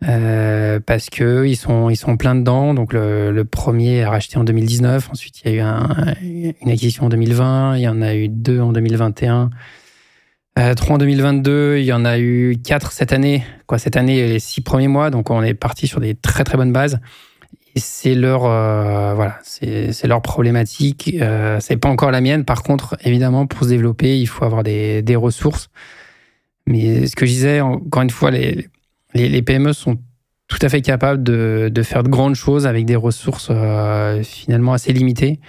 parce 0.00 1.10
que 1.10 1.46
ils 1.46 1.56
sont 1.56 1.90
ils 1.90 1.96
sont 1.96 2.16
plein 2.16 2.34
dedans. 2.34 2.74
Donc 2.74 2.92
le, 2.92 3.30
le, 3.30 3.44
premier 3.44 4.02
a 4.02 4.10
racheté 4.10 4.36
en 4.36 4.42
2019. 4.42 5.10
Ensuite 5.12 5.42
il 5.44 5.52
y 5.52 5.54
a 5.54 5.56
eu 5.58 5.60
un, 5.60 6.14
une 6.20 6.70
acquisition 6.70 7.06
en 7.06 7.08
2020. 7.08 7.76
Il 7.76 7.82
y 7.82 7.88
en 7.88 8.02
a 8.02 8.16
eu 8.16 8.28
deux 8.28 8.60
en 8.60 8.72
2021 8.72 9.50
euh, 10.58 10.74
3 10.74 10.96
en 10.96 10.98
2022, 10.98 11.78
il 11.78 11.84
y 11.84 11.92
en 11.92 12.04
a 12.04 12.18
eu 12.18 12.56
4 12.62 12.92
cette 12.92 13.12
année. 13.12 13.44
Quoi, 13.66 13.78
cette 13.78 13.96
année, 13.96 14.26
les 14.26 14.38
6 14.38 14.60
premiers 14.60 14.88
mois, 14.88 15.10
donc 15.10 15.30
on 15.30 15.42
est 15.42 15.54
parti 15.54 15.86
sur 15.86 16.00
des 16.00 16.14
très 16.14 16.44
très 16.44 16.56
bonnes 16.56 16.72
bases. 16.72 17.00
Et 17.74 17.80
c'est 17.80 18.14
leur 18.14 18.44
euh, 18.44 19.14
voilà, 19.14 19.38
c'est 19.42 20.06
leur 20.06 20.20
problématique. 20.20 21.16
Euh, 21.20 21.58
c'est 21.60 21.78
pas 21.78 21.88
encore 21.88 22.10
la 22.10 22.20
mienne. 22.20 22.44
Par 22.44 22.62
contre, 22.62 22.96
évidemment, 23.02 23.46
pour 23.46 23.64
se 23.64 23.68
développer, 23.70 24.20
il 24.20 24.26
faut 24.26 24.44
avoir 24.44 24.62
des, 24.62 25.00
des 25.00 25.16
ressources. 25.16 25.70
Mais 26.66 27.06
ce 27.06 27.16
que 27.16 27.24
je 27.24 27.30
disais, 27.30 27.60
encore 27.62 28.02
une 28.02 28.10
fois, 28.10 28.30
les, 28.30 28.68
les, 29.14 29.28
les 29.28 29.42
PME 29.42 29.72
sont 29.72 29.98
tout 30.48 30.58
à 30.60 30.68
fait 30.68 30.82
capables 30.82 31.22
de, 31.22 31.70
de, 31.72 31.82
faire 31.82 32.02
de 32.02 32.10
grandes 32.10 32.34
choses 32.34 32.66
avec 32.66 32.84
des 32.84 32.96
ressources 32.96 33.48
euh, 33.50 34.22
finalement 34.22 34.74
assez 34.74 34.92
limitées. 34.92 35.40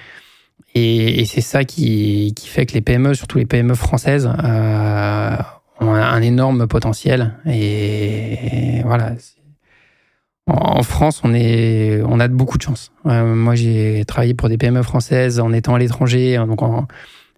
Et, 0.76 1.26
c'est 1.26 1.42
ça 1.42 1.64
qui, 1.64 2.34
qui, 2.36 2.48
fait 2.48 2.66
que 2.66 2.74
les 2.74 2.82
PME, 2.82 3.14
surtout 3.14 3.38
les 3.38 3.46
PME 3.46 3.76
françaises, 3.76 4.28
euh, 4.44 5.36
ont 5.80 5.94
un, 5.94 6.22
énorme 6.22 6.68
potentiel. 6.68 7.36
Et, 7.46 8.82
voilà. 8.84 9.12
En, 10.48 10.84
France, 10.84 11.22
on, 11.24 11.34
est, 11.34 12.02
on 12.06 12.20
a 12.20 12.28
beaucoup 12.28 12.58
de 12.58 12.64
chance. 12.64 12.92
Euh, 13.06 13.36
moi, 13.36 13.56
j'ai 13.56 14.04
travaillé 14.06 14.34
pour 14.34 14.50
des 14.50 14.58
PME 14.58 14.82
françaises 14.82 15.40
en 15.40 15.54
étant 15.54 15.76
à 15.76 15.80
l'étranger, 15.80 16.38
hein, 16.38 16.48
donc 16.48 16.64
en, 16.64 16.88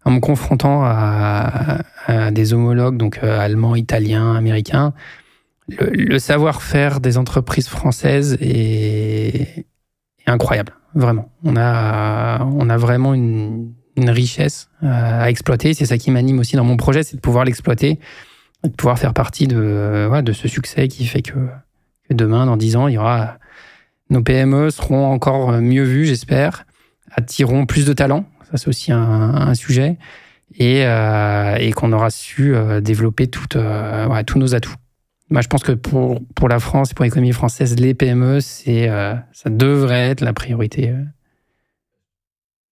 en, 0.06 0.12
me 0.12 0.19
confrontant 0.19 0.84
à, 0.84 1.82
à, 2.08 2.32
des 2.32 2.54
homologues, 2.54 2.98
donc 2.98 3.19
euh, 3.21 3.39
allemands, 3.39 3.76
italiens, 3.76 4.34
américains. 4.34 4.93
Le, 5.67 5.89
le 5.91 6.19
savoir-faire 6.19 7.00
des 7.00 7.17
entreprises 7.17 7.67
françaises 7.67 8.38
est 8.39 9.65
incroyable. 10.26 10.74
Vraiment. 10.95 11.29
On 11.43 11.55
a, 11.58 12.43
on 12.43 12.69
a 12.69 12.77
vraiment 12.77 13.13
une, 13.13 13.73
richesse 13.97 14.69
euh, 14.84 15.23
à 15.23 15.29
exploiter. 15.29 15.73
C'est 15.73 15.86
ça 15.86 15.97
qui 15.97 16.12
m'anime 16.12 16.39
aussi 16.39 16.55
dans 16.55 16.63
mon 16.63 16.77
projet, 16.77 17.03
c'est 17.03 17.15
de 17.15 17.21
pouvoir 17.21 17.45
l'exploiter, 17.45 17.99
de 18.63 18.69
pouvoir 18.69 18.99
faire 18.99 19.13
partie 19.13 19.47
de, 19.47 20.08
ouais, 20.12 20.21
de 20.21 20.34
ce 20.34 20.47
succès 20.47 20.88
qui 20.88 21.05
fait 21.05 21.21
que, 21.21 21.47
demain, 22.10 22.45
dans 22.45 22.58
dix 22.58 22.75
ans, 22.75 22.88
il 22.88 22.95
y 22.95 22.97
aura 22.97 23.38
nos 24.10 24.21
PME 24.21 24.69
seront 24.69 25.08
encore 25.12 25.51
mieux 25.53 25.84
vues, 25.84 26.05
j'espère, 26.05 26.65
attireront 27.12 27.65
plus 27.65 27.86
de 27.86 27.93
talents. 27.93 28.25
Ça, 28.51 28.58
c'est 28.58 28.67
aussi 28.67 28.91
un, 28.91 29.53
sujet. 29.55 29.97
Et, 30.58 30.86
euh, 30.86 31.55
et 31.60 31.71
qu'on 31.71 31.91
aura 31.91 32.10
su 32.12 32.55
euh, 32.55 32.79
développer 32.79 33.27
toutes, 33.27 33.55
euh, 33.55 34.23
tous 34.23 34.38
nos 34.38 34.53
atouts. 34.53 34.75
Moi, 35.29 35.41
je 35.41 35.47
pense 35.47 35.63
que 35.63 35.71
pour, 35.71 36.21
pour 36.35 36.49
la 36.49 36.59
France 36.59 36.91
et 36.91 36.93
pour 36.93 37.03
l'économie 37.03 37.31
française, 37.31 37.79
les 37.79 37.95
PME, 37.95 38.38
euh, 38.67 39.15
ça 39.31 39.49
devrait 39.49 40.10
être 40.10 40.21
la 40.21 40.33
priorité. 40.33 40.89
Euh. 40.89 41.04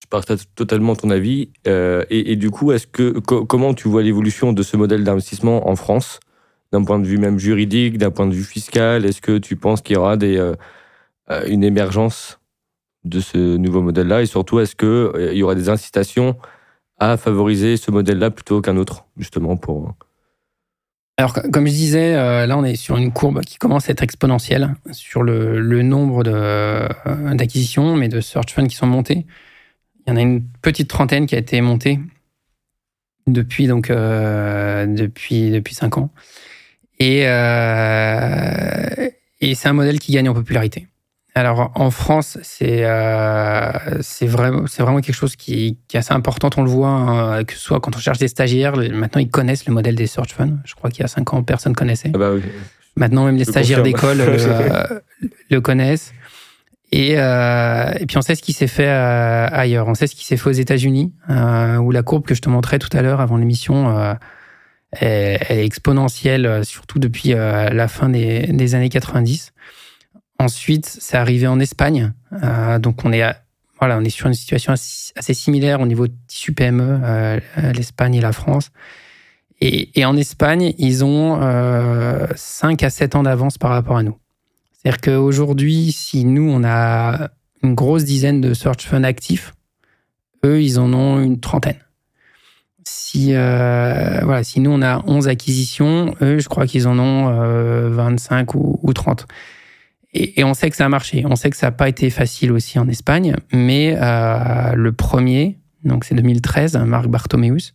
Je 0.04 0.08
partage 0.08 0.42
totalement 0.54 0.96
ton 0.96 1.10
avis. 1.10 1.50
Euh, 1.68 2.06
et, 2.12 2.36
du 2.36 2.52
coup, 2.52 2.72
que, 2.92 3.18
comment 3.20 3.74
tu 3.74 3.88
vois 3.88 4.04
l'évolution 4.04 4.54
de 4.54 4.62
ce 4.62 4.78
modèle 4.78 5.04
d'investissement 5.04 5.68
en 5.68 5.76
France, 5.76 6.20
d'un 6.72 6.84
point 6.84 7.00
de 7.00 7.08
vue 7.08 7.18
même 7.18 7.40
juridique, 7.40 7.98
d'un 7.98 8.12
point 8.12 8.28
de 8.28 8.34
vue 8.34 8.44
fiscal? 8.44 9.06
Est-ce 9.06 9.22
que 9.22 9.40
tu 9.40 9.56
penses 9.56 9.82
qu'il 9.82 9.96
y 9.96 9.98
aura 9.98 10.16
des, 10.16 10.54
une 11.48 11.64
émergence 11.64 12.40
de 13.04 13.20
ce 13.20 13.58
nouveau 13.58 13.82
modèle-là? 13.82 14.22
Et 14.22 14.28
surtout, 14.28 14.60
est-ce 14.60 14.76
qu'il 14.76 15.36
y 15.36 15.42
aura 15.42 15.56
des 15.56 15.70
incitations 15.70 16.38
à 17.00 17.18
favoriser 17.18 17.78
ce 17.78 17.90
modèle-là 17.90 18.30
plutôt 18.30 18.62
qu'un 18.62 18.78
autre, 18.78 19.06
justement, 19.18 19.58
pour 19.58 19.96
alors, 21.18 21.34
comme 21.52 21.68
je 21.68 21.72
disais, 21.72 22.16
euh, 22.16 22.48
là, 22.48 22.58
on 22.58 22.64
est 22.64 22.76
sur 22.76 22.98
une 22.98 23.12
courbe 23.12 23.42
qui 23.42 23.58
commence 23.60 23.88
à 23.88 23.92
être 23.92 24.02
exponentielle 24.02 24.76
sur 24.92 25.22
le, 25.22 25.60
le 25.60 25.84
nombre 25.84 26.24
euh, 26.26 26.88
d'acquisitions, 27.36 27.96
mais 27.96 28.08
de 28.08 28.20
search 28.20 28.52
funds 28.54 28.68
qui 28.68 28.76
sont 28.76 28.88
montés. 28.88 29.26
Il 30.06 30.10
y 30.10 30.14
en 30.14 30.16
a 30.18 30.22
une 30.22 30.44
petite 30.62 30.90
trentaine 30.90 31.28
qui 31.28 31.36
a 31.36 31.38
été 31.38 31.62
montée 31.62 32.00
depuis 33.28 33.68
donc 33.68 33.88
depuis 33.88 35.50
depuis 35.50 35.76
cinq 35.76 35.98
ans. 35.98 36.10
Et 37.00 37.22
et 39.40 39.56
c'est 39.56 39.68
un 39.70 39.74
modèle 39.74 40.00
qui 40.00 40.12
gagne 40.12 40.28
en 40.28 40.34
popularité. 40.34 40.88
Alors 41.36 41.72
en 41.74 41.90
France, 41.90 42.38
c'est 42.44 42.86
euh, 42.86 43.72
c'est 44.02 44.28
vraiment 44.28 44.68
c'est 44.68 44.84
vraiment 44.84 45.02
quelque 45.02 45.16
chose 45.16 45.36
qui, 45.36 45.80
qui, 45.88 45.98
est 45.98 46.00
assez 46.00 46.14
important. 46.14 46.50
On 46.58 46.64
le 46.64 46.70
voit 46.70 46.90
hein, 46.90 47.44
que 47.44 47.54
ce 47.54 47.60
soit 47.60 47.80
quand 47.80 47.96
on 47.96 48.00
cherche 48.00 48.20
des 48.20 48.28
stagiaires. 48.28 48.76
Maintenant, 48.78 49.20
ils 49.20 49.30
connaissent 49.30 49.66
le 49.66 49.74
modèle 49.74 49.96
des 49.96 50.06
search 50.06 50.34
funds. 50.34 50.58
Je 50.64 50.76
crois 50.76 50.92
qu'il 50.92 51.02
y 51.02 51.06
a 51.06 51.08
cinq 51.08 51.34
ans, 51.34 51.42
personne 51.42 51.74
connaissait. 51.74 52.12
Ah 52.14 52.18
bah 52.18 52.34
Maintenant, 52.96 53.26
même 53.26 53.38
les 53.38 53.46
stagiaires 53.46 53.82
d'école 53.82 54.18
euh, 54.22 55.00
le, 55.50 55.62
connaissent. 55.62 56.14
Et, 56.92 57.16
euh, 57.18 57.92
et, 58.00 58.06
puis 58.06 58.18
on 58.18 58.22
sait 58.22 58.36
ce 58.36 58.44
qui 58.44 58.54
s'est 58.54 58.68
fait 58.68 58.88
euh, 58.88 59.48
ailleurs. 59.52 59.88
On 59.88 59.96
sait 59.96 60.06
ce 60.06 60.16
qui 60.16 60.26
s'est 60.26 60.38
fait 60.38 60.50
aux 60.50 60.54
États-Unis, 60.54 61.12
euh, 61.30 61.78
où 61.78 61.90
la 61.90 62.04
courbe 62.04 62.24
que 62.24 62.36
je 62.36 62.42
te 62.42 62.50
montrais 62.50 62.78
tout 62.78 62.96
à 62.96 63.02
l'heure 63.02 63.20
avant 63.20 63.38
l'émission, 63.38 64.16
elle, 64.92 65.40
est 65.50 65.66
exponentielle, 65.66 66.64
surtout 66.64 67.00
depuis 67.00 67.30
la 67.30 67.88
fin 67.88 68.10
des, 68.10 68.46
des 68.46 68.76
années 68.76 68.90
90. 68.90 69.54
Ensuite, 70.44 70.98
c'est 71.00 71.16
arrivé 71.16 71.48
en 71.48 71.58
Espagne. 71.62 72.12
Euh, 72.44 72.78
donc, 72.78 73.06
on 73.06 73.14
est, 73.14 73.24
voilà, 73.80 73.98
on 73.98 74.02
est 74.02 74.10
sur 74.10 74.28
une 74.28 74.34
situation 74.34 74.74
assez 74.74 75.34
similaire 75.34 75.80
au 75.80 75.86
niveau 75.86 76.06
de 76.06 76.14
tissu 76.28 76.52
PME, 76.52 77.00
euh, 77.02 77.40
l'Espagne 77.74 78.16
et 78.16 78.22
la 78.22 78.34
France. 78.34 78.72
Et, 79.62 80.04
en 80.04 80.18
Espagne, 80.18 80.74
ils 80.78 81.06
ont 81.06 81.40
5 82.36 82.84
euh, 82.84 82.86
à 82.86 82.90
7 82.90 83.16
ans 83.16 83.24
d'avance 83.24 83.58
par 83.58 83.72
rapport 83.72 83.96
à 83.96 84.04
nous. 84.04 84.18
C'est-à-dire 84.74 85.00
qu'aujourd'hui, 85.00 85.94
si 85.94 86.26
nous, 86.26 86.50
on 86.52 86.66
a 86.66 87.30
une 87.64 87.74
grosse 87.74 88.04
dizaine 88.04 88.42
de 88.42 88.54
search 88.54 88.86
funds 88.86 89.06
actifs, 89.06 89.54
eux, 90.44 90.62
ils 90.62 90.78
en 90.78 90.94
ont 90.94 91.24
une 91.24 91.40
trentaine. 91.40 91.80
Si, 92.84 93.32
voilà, 93.32 94.44
si 94.44 94.60
nous, 94.60 94.72
on 94.72 94.82
a 94.82 95.02
11 95.08 95.30
acquisitions, 95.30 96.14
eux, 96.22 96.40
je 96.40 96.50
crois 96.50 96.68
qu'ils 96.68 96.90
en 96.90 97.00
ont 97.00 97.90
25 97.90 98.56
ou, 98.56 98.82
ou 98.84 98.92
30. 98.92 99.26
Et, 100.14 100.44
on 100.44 100.54
sait 100.54 100.70
que 100.70 100.76
ça 100.76 100.86
a 100.86 100.90
marché. 100.90 101.26
On 101.28 101.36
sait 101.36 101.50
que 101.50 101.58
ça 101.58 101.68
n'a 101.68 101.72
pas 101.72 101.90
été 101.90 102.10
facile 102.10 102.52
aussi 102.52 102.78
en 102.78 102.88
Espagne, 102.88 103.36
mais 103.52 103.98
euh, 104.00 104.74
le 104.76 104.92
premier, 104.92 105.58
donc 105.84 106.06
c'est 106.06 106.16
2013, 106.16 106.78
Marc 106.86 107.08
Bartomeus, 107.08 107.74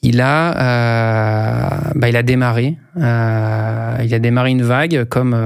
il 0.00 0.20
a, 0.20 0.56
euh, 0.56 1.92
bah, 1.96 2.08
il 2.08 2.16
a 2.16 2.22
démarré. 2.22 2.78
Euh, 2.96 3.96
il 4.04 4.14
a 4.14 4.18
démarré 4.20 4.50
une 4.50 4.62
vague 4.62 5.04
comme, 5.06 5.36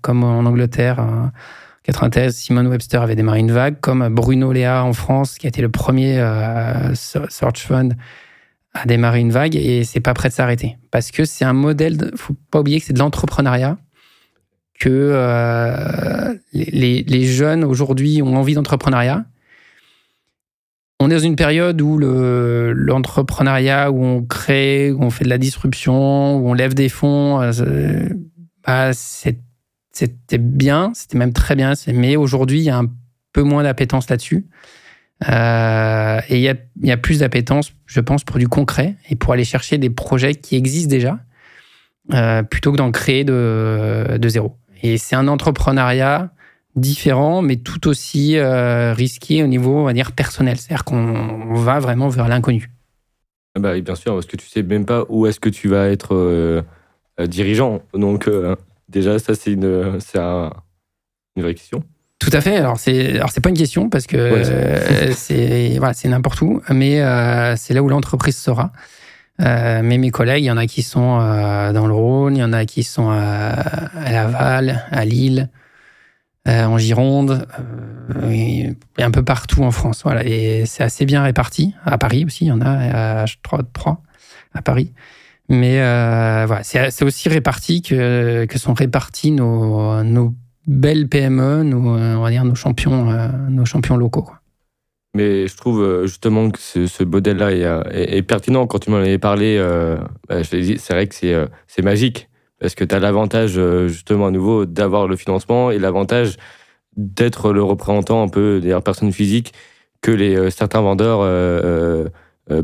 comme 0.00 0.22
en 0.22 0.44
Angleterre. 0.44 1.00
En 1.00 1.30
93, 1.82 2.36
Simon 2.36 2.66
Webster 2.66 3.02
avait 3.02 3.16
démarré 3.16 3.40
une 3.40 3.50
vague, 3.50 3.80
comme 3.80 4.08
Bruno 4.10 4.52
Léa 4.52 4.84
en 4.84 4.92
France, 4.92 5.38
qui 5.38 5.46
a 5.46 5.48
été 5.48 5.62
le 5.62 5.70
premier 5.70 6.22
search 6.94 7.66
fund 7.66 7.94
à 8.74 8.86
démarrer 8.86 9.18
une 9.18 9.32
vague, 9.32 9.56
et 9.56 9.82
c'est 9.82 9.98
pas 9.98 10.14
prêt 10.14 10.28
de 10.28 10.34
s'arrêter. 10.34 10.76
Parce 10.92 11.10
que 11.10 11.24
c'est 11.24 11.44
un 11.44 11.54
modèle, 11.54 12.12
faut 12.14 12.36
pas 12.52 12.60
oublier 12.60 12.78
que 12.78 12.86
c'est 12.86 12.92
de 12.92 12.98
l'entrepreneuriat 12.98 13.78
que 14.78 14.88
euh, 14.90 16.34
les, 16.52 17.24
jeunes 17.24 17.64
aujourd'hui 17.64 18.22
ont 18.22 18.36
envie 18.36 18.54
d'entrepreneuriat. 18.54 19.24
On 21.00 21.10
est 21.10 21.14
dans 21.14 21.20
une 21.20 21.36
période 21.36 21.80
où 21.80 21.98
l'entrepreneuriat, 21.98 23.90
où 23.90 24.04
on 24.04 24.22
crée, 24.22 24.92
où 24.92 25.02
on 25.02 25.10
fait 25.10 25.24
de 25.24 25.28
la 25.28 25.38
disruption, 25.38 26.36
où 26.36 26.48
on 26.48 26.54
lève 26.54 26.74
des 26.74 26.88
fonds, 26.88 27.40
euh, 27.40 28.08
bah, 28.66 28.92
c'était 28.92 30.38
bien, 30.38 30.92
c'était 30.94 31.18
même 31.18 31.32
très 31.32 31.54
bien. 31.54 31.74
Mais 31.92 32.16
aujourd'hui, 32.16 32.60
il 32.60 32.64
y 32.64 32.70
a 32.70 32.78
un 32.78 32.90
peu 33.32 33.42
moins 33.42 33.62
d'appétence 33.62 34.08
là-dessus. 34.10 34.46
Euh, 35.28 36.20
et 36.28 36.36
il 36.36 36.42
y 36.84 36.90
a, 36.92 36.96
plus 36.96 37.20
d'appétence, 37.20 37.72
je 37.86 38.00
pense, 38.00 38.22
pour 38.24 38.38
du 38.38 38.48
concret 38.48 38.96
et 39.08 39.16
pour 39.16 39.32
aller 39.32 39.44
chercher 39.44 39.78
des 39.78 39.90
projets 39.90 40.34
qui 40.34 40.56
existent 40.56 40.90
déjà, 40.90 41.18
plutôt 42.50 42.72
que 42.72 42.76
d'en 42.76 42.90
créer 42.90 43.24
de 43.24 44.28
zéro. 44.28 44.56
Et 44.82 44.98
c'est 44.98 45.16
un 45.16 45.28
entrepreneuriat 45.28 46.30
différent, 46.76 47.42
mais 47.42 47.56
tout 47.56 47.88
aussi 47.88 48.36
euh, 48.36 48.92
risqué 48.92 49.42
au 49.42 49.46
niveau, 49.46 49.78
on 49.78 49.84
va 49.84 49.92
dire, 49.92 50.12
personnel. 50.12 50.56
C'est-à-dire 50.56 50.84
qu'on 50.84 51.54
va 51.54 51.80
vraiment 51.80 52.08
vers 52.08 52.28
l'inconnu. 52.28 52.70
Ah 53.56 53.60
bah, 53.60 53.78
bien 53.80 53.94
sûr, 53.94 54.14
parce 54.14 54.26
que 54.26 54.36
tu 54.36 54.46
sais 54.46 54.62
même 54.62 54.86
pas 54.86 55.04
où 55.08 55.26
est-ce 55.26 55.40
que 55.40 55.48
tu 55.48 55.68
vas 55.68 55.88
être 55.88 56.14
euh, 56.14 56.62
euh, 57.20 57.26
dirigeant. 57.26 57.82
Donc, 57.94 58.30
déjà, 58.88 59.18
ça, 59.18 59.34
c'est 59.34 59.52
une, 59.52 59.98
c'est 60.00 60.18
une 60.18 61.42
vraie 61.42 61.54
question. 61.54 61.82
Tout 62.20 62.30
à 62.32 62.40
fait. 62.40 62.56
Alors 62.56 62.80
c'est 62.80 63.14
alors 63.14 63.30
c'est 63.30 63.40
pas 63.40 63.48
une 63.48 63.56
question 63.56 63.88
parce 63.88 64.08
que 64.08 64.42
c'est 65.14 65.76
voilà 65.78 65.94
c'est 65.94 66.08
n'importe 66.08 66.42
où, 66.42 66.60
mais 66.68 67.00
c'est 67.56 67.74
là 67.74 67.82
où 67.82 67.88
l'entreprise 67.88 68.36
sera. 68.36 68.72
Euh, 69.40 69.82
mais 69.84 69.98
mes 69.98 70.10
collègues, 70.10 70.44
il 70.44 70.46
y 70.46 70.50
en 70.50 70.56
a 70.56 70.66
qui 70.66 70.82
sont 70.82 71.20
euh, 71.20 71.72
dans 71.72 71.86
le 71.86 71.94
Rhône, 71.94 72.36
il 72.36 72.40
y 72.40 72.44
en 72.44 72.52
a 72.52 72.64
qui 72.64 72.82
sont 72.82 73.08
à, 73.08 74.10
Laval, 74.10 74.84
à 74.90 75.04
Lille, 75.04 75.48
euh, 76.48 76.64
en 76.64 76.78
Gironde, 76.78 77.46
et, 78.30 78.74
un 78.98 79.10
peu 79.10 79.22
partout 79.22 79.62
en 79.62 79.70
France. 79.70 80.02
Voilà, 80.02 80.24
et 80.24 80.64
c'est 80.66 80.82
assez 80.82 81.06
bien 81.06 81.22
réparti. 81.22 81.74
À 81.84 81.98
Paris 81.98 82.24
aussi, 82.24 82.46
il 82.46 82.48
y 82.48 82.52
en 82.52 82.60
a 82.60 83.26
trois, 83.42 83.62
trois 83.72 84.02
à 84.54 84.62
Paris. 84.62 84.92
Mais 85.48 85.76
voilà, 86.46 86.62
c'est 86.62 87.04
aussi 87.04 87.28
réparti 87.28 87.82
que, 87.82 88.44
que 88.46 88.58
sont 88.58 88.74
répartis 88.74 89.30
nos, 89.30 90.02
nos 90.02 90.34
belles 90.66 91.08
PME, 91.08 91.62
nos, 91.62 91.96
on 91.96 92.20
va 92.22 92.30
dire 92.30 92.44
nos 92.44 92.56
champions, 92.56 93.04
nos 93.48 93.64
champions 93.64 93.96
locaux. 93.96 94.22
Quoi. 94.22 94.37
Mais 95.14 95.46
je 95.46 95.56
trouve 95.56 95.82
euh, 95.82 96.06
justement 96.06 96.50
que 96.50 96.58
ce, 96.58 97.04
modèle-là 97.04 97.48
euh, 97.48 97.82
est, 97.90 98.22
pertinent. 98.22 98.66
Quand 98.66 98.78
tu 98.78 98.90
m'en 98.90 98.98
avais 98.98 99.18
parlé, 99.18 99.56
euh, 99.58 99.96
bah, 100.28 100.44
c'est 100.44 100.90
vrai 100.90 101.06
que 101.06 101.14
c'est 101.66 101.82
magique. 101.82 102.28
Parce 102.60 102.74
que 102.74 102.84
tu 102.84 102.94
as 102.94 102.98
l'avantage, 102.98 103.60
justement, 103.86 104.26
à 104.26 104.30
nouveau, 104.32 104.66
d'avoir 104.66 105.06
le 105.06 105.16
financement 105.16 105.70
et 105.70 105.78
l'avantage 105.78 106.36
d'être 106.96 107.52
le 107.52 107.62
représentant 107.62 108.22
un 108.22 108.28
peu 108.28 108.58
des 108.60 108.76
personnes 108.84 109.12
physiques 109.12 109.52
que 110.00 110.10
les, 110.10 110.50
certains 110.50 110.80
vendeurs 110.80 111.20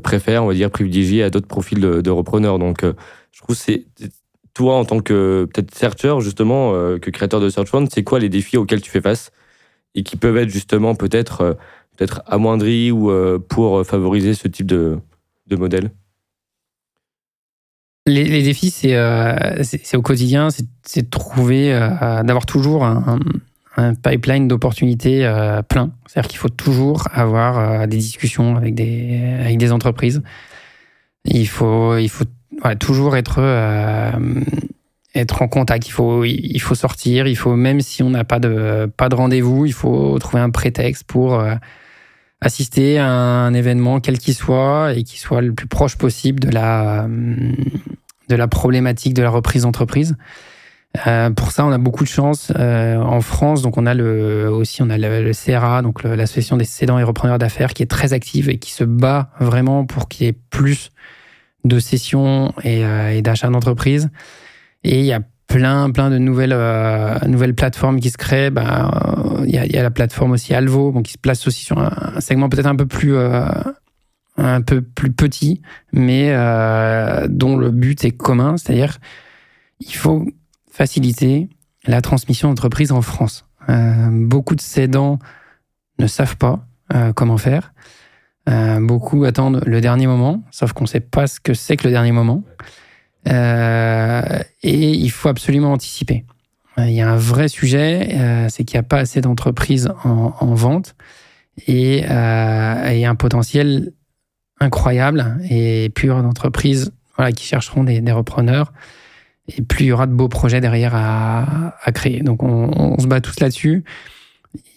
préfèrent, 0.03 0.43
on 0.43 0.49
va 0.49 0.55
dire, 0.55 0.73
privilégier 0.73 1.23
à 1.23 1.31
d'autres 1.31 1.47
profils 1.47 1.79
de, 1.81 2.11
repreneurs. 2.11 2.59
Donc, 2.59 2.83
je 2.83 3.41
trouve 3.41 3.55
que 3.55 3.63
c'est 3.63 3.87
toi, 4.53 4.75
en 4.75 4.85
tant 4.85 4.99
que 4.99 5.49
peut-être 5.55 5.73
searcher, 5.73 6.17
justement, 6.19 6.73
que 6.99 7.11
créateur 7.11 7.39
de 7.39 7.49
Search 7.49 7.69
Fund, 7.69 7.87
c'est 7.89 8.03
quoi 8.03 8.19
les 8.19 8.29
défis 8.29 8.57
auxquels 8.57 8.81
tu 8.81 8.91
fais 8.91 9.01
face 9.01 9.31
et 9.95 10.03
qui 10.03 10.17
peuvent 10.17 10.39
être 10.39 10.51
justement 10.51 10.97
peut-être 10.97 11.57
peut-être 11.97 12.23
amoindri 12.27 12.91
ou 12.91 13.11
euh, 13.11 13.39
pour 13.39 13.79
euh, 13.79 13.85
favoriser 13.85 14.35
ce 14.35 14.49
type 14.49 14.67
de, 14.67 14.99
de 15.47 15.57
modèle? 15.57 15.91
Les, 18.07 18.43
défis, 18.43 18.73
euh, 18.85 19.63
c'est 19.63 19.97
au 19.97 20.03
quotidien, 20.03 20.49
c'est 20.83 21.03
de 21.03 21.09
trouver, 21.09 21.71
d'avoir 21.73 22.45
toujours 22.45 22.85
un, 22.85 23.19
pipeline 24.03 24.47
d'opportunités 24.47 25.21
plein. 25.71 25.91
C'est-à-dire 26.07 26.29
qu'il 26.29 26.39
faut 26.39 26.51
toujours 26.51 27.09
avoir 27.13 27.89
des 27.89 27.97
discussions 27.97 28.57
avec 28.57 28.75
des, 28.75 29.39
avec 29.41 29.57
des 29.57 29.73
entreprises. 29.73 30.23
Il 31.25 31.49
faut, 31.49 31.97
il 31.97 32.11
faut 32.11 32.27
toujours 32.79 33.17
être, 33.17 33.41
être 35.15 35.41
en 35.41 35.49
contact. 35.49 35.89
Il 35.89 35.93
faut, 35.93 36.25
il 36.25 36.61
faut 36.61 36.75
sortir. 36.75 37.27
Il 37.27 37.37
faut, 37.37 37.57
même 37.57 37.81
si 37.81 38.03
on 38.03 38.11
n'a 38.11 38.25
pas 38.25 38.39
de, 38.39 38.93
pas 38.99 39.09
de 39.09 39.15
rendez-vous, 39.15 39.65
il 39.65 39.73
faut 39.73 40.19
trouver 40.19 40.43
un 40.43 40.51
prétexte 40.51 41.05
pour 41.05 41.43
assister 42.45 42.99
à 42.99 43.09
un 43.09 43.55
événement 43.55 44.01
quel 44.01 44.19
qu'il 44.19 44.35
soit 44.35 44.93
et 44.95 45.03
qui 45.03 45.19
soit 45.19 45.41
le 45.41 45.55
plus 45.55 45.67
proche 45.67 45.97
possible 45.97 46.41
de 46.41 46.51
la, 46.51 47.05
euh, 47.05 47.53
de 48.29 48.37
la 48.37 48.49
problématique 48.49 49.15
de 49.15 49.23
la 49.23 49.31
reprise 49.31 49.63
d'entreprise. 49.63 50.17
Euh, 51.07 51.31
pour 51.31 51.51
ça, 51.51 51.65
on 51.65 51.73
a 51.73 51.79
beaucoup 51.79 52.05
de 52.05 52.09
chance 52.09 52.53
euh, 52.57 52.99
en 52.99 53.23
France. 53.23 53.63
Donc, 53.63 53.79
on 53.79 53.87
a 53.87 53.95
le, 53.95 54.49
aussi 54.51 54.83
on 54.83 54.91
a 54.91 54.99
le, 54.99 55.33
CRA, 55.33 55.81
donc 55.83 56.05
l'association 56.05 56.57
des 56.57 56.65
cédants 56.65 56.99
et 56.99 57.03
repreneurs 57.03 57.39
d'affaires, 57.39 57.73
qui 57.73 57.83
est 57.83 57.91
très 57.91 58.13
active 58.13 58.51
et 58.51 58.59
qui 58.59 58.73
se 58.73 58.85
bat 58.85 59.31
vraiment 59.41 59.87
pour 59.87 60.09
qu'il 60.09 60.27
y 60.27 60.29
ait 60.29 60.39
plus 60.51 60.91
de 61.65 61.79
cessions 61.79 62.53
et, 62.63 62.83
et 62.83 63.23
d'achats 63.23 63.49
d'entreprises. 63.49 64.11
Et 64.85 65.01
il 65.01 65.07
y 65.07 65.15
a 65.15 65.21
plein, 65.47 65.91
plein 65.91 66.11
de 66.11 66.19
nouvelles, 66.19 66.53
euh, 66.53 67.19
nouvelles 67.27 67.55
plateformes 67.55 68.01
qui 68.01 68.11
se 68.11 68.17
créent. 68.17 68.51
Ben, 68.51 68.91
il 69.47 69.55
y, 69.55 69.59
a, 69.59 69.67
y, 69.67 69.77
a, 69.77 69.83
la 69.83 69.91
plateforme 69.91 70.33
aussi 70.33 70.55
Alvo, 70.55 70.93
bon, 70.93 71.03
qui 71.03 71.13
se 71.13 71.19
place 71.19 71.47
aussi 71.47 71.65
sur 71.65 71.79
un, 71.79 72.21
segment 72.21 72.49
peut-être 72.49 72.67
un 72.67 72.77
peu 72.77 72.87
plus, 72.87 73.15
euh, 73.15 73.45
un 74.37 74.63
peu 74.63 74.83
plus 74.83 75.13
petit, 75.13 75.63
mais 75.93 76.31
euh, 76.31 77.27
dont 77.29 77.57
le 77.57 77.71
but 77.71 78.05
est 78.05 78.13
commun, 78.13 78.57
c'est-à-dire 78.57 78.99
il 79.81 79.95
faut 79.95 80.27
faciliter 80.71 81.49
la 81.87 82.01
transmission 82.01 82.49
d'entreprise 82.49 82.91
en 82.91 83.03
France. 83.03 83.47
beaucoup 83.69 84.55
de 84.55 84.61
cédants 84.61 85.19
ne 85.99 86.07
savent 86.07 86.37
pas 86.37 86.67
comment 87.15 87.37
faire. 87.37 87.75
beaucoup 88.81 89.25
attendent 89.25 89.63
le 89.67 89.81
dernier 89.81 90.07
moment, 90.07 90.43
sauf 90.51 90.73
qu'on 90.73 90.85
ne 90.85 90.89
sait 90.89 91.01
pas 91.01 91.27
ce 91.27 91.39
que 91.39 91.53
c'est 91.53 91.77
que 91.77 91.87
le 91.87 91.93
dernier 91.93 92.13
moment. 92.13 92.43
Euh, 93.29 94.23
et 94.63 94.91
il 94.91 95.11
faut 95.11 95.29
absolument 95.29 95.73
anticiper. 95.73 96.25
Euh, 96.79 96.87
il 96.87 96.95
y 96.95 97.01
a 97.01 97.11
un 97.11 97.17
vrai 97.17 97.49
sujet, 97.49 98.09
euh, 98.15 98.49
c'est 98.51 98.65
qu'il 98.65 98.77
n'y 98.77 98.81
a 98.81 98.89
pas 98.89 98.99
assez 98.99 99.21
d'entreprises 99.21 99.91
en, 100.05 100.55
vente 100.55 100.95
et, 101.67 101.99
et, 102.01 103.07
un 103.07 103.15
potentiel 103.15 103.93
incroyables 104.61 105.39
et 105.49 105.91
plus 105.95 106.07
il 106.07 106.09
y 106.09 106.11
aura 106.11 106.23
d'entreprises 106.23 106.93
qui 107.37 107.45
chercheront 107.45 107.85
des, 107.85 108.01
repreneurs 108.13 108.73
et 109.47 109.63
plus 109.63 109.85
il 109.85 109.89
y 109.89 109.93
aura 109.93 110.07
de 110.07 110.13
beaux 110.13 110.29
projets 110.29 110.61
derrière 110.61 110.95
à, 110.95 111.93
créer. 111.93 112.21
Donc 112.21 112.43
on, 112.43 112.99
se 112.99 113.07
bat 113.07 113.21
tous 113.21 113.39
là-dessus 113.41 113.85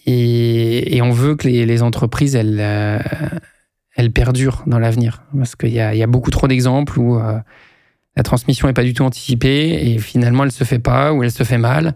et, 0.06 1.00
on 1.02 1.10
veut 1.10 1.34
que 1.34 1.48
les, 1.48 1.82
entreprises, 1.82 2.36
elles, 2.36 4.12
perdurent 4.14 4.62
dans 4.66 4.78
l'avenir. 4.78 5.24
Parce 5.36 5.56
qu'il 5.56 5.72
y, 5.72 5.80
a, 5.80 6.06
beaucoup 6.06 6.30
trop 6.30 6.46
d'exemples 6.46 6.98
où 7.00 7.20
la 8.18 8.24
transmission 8.24 8.66
n'est 8.66 8.74
pas 8.74 8.82
du 8.82 8.94
tout 8.94 9.04
anticipée 9.04 9.92
et 9.92 9.98
finalement 9.98 10.42
elle 10.42 10.50
se 10.50 10.64
fait 10.64 10.80
pas 10.80 11.12
ou 11.12 11.22
elle 11.22 11.30
se 11.30 11.44
fait 11.44 11.56
mal. 11.56 11.94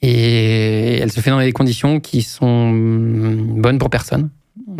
Et 0.00 0.98
elle 0.98 1.12
se 1.12 1.20
fait 1.20 1.30
dans 1.30 1.40
des 1.40 1.52
conditions 1.52 2.00
qui 2.00 2.22
sont 2.22 2.72
bonnes 2.72 3.78
pour 3.78 3.90
personne. 3.90 4.30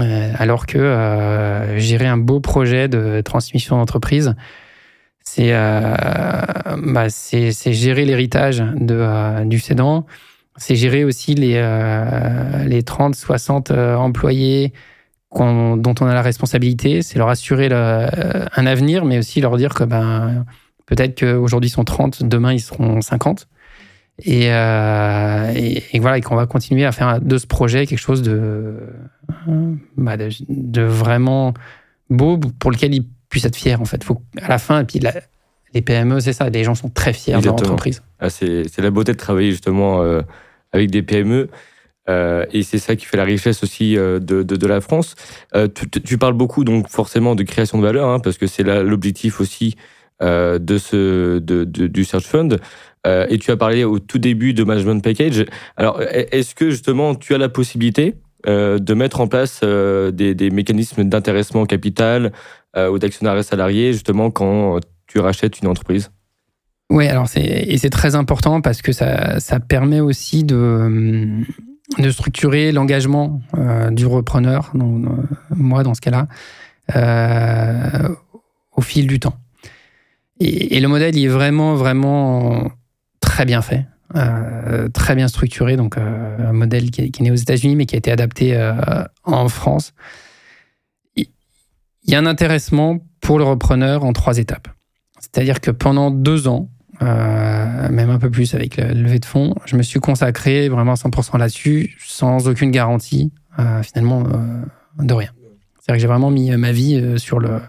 Euh, 0.00 0.32
alors 0.38 0.66
que 0.66 0.78
euh, 0.78 1.78
gérer 1.78 2.06
un 2.06 2.16
beau 2.16 2.40
projet 2.40 2.88
de 2.88 3.20
transmission 3.20 3.76
d'entreprise, 3.76 4.34
c'est 5.22 5.50
euh, 5.52 5.94
bah, 6.78 7.06
gérer 7.08 8.04
l'héritage 8.06 8.64
du 9.44 9.58
cédant, 9.60 10.06
c'est 10.56 10.76
gérer 10.76 11.04
aussi 11.04 11.34
les, 11.34 11.60
les 12.66 12.82
30, 12.82 13.14
60 13.14 13.70
employés 13.70 14.72
dont 15.38 15.94
on 16.00 16.06
a 16.06 16.14
la 16.14 16.22
responsabilité, 16.22 17.02
c'est 17.02 17.18
leur 17.18 17.28
assurer 17.28 17.68
un 17.72 18.66
avenir, 18.66 19.04
mais 19.04 19.18
aussi 19.18 19.40
leur 19.40 19.56
dire 19.56 19.74
que 19.74 19.84
ben, 19.84 20.44
peut-être 20.86 21.18
qu'aujourd'hui 21.18 21.68
ils 21.68 21.72
sont 21.72 21.84
30, 21.84 22.22
demain 22.22 22.52
ils 22.52 22.60
seront 22.60 23.00
50. 23.00 23.48
Euh, 24.28 25.52
et, 25.56 25.82
et, 25.92 25.98
voilà, 25.98 26.18
et 26.18 26.20
qu'on 26.20 26.36
va 26.36 26.46
continuer 26.46 26.84
à 26.84 26.92
faire 26.92 27.20
de 27.20 27.36
ce 27.36 27.46
projet 27.46 27.86
quelque 27.86 27.98
chose 27.98 28.22
de, 28.22 28.76
bah, 29.96 30.16
de, 30.16 30.82
vraiment 30.82 31.52
beau 32.10 32.38
pour 32.38 32.70
lequel 32.70 32.94
ils 32.94 33.06
puissent 33.28 33.44
être 33.44 33.56
fiers. 33.56 33.74
En 33.74 33.84
fait, 33.84 34.04
faut 34.04 34.22
à 34.40 34.48
la 34.48 34.58
fin, 34.58 34.80
et 34.80 34.84
puis 34.84 35.00
les 35.74 35.82
PME, 35.82 36.20
c'est 36.20 36.32
ça, 36.32 36.48
les 36.48 36.62
gens 36.62 36.76
sont 36.76 36.90
très 36.90 37.12
fiers 37.12 37.36
de 37.38 37.44
leur 37.44 37.54
entreprise. 37.54 38.02
Ah, 38.20 38.30
c'est 38.30 38.78
la 38.78 38.90
beauté 38.90 39.12
de 39.12 39.18
travailler 39.18 39.50
justement 39.50 40.02
euh, 40.02 40.22
avec 40.72 40.90
des 40.90 41.02
PME. 41.02 41.48
Euh, 42.08 42.44
et 42.52 42.62
c'est 42.62 42.78
ça 42.78 42.96
qui 42.96 43.06
fait 43.06 43.16
la 43.16 43.24
richesse 43.24 43.62
aussi 43.62 43.94
de, 43.94 44.18
de, 44.18 44.42
de 44.42 44.66
la 44.66 44.80
France. 44.80 45.14
Tu, 45.52 45.88
tu, 45.88 46.18
parles 46.18 46.34
beaucoup 46.34 46.64
donc 46.64 46.88
forcément 46.88 47.34
de 47.34 47.42
création 47.42 47.78
de 47.78 47.82
valeur, 47.82 48.08
hein, 48.08 48.20
parce 48.20 48.38
que 48.38 48.46
c'est 48.46 48.62
l'objectif 48.62 49.40
aussi 49.40 49.76
de 50.20 50.78
ce, 50.78 51.38
de, 51.38 51.64
du 51.64 52.04
Search 52.04 52.26
Fund. 52.26 52.58
Euh, 53.06 53.26
et 53.28 53.38
tu 53.38 53.50
as 53.50 53.56
parlé 53.56 53.84
au 53.84 53.98
tout 53.98 54.18
début 54.18 54.54
de 54.54 54.64
management 54.64 55.02
package. 55.02 55.44
Alors, 55.76 56.00
e-, 56.00 56.26
est-ce 56.34 56.54
que 56.54 56.70
justement 56.70 57.14
tu 57.14 57.34
as 57.34 57.38
la 57.38 57.48
possibilité 57.48 58.16
euh, 58.46 58.78
de 58.78 58.94
mettre 58.94 59.20
en 59.20 59.26
place 59.26 59.60
euh, 59.62 60.10
des, 60.10 60.50
mécanismes 60.50 61.04
d'intéressement 61.04 61.62
au 61.62 61.66
capital 61.66 62.32
ou 62.76 62.98
d'actionnariat 62.98 63.44
salarié 63.44 63.92
justement 63.92 64.32
quand 64.32 64.80
tu 65.06 65.20
rachètes 65.20 65.60
une 65.60 65.68
entreprise? 65.68 66.10
Oui, 66.90 67.06
alors 67.06 67.28
c'est 67.28 67.90
très 67.90 68.16
important 68.16 68.60
parce 68.60 68.82
que 68.82 68.90
ça, 68.90 69.38
ça 69.38 69.60
permet 69.60 70.00
aussi 70.00 70.42
de 70.42 71.44
de 71.98 72.10
structurer 72.10 72.72
l'engagement 72.72 73.40
du 73.90 74.06
repreneur, 74.06 74.72
moi 75.50 75.82
dans 75.82 75.94
ce 75.94 76.00
cas-là, 76.00 76.28
au 78.76 78.80
fil 78.80 79.06
du 79.06 79.20
temps. 79.20 79.38
Et, 80.40 80.80
le 80.80 80.88
modèle, 80.88 81.16
il 81.16 81.24
est 81.24 81.28
vraiment, 81.28 81.74
vraiment 81.74 82.70
très 83.20 83.44
bien 83.44 83.62
fait, 83.62 83.86
euh, 84.16 84.88
très 84.88 85.14
bien 85.14 85.28
structuré. 85.28 85.76
Donc, 85.76 85.96
euh, 85.96 86.50
un 86.50 86.52
modèle 86.52 86.90
qui 86.90 87.02
est, 87.02 87.20
né 87.20 87.30
aux 87.30 87.36
États-Unis, 87.36 87.76
mais 87.76 87.86
qui 87.86 87.94
a 87.94 87.98
été 87.98 88.10
adapté 88.10 88.56
euh, 88.56 88.74
en 89.24 89.48
France. 89.48 89.92
Il 91.16 92.10
y 92.12 92.14
a 92.14 92.18
un 92.18 92.26
intéressement 92.26 92.98
pour 93.20 93.38
le 93.38 93.44
repreneur 93.44 94.04
en 94.04 94.12
trois 94.12 94.38
étapes. 94.38 94.68
C'est-à-dire 95.20 95.60
que 95.60 95.70
pendant 95.70 96.10
deux 96.10 96.48
ans, 96.48 96.68
même 97.00 98.10
un 98.10 98.18
peu 98.18 98.30
plus 98.30 98.54
avec 98.54 98.76
le 98.76 98.92
levée 98.92 99.18
de 99.18 99.24
fonds, 99.24 99.54
je 99.66 99.76
me 99.76 99.82
suis 99.82 100.00
consacré 100.00 100.68
vraiment 100.68 100.92
à 100.92 100.96
100% 100.96 101.38
là-dessus, 101.38 101.96
sans 101.98 102.48
aucune 102.48 102.70
garantie, 102.70 103.32
finalement, 103.82 104.24
de 104.98 105.14
rien. 105.14 105.30
C'est-à-dire 105.80 105.96
que 105.96 106.00
j'ai 106.00 106.06
vraiment 106.06 106.30
mis 106.30 106.50
ma 106.56 106.72
vie 106.72 107.18
sur 107.18 107.40
le, 107.40 107.60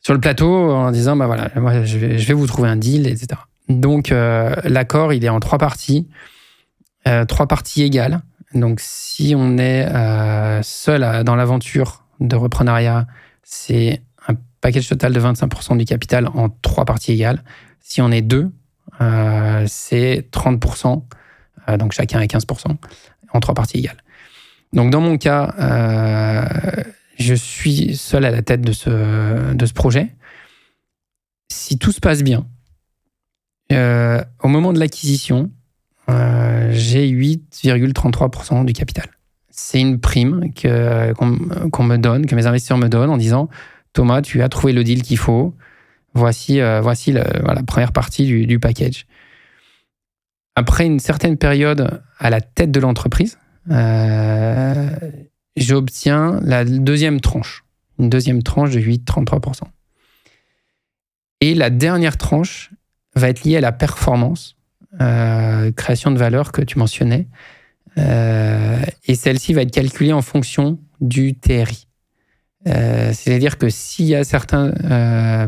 sur 0.00 0.12
le 0.14 0.20
plateau 0.20 0.70
en 0.70 0.90
disant, 0.90 1.16
bah 1.16 1.26
voilà, 1.26 1.50
moi, 1.56 1.84
je 1.84 1.98
vais, 1.98 2.18
je 2.18 2.28
vais 2.28 2.34
vous 2.34 2.46
trouver 2.46 2.68
un 2.68 2.76
deal, 2.76 3.06
etc. 3.06 3.40
Donc 3.68 4.12
euh, 4.12 4.54
l'accord, 4.64 5.12
il 5.12 5.24
est 5.24 5.28
en 5.28 5.40
trois 5.40 5.58
parties, 5.58 6.08
euh, 7.06 7.24
trois 7.24 7.46
parties 7.46 7.82
égales. 7.82 8.20
Donc 8.54 8.80
si 8.80 9.34
on 9.36 9.56
est 9.58 9.86
euh, 9.86 10.60
seul 10.62 11.24
dans 11.24 11.36
l'aventure 11.36 12.04
de 12.20 12.36
reprenariat, 12.36 13.06
c'est 13.42 14.02
un 14.28 14.34
package 14.60 14.88
total 14.88 15.12
de 15.12 15.20
25% 15.20 15.76
du 15.76 15.84
capital 15.84 16.28
en 16.34 16.48
trois 16.48 16.84
parties 16.84 17.12
égales. 17.12 17.42
Si 17.82 18.00
on 18.00 18.10
est 18.10 18.22
deux, 18.22 18.50
c'est 19.66 20.28
30%, 20.32 21.02
donc 21.78 21.92
chacun 21.92 22.20
est 22.20 22.32
15%, 22.32 22.76
en 23.32 23.40
trois 23.40 23.54
parties 23.54 23.78
égales. 23.78 24.02
Donc 24.72 24.90
dans 24.90 25.00
mon 25.00 25.18
cas, 25.18 25.54
je 27.18 27.34
suis 27.34 27.96
seul 27.96 28.24
à 28.24 28.30
la 28.30 28.42
tête 28.42 28.62
de 28.62 28.72
ce, 28.72 29.72
projet. 29.72 30.14
Si 31.50 31.78
tout 31.78 31.92
se 31.92 32.00
passe 32.00 32.22
bien, 32.22 32.46
euh, 33.72 34.22
au 34.42 34.48
moment 34.48 34.72
de 34.72 34.78
l'acquisition, 34.78 35.50
euh, 36.08 36.70
j'ai 36.72 37.06
8,33% 37.08 38.64
du 38.64 38.72
capital. 38.72 39.06
C'est 39.50 39.80
une 39.80 40.00
prime 40.00 40.52
qu'on 41.14 41.84
me 41.84 41.96
donne, 41.96 42.26
que 42.26 42.34
mes 42.34 42.46
investisseurs 42.46 42.78
me 42.78 42.88
donnent 42.88 43.10
en 43.10 43.18
disant 43.18 43.48
Thomas, 43.92 44.22
tu 44.22 44.42
as 44.42 44.48
trouvé 44.48 44.72
le 44.72 44.82
deal 44.82 45.02
qu'il 45.02 45.18
faut. 45.18 45.54
Voici, 46.14 46.60
euh, 46.60 46.82
la 46.82 47.62
première 47.62 47.92
partie 47.92 48.26
du, 48.26 48.58
package. 48.58 49.06
Après 50.54 50.84
une 50.84 50.98
certaine 50.98 51.38
période 51.38 52.02
à 52.18 52.30
la 52.30 52.40
tête 52.40 52.70
de 52.70 52.80
l'entreprise, 52.80 53.38
j'obtiens 55.56 56.40
la 56.42 56.64
deuxième 56.64 57.20
tranche, 57.20 57.64
une 57.98 58.10
deuxième 58.10 58.42
tranche 58.42 58.70
de 58.70 58.80
8,33%. 58.80 59.62
Et 61.42 61.54
la 61.54 61.70
dernière 61.70 62.16
tranche 62.16 62.70
va 63.16 63.28
être 63.28 63.42
liée 63.42 63.56
à 63.56 63.60
la 63.60 63.72
performance, 63.72 64.56
euh, 65.00 65.72
création 65.72 66.10
de 66.10 66.18
valeur 66.18 66.52
que 66.52 66.62
tu 66.62 66.78
mentionnais. 66.78 67.26
Euh, 67.98 68.80
et 69.06 69.14
celle-ci 69.14 69.52
va 69.52 69.62
être 69.62 69.72
calculée 69.72 70.12
en 70.12 70.22
fonction 70.22 70.78
du 71.00 71.34
TRI. 71.34 71.88
Euh, 72.68 73.12
c'est-à-dire 73.12 73.58
que 73.58 73.68
s'il 73.68 74.06
y 74.06 74.14
a 74.14 74.24
certains, 74.24 74.70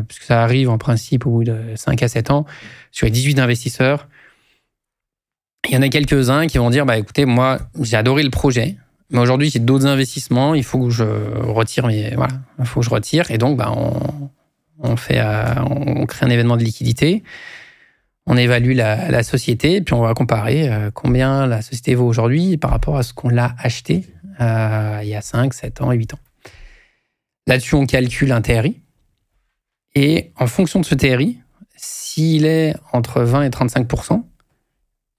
puisque 0.07 0.23
ça 0.23 0.43
arrive 0.43 0.69
en 0.69 0.77
principe 0.77 1.25
au 1.25 1.31
bout 1.31 1.43
de 1.43 1.57
5 1.75 2.03
à 2.03 2.07
7 2.07 2.31
ans, 2.31 2.45
sur 2.91 3.05
les 3.05 3.11
18 3.11 3.39
investisseurs, 3.39 4.07
il 5.67 5.73
y 5.73 5.77
en 5.77 5.81
a 5.81 5.89
quelques-uns 5.89 6.47
qui 6.47 6.57
vont 6.57 6.69
dire 6.69 6.85
bah, 6.85 6.97
écoutez, 6.97 7.25
moi, 7.25 7.59
j'ai 7.81 7.97
adoré 7.97 8.23
le 8.23 8.29
projet, 8.29 8.75
mais 9.09 9.19
aujourd'hui, 9.19 9.49
j'ai 9.49 9.59
d'autres 9.59 9.87
investissements, 9.87 10.53
il 10.55 10.63
faut 10.63 10.83
que 10.83 10.89
je 10.89 11.03
retire, 11.03 11.87
mais 11.87 12.13
voilà, 12.15 12.33
il 12.59 12.65
faut 12.65 12.81
que 12.81 12.85
je 12.85 12.91
retire. 12.91 13.31
Et 13.31 13.37
donc, 13.37 13.57
bah, 13.57 13.73
on, 14.79 14.95
fait, 14.95 15.21
on 15.69 16.05
crée 16.05 16.25
un 16.25 16.29
événement 16.29 16.57
de 16.57 16.63
liquidité 16.63 17.23
on 18.27 18.37
évalue 18.37 18.75
la, 18.75 19.23
société, 19.23 19.81
puis 19.81 19.93
on 19.93 20.01
va 20.01 20.13
comparer 20.13 20.69
euh, 20.69 20.89
combien 20.91 21.45
la 21.45 21.61
société 21.61 21.95
vaut 21.95 22.07
aujourd'hui 22.07 22.57
par 22.57 22.71
rapport 22.71 22.97
à 22.97 23.03
ce 23.03 23.13
qu'on 23.13 23.29
l'a 23.29 23.55
acheté 23.59 24.05
euh, 24.41 24.99
il 25.03 25.09
y 25.09 25.15
a 25.15 25.21
5, 25.21 25.53
7 25.53 25.81
ans, 25.81 25.91
8 25.91 26.15
ans. 26.15 26.19
Là-dessus, 27.47 27.75
on 27.75 27.85
calcule 27.85 28.31
un 28.31 28.41
TRI. 28.41 28.81
Et 29.93 30.31
en 30.35 30.47
fonction 30.47 30.79
de 30.79 30.85
ce 30.85 30.95
TRI, 30.95 31.39
s'il 31.75 32.45
est 32.45 32.75
entre 32.91 33.21
20 33.21 33.43
et 33.43 33.49
35% 33.49 34.23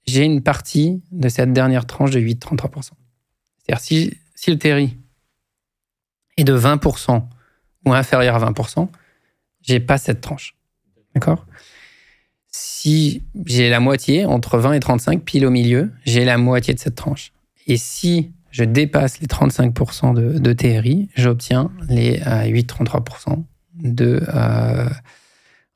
j'ai 0.07 0.23
une 0.23 0.41
partie 0.41 1.03
de 1.11 1.27
cette 1.27 1.51
dernière 1.51 1.85
tranche 1.85 2.11
de 2.11 2.19
8-33% 2.19 2.91
C'est-à-dire 3.57 3.79
si, 3.79 4.17
si 4.35 4.51
le 4.51 4.57
TRI 4.57 4.97
est 6.37 6.43
de 6.45 6.57
20% 6.57 7.23
ou 7.85 7.93
inférieur 7.93 8.41
à 8.41 8.51
20% 8.51 8.87
j'ai 9.61 9.79
pas 9.81 9.97
cette 9.97 10.21
tranche. 10.21 10.55
D'accord? 11.13 11.45
Si 12.47 13.23
j'ai 13.45 13.69
la 13.69 13.81
moitié, 13.81 14.25
entre 14.25 14.57
20 14.57 14.73
et 14.73 14.79
35, 14.79 15.23
pile 15.23 15.45
au 15.45 15.49
milieu, 15.49 15.91
j'ai 16.05 16.23
la 16.23 16.37
moitié 16.37 16.73
de 16.73 16.79
cette 16.79 16.95
tranche. 16.95 17.33
Et 17.65 17.75
si 17.75 18.31
je 18.51 18.63
dépasse 18.63 19.19
les 19.19 19.27
35% 19.27 20.13
de, 20.13 20.53
TRI, 20.53 21.09
j'obtiens 21.15 21.71
les 21.89 22.19
8-33% 22.19 23.31
euh, 23.31 23.35
de, 23.77 24.23
euh, 24.33 24.89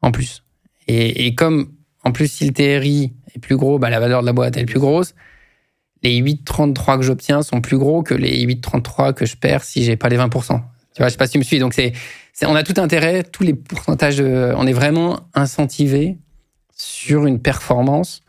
en 0.02 0.12
plus. 0.12 0.44
Et, 0.88 1.36
comme, 1.36 1.72
en 2.04 2.12
plus, 2.12 2.30
si 2.30 2.46
le 2.46 2.54
TRI 2.54 3.14
est 3.34 3.40
plus 3.40 3.56
gros, 3.56 3.80
bah, 3.80 3.90
la 3.90 4.00
valeur 4.00 4.22
de 4.22 4.26
la 4.26 4.34
boîte 4.34 4.58
est 4.58 4.66
plus 4.66 4.80
grosse. 4.80 5.14
Les 6.04 6.20
8,33 6.22 6.98
que 6.98 7.04
j'obtiens 7.04 7.44
sont 7.44 7.62
plus 7.62 7.78
gros 7.78 8.04
que 8.04 8.14
les 8.14 8.46
8,33 8.46 9.14
que 9.14 9.26
je 9.26 9.38
perds 9.38 9.64
si 9.64 9.84
j'ai 9.84 9.96
pas 9.96 10.10
les 10.10 10.18
20%. 10.18 10.30
Tu 10.94 10.98
vois, 10.98 11.08
je 11.08 11.12
sais 11.12 11.18
pas 11.18 11.28
si 11.28 11.34
tu 11.34 11.38
me 11.38 11.44
suis. 11.44 11.60
Donc, 11.60 11.80
on 12.44 12.56
a 12.56 12.64
tout 12.64 12.82
intérêt, 12.82 13.24
tous 13.24 13.44
les 13.44 13.54
pourcentages, 13.54 14.20
on 14.20 14.68
est 14.68 14.74
vraiment 14.74 15.22
incentivé 15.34 16.18
sur 16.76 17.26
une 17.26 17.40
performance 17.40 18.24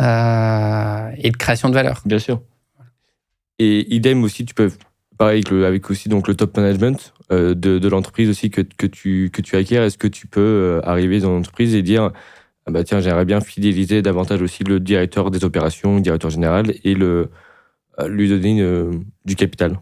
euh, 0.00 1.10
et 1.18 1.30
de 1.30 1.36
création 1.36 1.68
de 1.68 1.74
valeur. 1.74 2.02
Bien 2.04 2.18
sûr. 2.18 2.42
Et 3.58 3.94
idem 3.94 4.22
aussi, 4.24 4.44
tu 4.44 4.54
peux 4.54 4.70
pareil 5.16 5.44
avec, 5.64 5.90
aussi 5.90 6.08
donc 6.08 6.26
le 6.26 6.34
top 6.34 6.56
management 6.56 7.14
de, 7.30 7.54
de 7.54 7.88
l'entreprise 7.88 8.28
aussi 8.28 8.50
que, 8.50 8.62
que, 8.62 8.86
tu, 8.86 9.30
que 9.32 9.42
tu 9.42 9.54
acquiers, 9.56 9.76
est-ce 9.78 9.96
que 9.96 10.08
tu 10.08 10.26
peux 10.26 10.80
arriver 10.82 11.20
dans 11.20 11.30
l'entreprise 11.30 11.74
et 11.74 11.82
dire 11.82 12.10
ah 12.66 12.70
bah 12.72 12.82
tiens, 12.82 12.98
j'aimerais 12.98 13.24
bien 13.24 13.40
fidéliser 13.40 14.02
davantage 14.02 14.42
aussi 14.42 14.64
le 14.64 14.80
directeur 14.80 15.30
des 15.30 15.44
opérations, 15.44 15.96
le 15.96 16.00
directeur 16.00 16.30
général, 16.30 16.74
et 16.82 16.94
le, 16.94 17.30
lui 18.08 18.28
donner 18.28 18.60
du 19.24 19.36
capital? 19.36 19.78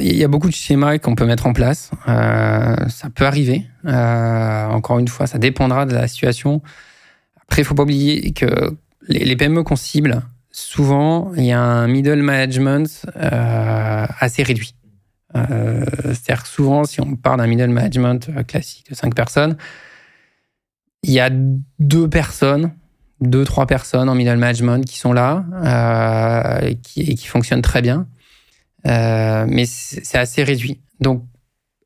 Il 0.00 0.16
y 0.16 0.22
a 0.22 0.28
beaucoup 0.28 0.48
de 0.48 0.54
schémas 0.54 0.98
qu'on 0.98 1.16
peut 1.16 1.26
mettre 1.26 1.46
en 1.46 1.52
place. 1.52 1.90
Euh, 2.08 2.76
ça 2.88 3.10
peut 3.10 3.26
arriver. 3.26 3.66
Euh, 3.84 4.66
encore 4.68 5.00
une 5.00 5.08
fois, 5.08 5.26
ça 5.26 5.38
dépendra 5.38 5.86
de 5.86 5.94
la 5.94 6.06
situation. 6.06 6.62
Après, 7.42 7.62
il 7.62 7.64
faut 7.64 7.74
pas 7.74 7.82
oublier 7.82 8.32
que 8.32 8.46
les, 9.08 9.34
PME 9.34 9.64
qu'on 9.64 9.74
cible, 9.74 10.22
souvent, 10.52 11.32
il 11.36 11.44
y 11.44 11.52
a 11.52 11.60
un 11.60 11.88
middle 11.88 12.22
management 12.22 13.06
euh, 13.16 14.06
assez 14.20 14.42
réduit. 14.42 14.74
C'est-à-dire 15.34 16.42
que 16.42 16.48
souvent, 16.48 16.84
si 16.84 17.00
on 17.00 17.16
part 17.16 17.38
d'un 17.38 17.46
middle 17.46 17.70
management 17.70 18.46
classique 18.46 18.90
de 18.90 18.94
5 18.94 19.14
personnes, 19.14 19.56
il 21.02 21.10
y 21.10 21.20
a 21.20 21.30
deux 21.78 22.06
personnes, 22.06 22.72
deux, 23.22 23.46
trois 23.46 23.66
personnes 23.66 24.10
en 24.10 24.14
middle 24.14 24.36
management 24.36 24.84
qui 24.84 24.98
sont 24.98 25.14
là 25.14 25.46
et 26.62 26.76
qui, 26.76 27.26
fonctionnent 27.26 27.62
très 27.62 27.80
bien. 27.80 28.06
Euh, 28.86 29.46
mais 29.48 29.64
c'est 29.66 30.18
assez 30.18 30.42
réduit. 30.42 30.80
Donc, 31.00 31.24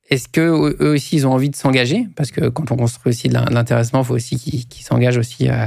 est-ce 0.08 0.28
que 0.28 0.40
eux 0.80 0.92
aussi 0.92 1.16
ils 1.16 1.26
ont 1.26 1.32
envie 1.32 1.50
de 1.50 1.56
s'engager? 1.56 2.08
Parce 2.16 2.30
que 2.30 2.48
quand 2.48 2.70
on 2.70 2.76
construit 2.76 3.10
aussi 3.10 3.28
de 3.28 3.34
l'intéressement, 3.34 4.00
il 4.00 4.04
faut 4.04 4.14
aussi 4.14 4.36
qu'ils 4.38 4.84
s'engagent 4.84 5.18
aussi 5.18 5.48
euh, 5.48 5.66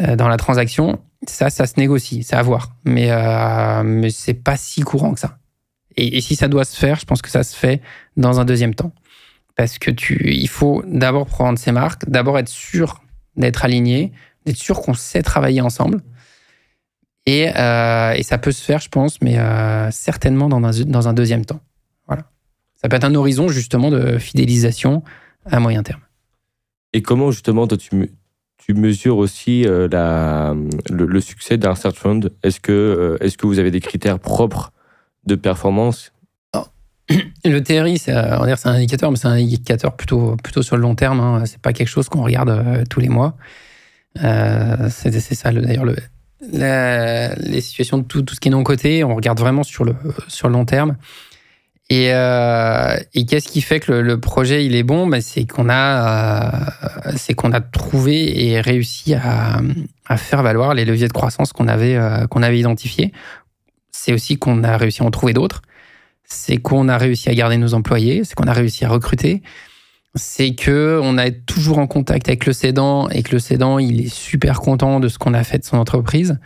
euh, 0.00 0.16
dans 0.16 0.28
la 0.28 0.36
transaction. 0.36 1.00
Ça, 1.28 1.50
ça 1.50 1.66
se 1.66 1.74
négocie, 1.78 2.22
c'est 2.22 2.36
à 2.36 2.42
voir. 2.42 2.74
Mais, 2.84 3.10
euh, 3.10 3.82
mais 3.82 4.10
c'est 4.10 4.34
pas 4.34 4.56
si 4.56 4.82
courant 4.82 5.14
que 5.14 5.20
ça. 5.20 5.38
Et, 5.96 6.20
si 6.20 6.34
ça 6.34 6.48
doit 6.48 6.64
se 6.64 6.76
faire, 6.76 6.98
je 6.98 7.04
pense 7.04 7.22
que 7.22 7.30
ça 7.30 7.44
se 7.44 7.54
fait 7.54 7.80
dans 8.16 8.40
un 8.40 8.44
deuxième 8.44 8.74
temps. 8.74 8.92
Parce 9.56 9.78
que 9.78 9.90
tu, 9.90 10.32
il 10.32 10.48
faut 10.48 10.82
d'abord 10.86 11.26
prendre 11.26 11.58
ses 11.58 11.70
marques, 11.70 12.08
d'abord 12.08 12.38
être 12.38 12.48
sûr 12.48 13.02
d'être 13.36 13.64
aligné, 13.64 14.12
d'être 14.44 14.56
sûr 14.56 14.80
qu'on 14.80 14.94
sait 14.94 15.22
travailler 15.22 15.60
ensemble. 15.60 16.00
Et, 17.26 17.48
euh, 17.56 18.12
et, 18.12 18.22
ça 18.22 18.38
peut 18.38 18.52
se 18.52 18.62
faire, 18.62 18.80
je 18.80 18.88
pense, 18.88 19.20
mais 19.22 19.38
euh, 19.38 19.90
certainement 19.90 20.48
dans 20.48 20.62
un, 20.62 20.84
dans 20.84 21.08
un 21.08 21.12
deuxième 21.12 21.44
temps. 21.44 21.60
Voilà. 22.06 22.24
Ça 22.74 22.88
peut 22.88 22.96
être 22.96 23.04
un 23.04 23.14
horizon 23.14 23.48
justement 23.48 23.90
de 23.90 24.18
fidélisation 24.18 25.02
à 25.46 25.60
moyen 25.60 25.82
terme. 25.82 26.02
Et 26.92 27.02
comment 27.02 27.30
justement 27.30 27.66
toi, 27.66 27.78
tu, 27.78 28.10
tu 28.66 28.72
mesures 28.72 29.18
aussi 29.18 29.64
euh, 29.66 29.88
le, 30.90 31.20
succès 31.20 31.58
d'un 31.58 31.74
search 31.74 31.96
fund 31.96 32.30
Est-ce 32.42 32.60
que, 32.60 33.18
est 33.20 33.36
que 33.36 33.46
vous 33.46 33.58
avez 33.58 33.70
des 33.70 33.80
critères 33.80 34.18
propres 34.18 34.72
de 35.26 35.34
performance? 35.34 36.12
Le 37.44 37.58
TRI, 37.58 37.98
c'est 37.98 38.12
un 38.12 38.40
indicateur, 38.64 39.10
mais 39.10 39.18
c'est 39.18 39.28
un 39.28 39.32
indicateur 39.32 39.94
plutôt, 39.94 40.36
plutôt 40.42 40.62
sur 40.62 40.76
le 40.76 40.82
long 40.82 40.94
terme. 40.94 41.20
Hein. 41.20 41.44
C'est 41.44 41.60
pas 41.60 41.74
quelque 41.74 41.88
chose 41.88 42.08
qu'on 42.08 42.22
regarde 42.22 42.84
tous 42.88 43.00
les 43.00 43.10
mois. 43.10 43.36
c'est 44.16 45.34
ça 45.34 45.52
d'ailleurs 45.52 45.84
le, 45.84 45.96
les 46.50 47.60
situations 47.60 47.98
de 47.98 48.04
tout, 48.04 48.22
tout 48.22 48.34
ce 48.34 48.40
qui 48.40 48.48
est 48.48 48.50
non 48.50 48.64
coté, 48.64 49.04
on 49.04 49.14
regarde 49.14 49.38
vraiment 49.38 49.62
sur 49.62 49.84
le, 49.84 49.94
sur 50.28 50.48
le 50.48 50.54
long 50.54 50.64
terme. 50.64 50.96
Et, 51.90 52.14
euh, 52.14 52.96
et 53.12 53.26
qu'est-ce 53.26 53.48
qui 53.48 53.60
fait 53.60 53.78
que 53.78 53.92
le, 53.92 54.18
projet 54.18 54.64
il 54.64 54.74
est 54.74 54.82
bon? 54.82 55.06
Ben, 55.06 55.20
C'est 55.20 55.44
qu'on 55.44 55.68
a, 55.68 56.54
euh, 57.06 57.12
c'est 57.16 57.34
qu'on 57.34 57.52
a 57.52 57.60
trouvé 57.60 58.46
et 58.46 58.60
réussi 58.60 59.14
à, 59.14 59.60
à, 60.06 60.16
faire 60.16 60.42
valoir 60.42 60.74
les 60.74 60.84
leviers 60.84 61.08
de 61.08 61.12
croissance 61.12 61.52
qu'on 61.52 61.68
avait, 61.68 61.96
euh, 61.96 62.26
qu'on 62.26 62.42
avait 62.42 62.58
identifiés. 62.58 63.12
C'est 63.90 64.12
aussi 64.12 64.38
qu'on 64.38 64.64
a 64.64 64.76
réussi 64.76 65.02
à 65.02 65.06
en 65.06 65.10
trouver 65.10 65.34
d'autres. 65.34 65.62
C'est 66.24 66.56
qu'on 66.56 66.88
a 66.88 66.96
réussi 66.96 67.28
à 67.28 67.34
garder 67.34 67.58
nos 67.58 67.74
employés. 67.74 68.24
C'est 68.24 68.34
qu'on 68.34 68.46
a 68.46 68.52
réussi 68.54 68.84
à 68.84 68.88
recruter 68.88 69.42
c'est 70.14 70.54
que 70.54 71.00
on 71.02 71.18
est 71.18 71.44
toujours 71.46 71.78
en 71.78 71.86
contact 71.86 72.28
avec 72.28 72.46
le 72.46 72.52
cédant 72.52 73.08
et 73.08 73.22
que 73.22 73.32
le 73.32 73.38
cédant 73.38 73.78
il 73.78 74.06
est 74.06 74.14
super 74.14 74.60
content 74.60 75.00
de 75.00 75.08
ce 75.08 75.18
qu'on 75.18 75.34
a 75.34 75.42
fait 75.44 75.58
de 75.58 75.64
son 75.64 75.76
entreprise. 75.76 76.38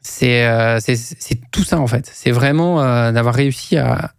C'est 0.00 0.46
euh, 0.46 0.78
c'est 0.80 1.50
tout 1.50 1.64
ça 1.64 1.80
en 1.80 1.86
fait. 1.86 2.08
C'est 2.12 2.30
vraiment 2.30 2.82
euh, 2.82 3.10
d'avoir 3.10 3.34
réussi 3.34 3.76
à, 3.76 4.13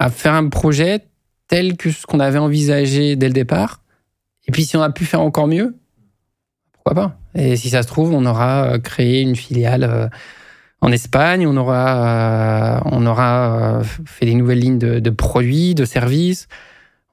à 0.00 0.08
faire 0.10 0.34
un 0.34 0.48
projet 0.48 1.04
tel 1.46 1.76
que 1.76 1.90
ce 1.92 2.06
qu'on 2.06 2.20
avait 2.20 2.38
envisagé 2.38 3.16
dès 3.16 3.28
le 3.28 3.34
départ. 3.34 3.82
Et 4.48 4.50
puis 4.50 4.64
si 4.64 4.76
on 4.76 4.82
a 4.82 4.90
pu 4.90 5.04
faire 5.04 5.20
encore 5.20 5.46
mieux, 5.46 5.76
pourquoi 6.72 6.94
pas? 6.94 7.18
Et 7.34 7.56
si 7.56 7.68
ça 7.68 7.82
se 7.82 7.88
trouve, 7.88 8.12
on 8.12 8.24
aura 8.24 8.64
euh, 8.64 8.78
créé 8.78 9.20
une 9.20 9.36
filiale 9.36 10.10
en 10.80 10.90
Espagne, 10.90 11.46
on 11.46 11.56
aura 11.58 12.82
on 12.86 13.06
aura 13.06 13.82
fait 14.06 14.24
des 14.24 14.34
nouvelles 14.34 14.60
lignes 14.60 14.78
de, 14.78 15.10
produits, 15.10 15.74
de 15.74 15.84
services. 15.84 16.48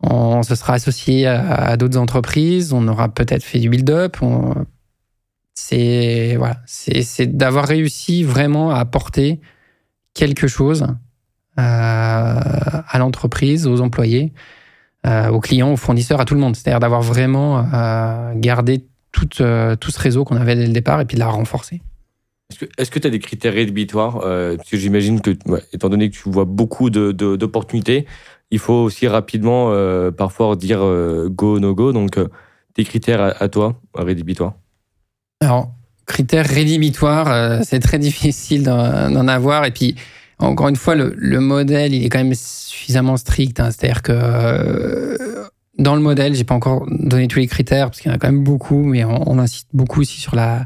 On 0.01 0.41
se 0.43 0.55
sera 0.55 0.73
associé 0.73 1.27
à, 1.27 1.75
d'autres 1.75 1.97
entreprises, 1.97 2.71
on 2.71 2.87
aura 2.87 3.09
peut-être 3.09 3.43
fait 3.43 3.59
du 3.59 3.69
build-up. 3.69 4.17
C'est 5.53 6.35
voilà, 6.37 6.61
c'est 6.65 7.35
d'avoir 7.35 7.67
réussi 7.67 8.23
vraiment 8.23 8.71
à 8.71 8.79
apporter 8.79 9.41
quelque 10.13 10.47
chose 10.47 10.83
euh, 10.83 11.06
à 11.57 12.97
l'entreprise, 12.99 13.67
aux 13.67 13.81
employés, 13.81 14.31
euh, 15.05 15.29
aux 15.29 15.39
clients, 15.39 15.71
aux 15.71 15.77
fournisseurs, 15.77 16.21
à 16.21 16.25
tout 16.25 16.33
le 16.33 16.39
monde. 16.39 16.55
C'est-à-dire 16.55 16.79
d'avoir 16.79 17.01
vraiment 17.01 17.65
euh, 17.73 18.33
gardé 18.35 18.85
tout, 19.11 19.25
tout 19.27 19.91
ce 19.91 19.99
réseau 19.99 20.23
qu'on 20.23 20.37
avait 20.37 20.55
dès 20.55 20.67
le 20.67 20.73
départ 20.73 21.01
et 21.01 21.05
puis 21.05 21.15
de 21.15 21.19
la 21.19 21.27
renforcer. 21.27 21.81
Est-ce 22.77 22.91
que 22.91 22.99
tu 22.99 23.07
as 23.07 23.09
des 23.09 23.19
critères 23.19 23.53
rédhibitoires 23.53 24.19
Parce 24.19 24.69
que 24.69 24.77
j'imagine 24.77 25.19
que, 25.19 25.31
étant 25.73 25.89
donné 25.89 26.09
que 26.09 26.15
tu 26.15 26.29
vois 26.29 26.45
beaucoup 26.45 26.89
d'opportunités, 26.89 28.05
il 28.51 28.59
faut 28.59 28.73
aussi 28.73 29.07
rapidement 29.07 29.71
euh, 29.71 30.11
parfois 30.11 30.55
dire 30.55 30.83
euh, 30.83 31.29
go, 31.29 31.59
no 31.59 31.75
go. 31.75 31.91
Donc, 31.91 32.17
euh, 32.17 32.27
des 32.75 32.83
critères 32.83 33.41
à, 33.41 33.49
toi, 33.49 33.81
rédhibitoires 33.95 34.53
Alors, 35.41 35.71
critères 36.05 36.45
rédhibitoires, 36.45 37.63
c'est 37.65 37.79
très 37.79 37.97
difficile 37.97 38.63
d'en 38.63 39.27
avoir. 39.27 39.65
Et 39.65 39.71
puis, 39.71 39.95
encore 40.39 40.67
une 40.67 40.75
fois, 40.75 40.95
le, 40.95 41.39
modèle, 41.39 41.93
il 41.93 42.05
est 42.05 42.09
quand 42.09 42.19
même 42.19 42.35
suffisamment 42.35 43.17
strict. 43.17 43.59
Hein. 43.59 43.69
C'est-à-dire 43.71 44.01
que 44.01 45.17
dans 45.77 45.95
le 45.95 46.01
modèle, 46.01 46.35
j'ai 46.35 46.43
pas 46.43 46.55
encore 46.55 46.85
donné 46.89 47.27
tous 47.27 47.39
les 47.39 47.47
critères 47.47 47.87
parce 47.89 47.99
qu'il 47.99 48.09
y 48.09 48.13
en 48.13 48.15
a 48.15 48.19
quand 48.19 48.31
même 48.31 48.43
beaucoup, 48.43 48.83
mais 48.83 49.03
on, 49.03 49.39
insiste 49.39 49.69
beaucoup 49.73 50.01
aussi 50.01 50.19
sur 50.19 50.35
la, 50.35 50.65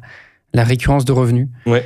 la 0.53 0.63
récurrence 0.63 1.05
de 1.05 1.11
revenus. 1.11 1.47
Ouais. 1.65 1.85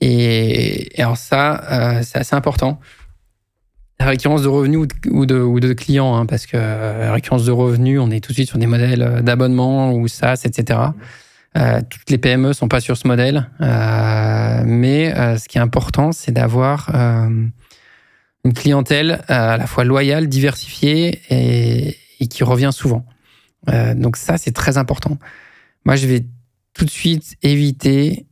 Et, 0.00 0.98
et 0.98 1.02
alors 1.02 1.16
ça, 1.16 2.00
c'est 2.02 2.18
assez 2.18 2.34
important 2.34 2.80
la 4.00 4.06
récurrence 4.06 4.42
de 4.42 4.48
revenus 4.48 4.88
ou 5.10 5.26
de, 5.26 5.38
ou 5.40 5.60
de, 5.60 5.72
clients, 5.72 6.14
hein, 6.14 6.26
parce 6.26 6.46
que 6.46 6.56
euh, 6.56 7.06
la 7.06 7.12
récurrence 7.12 7.44
de 7.44 7.52
revenus, 7.52 8.00
on 8.00 8.10
est 8.10 8.20
tout 8.20 8.32
de 8.32 8.34
suite 8.34 8.48
sur 8.48 8.58
des 8.58 8.66
modèles 8.66 9.02
euh, 9.02 9.22
d'abonnement 9.22 9.92
ou 9.92 10.08
SaaS, 10.08 10.42
etc. 10.44 10.80
Euh, 11.56 11.80
toutes 11.88 12.10
les 12.10 12.18
PME 12.18 12.52
sont 12.52 12.68
pas 12.68 12.80
sur 12.80 12.96
ce 12.96 13.06
modèle, 13.06 13.48
euh, 13.60 14.62
mais 14.66 15.16
euh, 15.16 15.38
ce 15.38 15.48
qui 15.48 15.58
est 15.58 15.60
important, 15.60 16.10
c'est 16.12 16.32
d'avoir 16.32 16.90
une 18.44 18.52
clientèle 18.54 19.22
à 19.28 19.56
la 19.56 19.66
fois 19.66 19.84
loyale, 19.84 20.28
diversifiée 20.28 21.20
et, 21.30 21.96
et 22.20 22.26
qui 22.26 22.44
revient 22.44 22.70
souvent. 22.72 23.06
donc 23.94 24.16
ça, 24.16 24.36
c'est 24.36 24.52
très 24.52 24.76
important. 24.78 25.18
Moi, 25.84 25.96
je 25.96 26.06
vais 26.06 26.26
tout 26.74 26.84
de 26.84 26.90
suite 26.90 27.36
éviter 27.42 28.26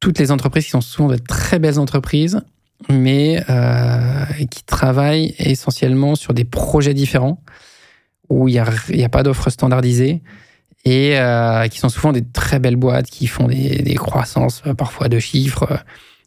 toutes 0.00 0.18
les 0.18 0.30
entreprises 0.30 0.64
qui 0.64 0.70
sont 0.70 0.80
souvent 0.80 1.08
de 1.08 1.16
très 1.16 1.58
belles 1.58 1.78
entreprises 1.78 2.40
mais 2.88 3.42
euh, 3.48 4.24
qui 4.50 4.64
travaillent 4.64 5.34
essentiellement 5.38 6.14
sur 6.14 6.34
des 6.34 6.44
projets 6.44 6.94
différents 6.94 7.42
où 8.28 8.48
il 8.48 8.52
n'y 8.52 8.58
a, 8.58 8.66
y 8.90 9.04
a 9.04 9.08
pas 9.08 9.22
d'offres 9.22 9.50
standardisées 9.50 10.22
et 10.86 11.18
euh, 11.18 11.66
qui 11.66 11.80
sont 11.80 11.88
souvent 11.88 12.12
des 12.12 12.24
très 12.24 12.60
belles 12.60 12.76
boîtes 12.76 13.06
qui 13.06 13.26
font 13.26 13.48
des, 13.48 13.94
croissances 13.96 14.62
euh, 14.66 14.74
parfois 14.74 15.08
de 15.08 15.18
chiffres. 15.18 15.82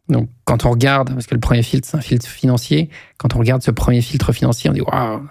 Donc, 0.10 0.30
quand 0.44 0.66
on 0.66 0.72
regarde, 0.72 1.14
parce 1.14 1.28
que 1.28 1.34
le 1.34 1.40
premier 1.40 1.64
filtre, 1.64 1.88
c'est 1.90 1.96
un 1.96 2.02
filtre 2.02 2.28
financier, 2.28 2.90
quand 3.18 3.36
on 3.36 3.40
regarde 3.40 3.62
ce 3.62 3.72
premier 3.72 4.02
filtre 4.02 4.34
financier, 4.34 4.70
on 4.70 4.74
dit 4.74 4.82
Waouh, 4.82 5.28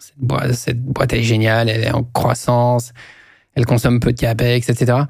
cette 0.52 0.82
boîte, 0.82 1.12
elle 1.12 1.18
est 1.18 1.24
géniale, 1.24 1.68
elle 1.68 1.84
est 1.84 1.90
en 1.92 2.04
croissance, 2.04 2.92
elle 3.54 3.66
consomme 3.66 4.00
peu 4.00 4.12
de 4.12 4.18
capex, 4.18 4.70
etc. 4.70 5.00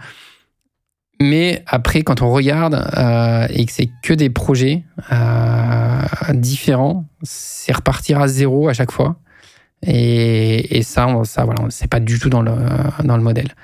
Mais 1.21 1.63
après, 1.69 2.03
quand 2.03 2.21
on 2.21 2.33
regarde 2.33 2.75
euh, 2.97 3.47
et 3.51 3.67
que 3.67 3.73
c'est 3.73 3.91
que 4.03 4.15
des 4.15 4.31
projets 4.31 4.83
euh, 5.13 6.03
différents, 6.33 7.05
c'est 7.23 7.73
repartir 7.73 8.21
à 8.21 8.27
zéro 8.27 8.69
à 8.69 8.73
chaque 8.73 8.91
fois. 8.91 9.21
Et, 9.87 10.83
ça, 10.83 11.07
ça 11.23 11.45
voilà, 11.45 11.67
c'est 11.69 11.89
pas 11.89 12.01
du 12.01 12.19
tout 12.19 12.31
dans 12.31 12.43
le 12.43 13.23
modèle. 13.23 13.55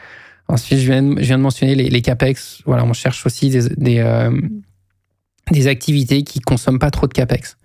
Ensuite, 0.48 0.78
je 0.78 0.92
viens, 0.92 1.02
de, 1.02 1.42
mentionner 1.42 1.74
les, 1.74 2.02
capex. 2.02 2.60
Voilà, 2.66 2.84
on 2.84 2.92
cherche 2.92 3.24
aussi 3.24 3.48
des, 3.48 3.68
des, 3.76 3.98
euh, 3.98 4.30
activités 5.66 6.22
qui 6.22 6.40
consomment 6.40 6.78
pas 6.78 6.90
trop 6.90 7.06
de 7.06 7.14
capex, 7.14 7.56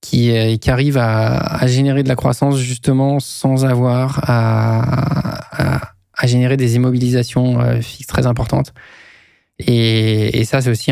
qui, 0.00 0.30
euh, 0.30 0.56
qui 0.56 0.70
arrivent 0.70 0.96
à, 0.96 1.36
à, 1.36 1.66
générer 1.66 2.02
de 2.02 2.08
la 2.08 2.16
croissance 2.16 2.58
justement 2.58 3.20
sans 3.20 3.66
avoir 3.66 4.20
à, 4.22 5.92
à, 6.14 6.26
générer 6.26 6.56
des 6.56 6.76
immobilisations 6.76 7.60
euh, 7.60 7.80
fixes 7.82 8.06
très 8.06 8.26
importantes. 8.26 8.72
Et, 9.58 10.44
ça, 10.46 10.62
c'est 10.62 10.70
aussi 10.70 10.90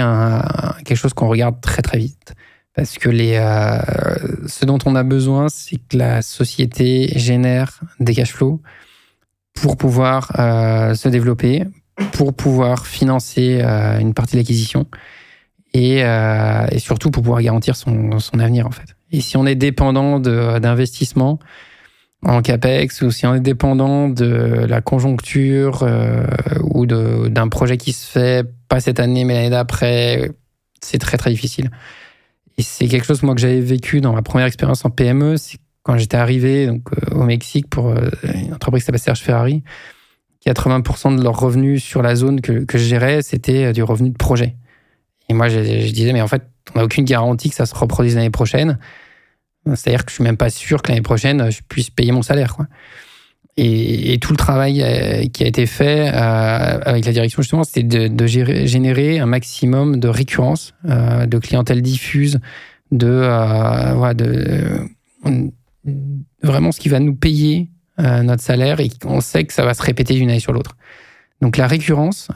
quelque 0.84 0.94
chose 0.94 1.14
qu'on 1.14 1.28
regarde 1.28 1.58
très 1.62 1.80
très 1.80 1.96
vite. 1.96 2.34
Parce 2.74 2.98
que 2.98 3.08
les, 3.08 3.34
ce 4.46 4.66
dont 4.66 4.78
on 4.84 4.94
a 4.94 5.02
besoin, 5.02 5.48
c'est 5.48 5.78
que 5.78 5.96
la 5.96 6.20
société 6.20 7.10
génère 7.18 7.80
des 7.98 8.14
cash 8.14 8.32
flows 8.34 8.60
pour 9.60 9.76
pouvoir 9.76 10.32
se 10.36 11.08
développer, 11.08 11.64
pour 12.12 12.34
pouvoir 12.34 12.86
financer 12.86 13.60
une 14.00 14.14
partie 14.14 14.36
de 14.36 14.40
l'acquisition 14.40 14.86
et, 15.74 15.98
et, 16.00 16.78
surtout 16.78 17.10
pour 17.10 17.22
pouvoir 17.22 17.42
garantir 17.42 17.76
son, 17.76 18.10
avenir 18.38 18.66
en 18.66 18.70
fait. 18.70 18.96
Et 19.10 19.20
si 19.20 19.36
on 19.36 19.46
est 19.46 19.54
dépendant 19.54 20.20
d'investissements 20.20 21.38
en 22.24 22.42
capex 22.42 23.02
ou 23.02 23.10
si 23.10 23.26
on 23.26 23.34
est 23.34 23.40
dépendant 23.40 24.08
de 24.08 24.66
la 24.68 24.80
conjoncture 24.80 25.82
euh, 25.82 26.26
ou 26.62 26.86
d'un 26.86 27.48
projet 27.48 27.76
qui 27.76 27.92
se 27.92 28.06
fait 28.06 28.46
pas 28.68 28.80
cette 28.80 29.00
année 29.00 29.24
mais 29.24 29.34
l'année 29.34 29.50
d'après, 29.50 30.30
c'est 30.80 30.98
très 30.98 31.16
très 31.16 31.30
difficile. 31.30 31.70
Et 32.56 32.62
c'est 32.62 32.88
quelque 32.88 33.06
chose 33.06 33.22
moi 33.22 33.34
que 33.34 33.40
j'avais 33.40 33.60
vécu 33.60 34.00
dans 34.00 34.12
ma 34.12 34.22
première 34.22 34.46
expérience 34.46 34.84
en 34.84 34.90
PME, 34.90 35.36
quand 35.88 35.96
j'étais 35.96 36.18
arrivé 36.18 36.66
donc 36.66 36.82
euh, 36.92 37.14
au 37.14 37.24
Mexique 37.24 37.66
pour 37.70 37.88
euh, 37.88 38.10
une 38.22 38.52
entreprise 38.52 38.82
qui 38.82 38.86
s'appelle 38.86 39.00
Serge 39.00 39.20
Ferrari. 39.20 39.62
80% 40.46 41.16
de 41.16 41.22
leurs 41.22 41.38
revenus 41.38 41.82
sur 41.82 42.02
la 42.02 42.14
zone 42.14 42.42
que, 42.42 42.64
je 42.70 42.78
gérais, 42.78 43.22
c'était 43.22 43.72
du 43.72 43.82
revenu 43.82 44.10
de 44.10 44.16
projet. 44.16 44.54
Et 45.28 45.34
moi, 45.34 45.48
je, 45.48 45.58
disais, 45.60 46.12
mais 46.12 46.20
en 46.20 46.28
fait, 46.28 46.42
on 46.74 46.78
n'a 46.78 46.84
aucune 46.84 47.04
garantie 47.04 47.48
que 47.50 47.56
ça 47.56 47.66
se 47.66 47.74
reproduise 47.74 48.16
l'année 48.16 48.30
prochaine. 48.30 48.78
C'est-à-dire 49.66 50.04
que 50.04 50.10
je 50.10 50.16
suis 50.16 50.24
même 50.24 50.36
pas 50.36 50.50
sûr 50.50 50.80
que 50.82 50.90
l'année 50.90 51.02
prochaine, 51.02 51.50
je 51.50 51.60
puisse 51.66 51.90
payer 51.90 52.12
mon 52.12 52.22
salaire. 52.22 52.56
Et, 53.56 54.18
tout 54.20 54.32
le 54.32 54.36
travail 54.36 54.82
euh, 54.82 55.26
qui 55.26 55.42
a 55.42 55.48
été 55.48 55.66
fait 55.66 56.08
euh, 56.08 56.80
avec 56.84 57.04
la 57.04 57.12
direction, 57.12 57.42
justement, 57.42 57.64
c'était 57.64 58.08
de, 58.08 58.26
générer 58.26 59.18
un 59.18 59.26
maximum 59.26 59.98
de 59.98 60.08
récurrence, 60.08 60.74
euh, 60.84 61.26
de 61.26 61.38
clientèle 61.38 61.82
diffuse, 61.82 62.38
de, 62.92 63.08
euh, 63.08 63.94
voilà, 63.94 64.14
de 64.14 64.88
vraiment 66.42 66.72
ce 66.72 66.80
qui 66.80 66.88
va 66.88 67.00
nous 67.00 67.14
payer 67.14 67.70
euh, 67.98 68.22
notre 68.22 68.42
salaire 68.42 68.80
et 68.80 68.90
on 69.04 69.20
sait 69.20 69.44
que 69.44 69.52
ça 69.52 69.64
va 69.64 69.74
se 69.74 69.82
répéter 69.82 70.14
d'une 70.14 70.30
année 70.30 70.40
sur 70.40 70.52
l'autre. 70.52 70.76
Donc 71.40 71.56
la 71.56 71.68
récurrence, 71.68 72.28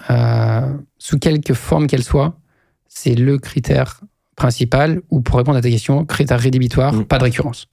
sous 0.99 1.19
quelque 1.19 1.55
forme 1.55 1.89
qu'elle 1.89 2.05
soit, 2.05 2.39
c'est 2.87 3.15
le 3.15 3.39
critère 3.39 4.01
principal 4.37 5.03
ou 5.11 5.21
pour 5.21 5.37
répondre 5.39 5.59
à 5.59 5.63
ta 5.63 5.71
question, 5.71 6.05
critère 6.05 6.39
rédhibitoire, 6.39 6.93
mm. 6.93 7.05
pas 7.07 7.19
de 7.19 7.25
récurrence. 7.25 7.67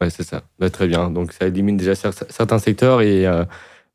Ouais, 0.00 0.10
c'est 0.10 0.22
ça. 0.22 0.42
Bah, 0.58 0.70
très 0.70 0.86
bien. 0.86 1.10
Donc 1.10 1.32
ça 1.32 1.46
élimine 1.46 1.76
déjà 1.76 1.94
certains 1.94 2.58
secteurs 2.58 3.02
et 3.02 3.26
euh, 3.26 3.44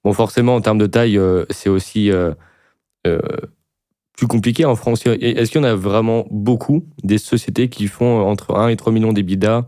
bon, 0.04 0.14
forcément 0.14 0.56
en 0.56 0.62
termes 0.62 0.78
de 0.78 0.88
taille, 0.88 1.18
euh, 1.18 1.46
c'est 1.50 1.70
aussi 1.70 2.12
euh, 2.12 2.34
plus 4.18 4.28
compliqué 4.28 4.66
en 4.66 4.76
France. 4.76 5.06
Est-ce 5.06 5.52
qu'il 5.52 5.62
y 5.62 5.64
en 5.64 5.68
a 5.68 5.76
vraiment 5.76 6.26
beaucoup 6.30 6.86
des 7.04 7.18
sociétés 7.18 7.70
qui 7.70 7.88
font 7.88 8.22
entre 8.22 8.56
1 8.56 8.70
et 8.70 8.76
3 8.76 8.92
millions 8.92 9.14
d'EBITDA 9.14 9.66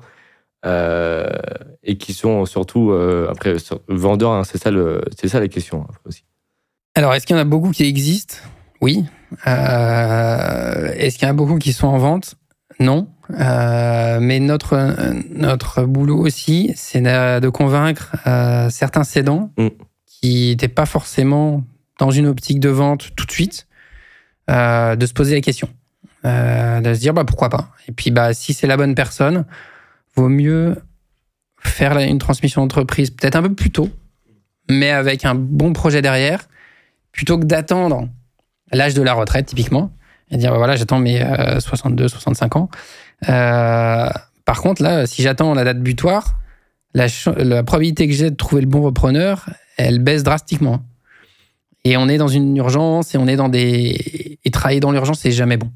et 0.65 1.97
qui 1.97 2.13
sont 2.13 2.45
surtout 2.45 2.91
après 3.29 3.55
vendeurs 3.87 4.31
hein, 4.31 4.43
C'est 4.43 4.57
ça 4.57 4.71
le, 4.71 5.01
c'est 5.17 5.27
ça 5.27 5.39
la 5.39 5.47
question 5.47 5.85
aussi. 6.05 6.23
Alors 6.95 7.13
est-ce 7.13 7.25
qu'il 7.27 7.35
y 7.35 7.39
en 7.39 7.41
a 7.41 7.45
beaucoup 7.45 7.71
qui 7.71 7.83
existent? 7.83 8.37
Oui. 8.81 9.05
Euh, 9.47 10.93
Est-ce 10.93 11.17
qu'il 11.17 11.27
y 11.27 11.29
en 11.29 11.33
a 11.33 11.37
beaucoup 11.37 11.57
qui 11.57 11.73
sont 11.73 11.87
en 11.87 11.97
vente? 11.97 12.35
Non. 12.79 13.09
Euh, 13.31 14.19
mais 14.21 14.39
notre, 14.39 14.95
notre 15.33 15.83
boulot 15.83 16.17
aussi, 16.17 16.73
c'est 16.75 17.01
de 17.01 17.49
convaincre 17.49 18.15
euh, 18.27 18.69
certains 18.69 19.03
cédants 19.03 19.51
mm. 19.57 19.67
qui 20.05 20.49
n'étaient 20.49 20.67
pas 20.67 20.85
forcément 20.85 21.63
dans 21.99 22.11
une 22.11 22.27
optique 22.27 22.59
de 22.59 22.69
vente 22.69 23.09
tout 23.15 23.25
de 23.25 23.31
suite, 23.31 23.67
euh, 24.49 24.95
de 24.95 25.05
se 25.05 25.13
poser 25.13 25.35
la 25.35 25.41
question. 25.41 25.69
Euh, 26.25 26.81
de 26.81 26.93
se 26.93 26.99
dire 26.99 27.13
bah, 27.13 27.23
pourquoi 27.23 27.49
pas? 27.49 27.69
Et 27.87 27.91
puis 27.91 28.11
bah, 28.11 28.33
si 28.33 28.53
c'est 28.53 28.67
la 28.67 28.77
bonne 28.77 28.95
personne, 28.95 29.45
vaut 30.15 30.29
mieux 30.29 30.75
faire 31.59 31.97
une 31.97 32.19
transmission 32.19 32.61
d'entreprise 32.61 33.09
peut-être 33.09 33.35
un 33.35 33.41
peu 33.41 33.53
plus 33.53 33.71
tôt, 33.71 33.89
mais 34.69 34.91
avec 34.91 35.25
un 35.25 35.35
bon 35.35 35.73
projet 35.73 36.01
derrière, 36.01 36.47
plutôt 37.11 37.37
que 37.37 37.45
d'attendre 37.45 38.07
l'âge 38.71 38.93
de 38.93 39.01
la 39.01 39.13
retraite 39.13 39.47
typiquement, 39.47 39.91
et 40.31 40.37
dire 40.37 40.51
bah 40.51 40.57
voilà 40.57 40.75
j'attends 40.75 40.99
mes 40.99 41.23
62, 41.59 42.03
euh, 42.03 42.07
65 42.07 42.55
ans. 42.55 42.69
Euh, 43.29 44.09
par 44.45 44.61
contre 44.61 44.81
là, 44.81 45.05
si 45.05 45.21
j'attends 45.21 45.53
la 45.53 45.63
date 45.63 45.79
butoir, 45.79 46.35
la, 46.93 47.07
la 47.37 47.63
probabilité 47.63 48.07
que 48.07 48.13
j'ai 48.13 48.29
de 48.29 48.35
trouver 48.35 48.61
le 48.61 48.67
bon 48.67 48.81
repreneur, 48.81 49.49
elle 49.77 49.99
baisse 49.99 50.23
drastiquement. 50.23 50.81
Et 51.83 51.97
on 51.97 52.07
est 52.07 52.17
dans 52.17 52.27
une 52.27 52.55
urgence 52.57 53.13
et 53.13 53.17
on 53.17 53.27
est 53.27 53.35
dans 53.35 53.49
des 53.49 54.39
et 54.43 54.51
travailler 54.51 54.79
dans 54.79 54.91
l'urgence 54.91 55.19
c'est 55.19 55.31
jamais 55.31 55.57
bon. 55.57 55.69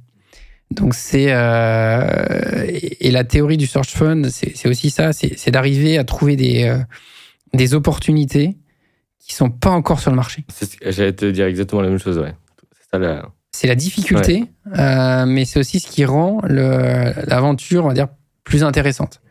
Donc 0.72 0.93
c'est 0.93 1.28
euh... 1.30 2.65
et 2.67 3.09
la 3.09 3.24
théorie 3.24 3.57
du 3.57 3.65
search 3.65 3.89
fund 3.89 4.30
c'est 4.30 4.67
aussi 4.67 4.91
ça, 4.91 5.13
c'est 5.13 5.51
d'arriver 5.51 5.97
à 5.97 6.03
trouver 6.03 6.36
des 6.36 6.65
euh, 6.65 6.78
des 7.53 7.74
opportunités 7.74 8.55
qui 9.20 9.34
sont 9.34 9.49
pas 9.49 9.72
encore 9.72 9.99
sur 9.99 10.11
le 10.11 10.15
marché. 10.15 10.43
J'allais 10.86 11.13
te 11.13 11.26
dire 11.26 11.47
exactement 11.47 11.82
la 11.82 11.89
même 11.89 11.97
chose, 11.97 12.17
ouais. 12.20 12.34
C'est 13.51 13.67
la 13.67 13.76
difficulté, 13.76 14.45
euh, 14.78 15.26
mais 15.26 15.45
c'est 15.45 15.59
aussi 15.59 15.80
ce 15.80 15.88
qui 15.88 16.05
rend 16.05 16.41
l'aventure, 16.43 17.86
on 17.86 17.89
va 17.89 17.93
dire, 17.93 18.07
plus 18.43 18.63
intéressante. 18.63 19.22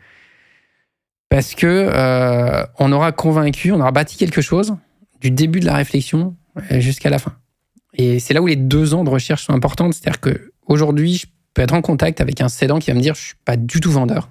Parce 1.29 1.55
que 1.55 1.91
on 2.79 2.93
aura 2.93 3.13
convaincu, 3.13 3.73
on 3.73 3.81
aura 3.81 3.93
bâti 3.93 4.17
quelque 4.17 4.41
chose 4.41 4.77
du 5.21 5.31
début 5.31 5.61
de 5.61 5.67
la 5.67 5.75
réflexion 5.75 6.37
jusqu'à 6.71 7.11
la 7.11 7.19
fin. 7.19 7.35
Et 7.95 8.21
c'est 8.21 8.35
là 8.35 8.43
où 8.43 8.47
les 8.47 8.57
deux 8.57 8.95
ans 8.95 9.05
de 9.05 9.11
recherche 9.11 9.45
sont 9.45 9.53
importantes. 9.53 9.95
C'est-à-dire 9.95 10.21
que 10.21 10.53
aujourd'hui, 10.69 11.17
je 11.17 11.27
peux 11.55 11.63
être 11.63 11.75
en 11.75 11.83
contact 11.83 12.21
avec 12.21 12.41
un 12.41 12.49
cédant 12.49 12.79
qui 12.79 12.91
va 12.91 12.95
me 12.95 13.01
dire 13.01 13.15
je 13.15 13.21
suis 13.21 13.35
pas 13.45 13.57
du 13.57 13.81
tout 13.81 13.91
vendeur. 13.91 14.31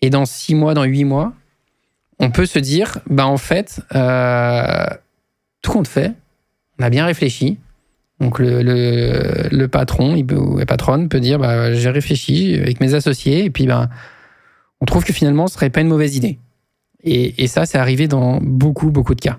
Et 0.00 0.10
dans 0.10 0.26
six 0.26 0.54
mois, 0.54 0.74
dans 0.74 0.84
huit 0.84 1.04
mois, 1.04 1.32
on 2.20 2.30
peut 2.30 2.46
se 2.46 2.58
dire 2.58 2.98
bah 3.08 3.26
en 3.26 3.36
fait, 3.36 3.80
euh, 3.94 4.86
tout 5.62 5.72
compte 5.72 5.88
fait, 5.88 6.12
on 6.78 6.84
a 6.84 6.90
bien 6.90 7.04
réfléchi, 7.04 7.58
donc 8.20 8.38
le, 8.38 8.62
le, 8.62 9.66
patron 9.68 10.20
peut, 10.24 10.36
ou 10.36 10.58
la 10.58 10.66
patronne 10.66 11.08
peut 11.08 11.20
dire 11.20 11.38
bah, 11.38 11.72
j'ai 11.72 11.90
réfléchi 11.90 12.54
avec 12.54 12.80
mes 12.80 12.94
associés 12.94 13.44
et 13.44 13.50
puis 13.50 13.66
bah, 13.66 13.88
on 14.80 14.86
trouve 14.86 15.04
que 15.04 15.12
finalement 15.12 15.46
ce 15.46 15.54
serait 15.54 15.70
pas 15.70 15.80
une 15.80 15.88
mauvaise 15.88 16.16
idée. 16.16 16.38
Et 17.04 17.46
ça, 17.46 17.64
c'est 17.64 17.78
arrivé 17.78 18.08
dans 18.08 18.38
beaucoup, 18.42 18.90
beaucoup 18.90 19.14
de 19.14 19.20
cas. 19.20 19.38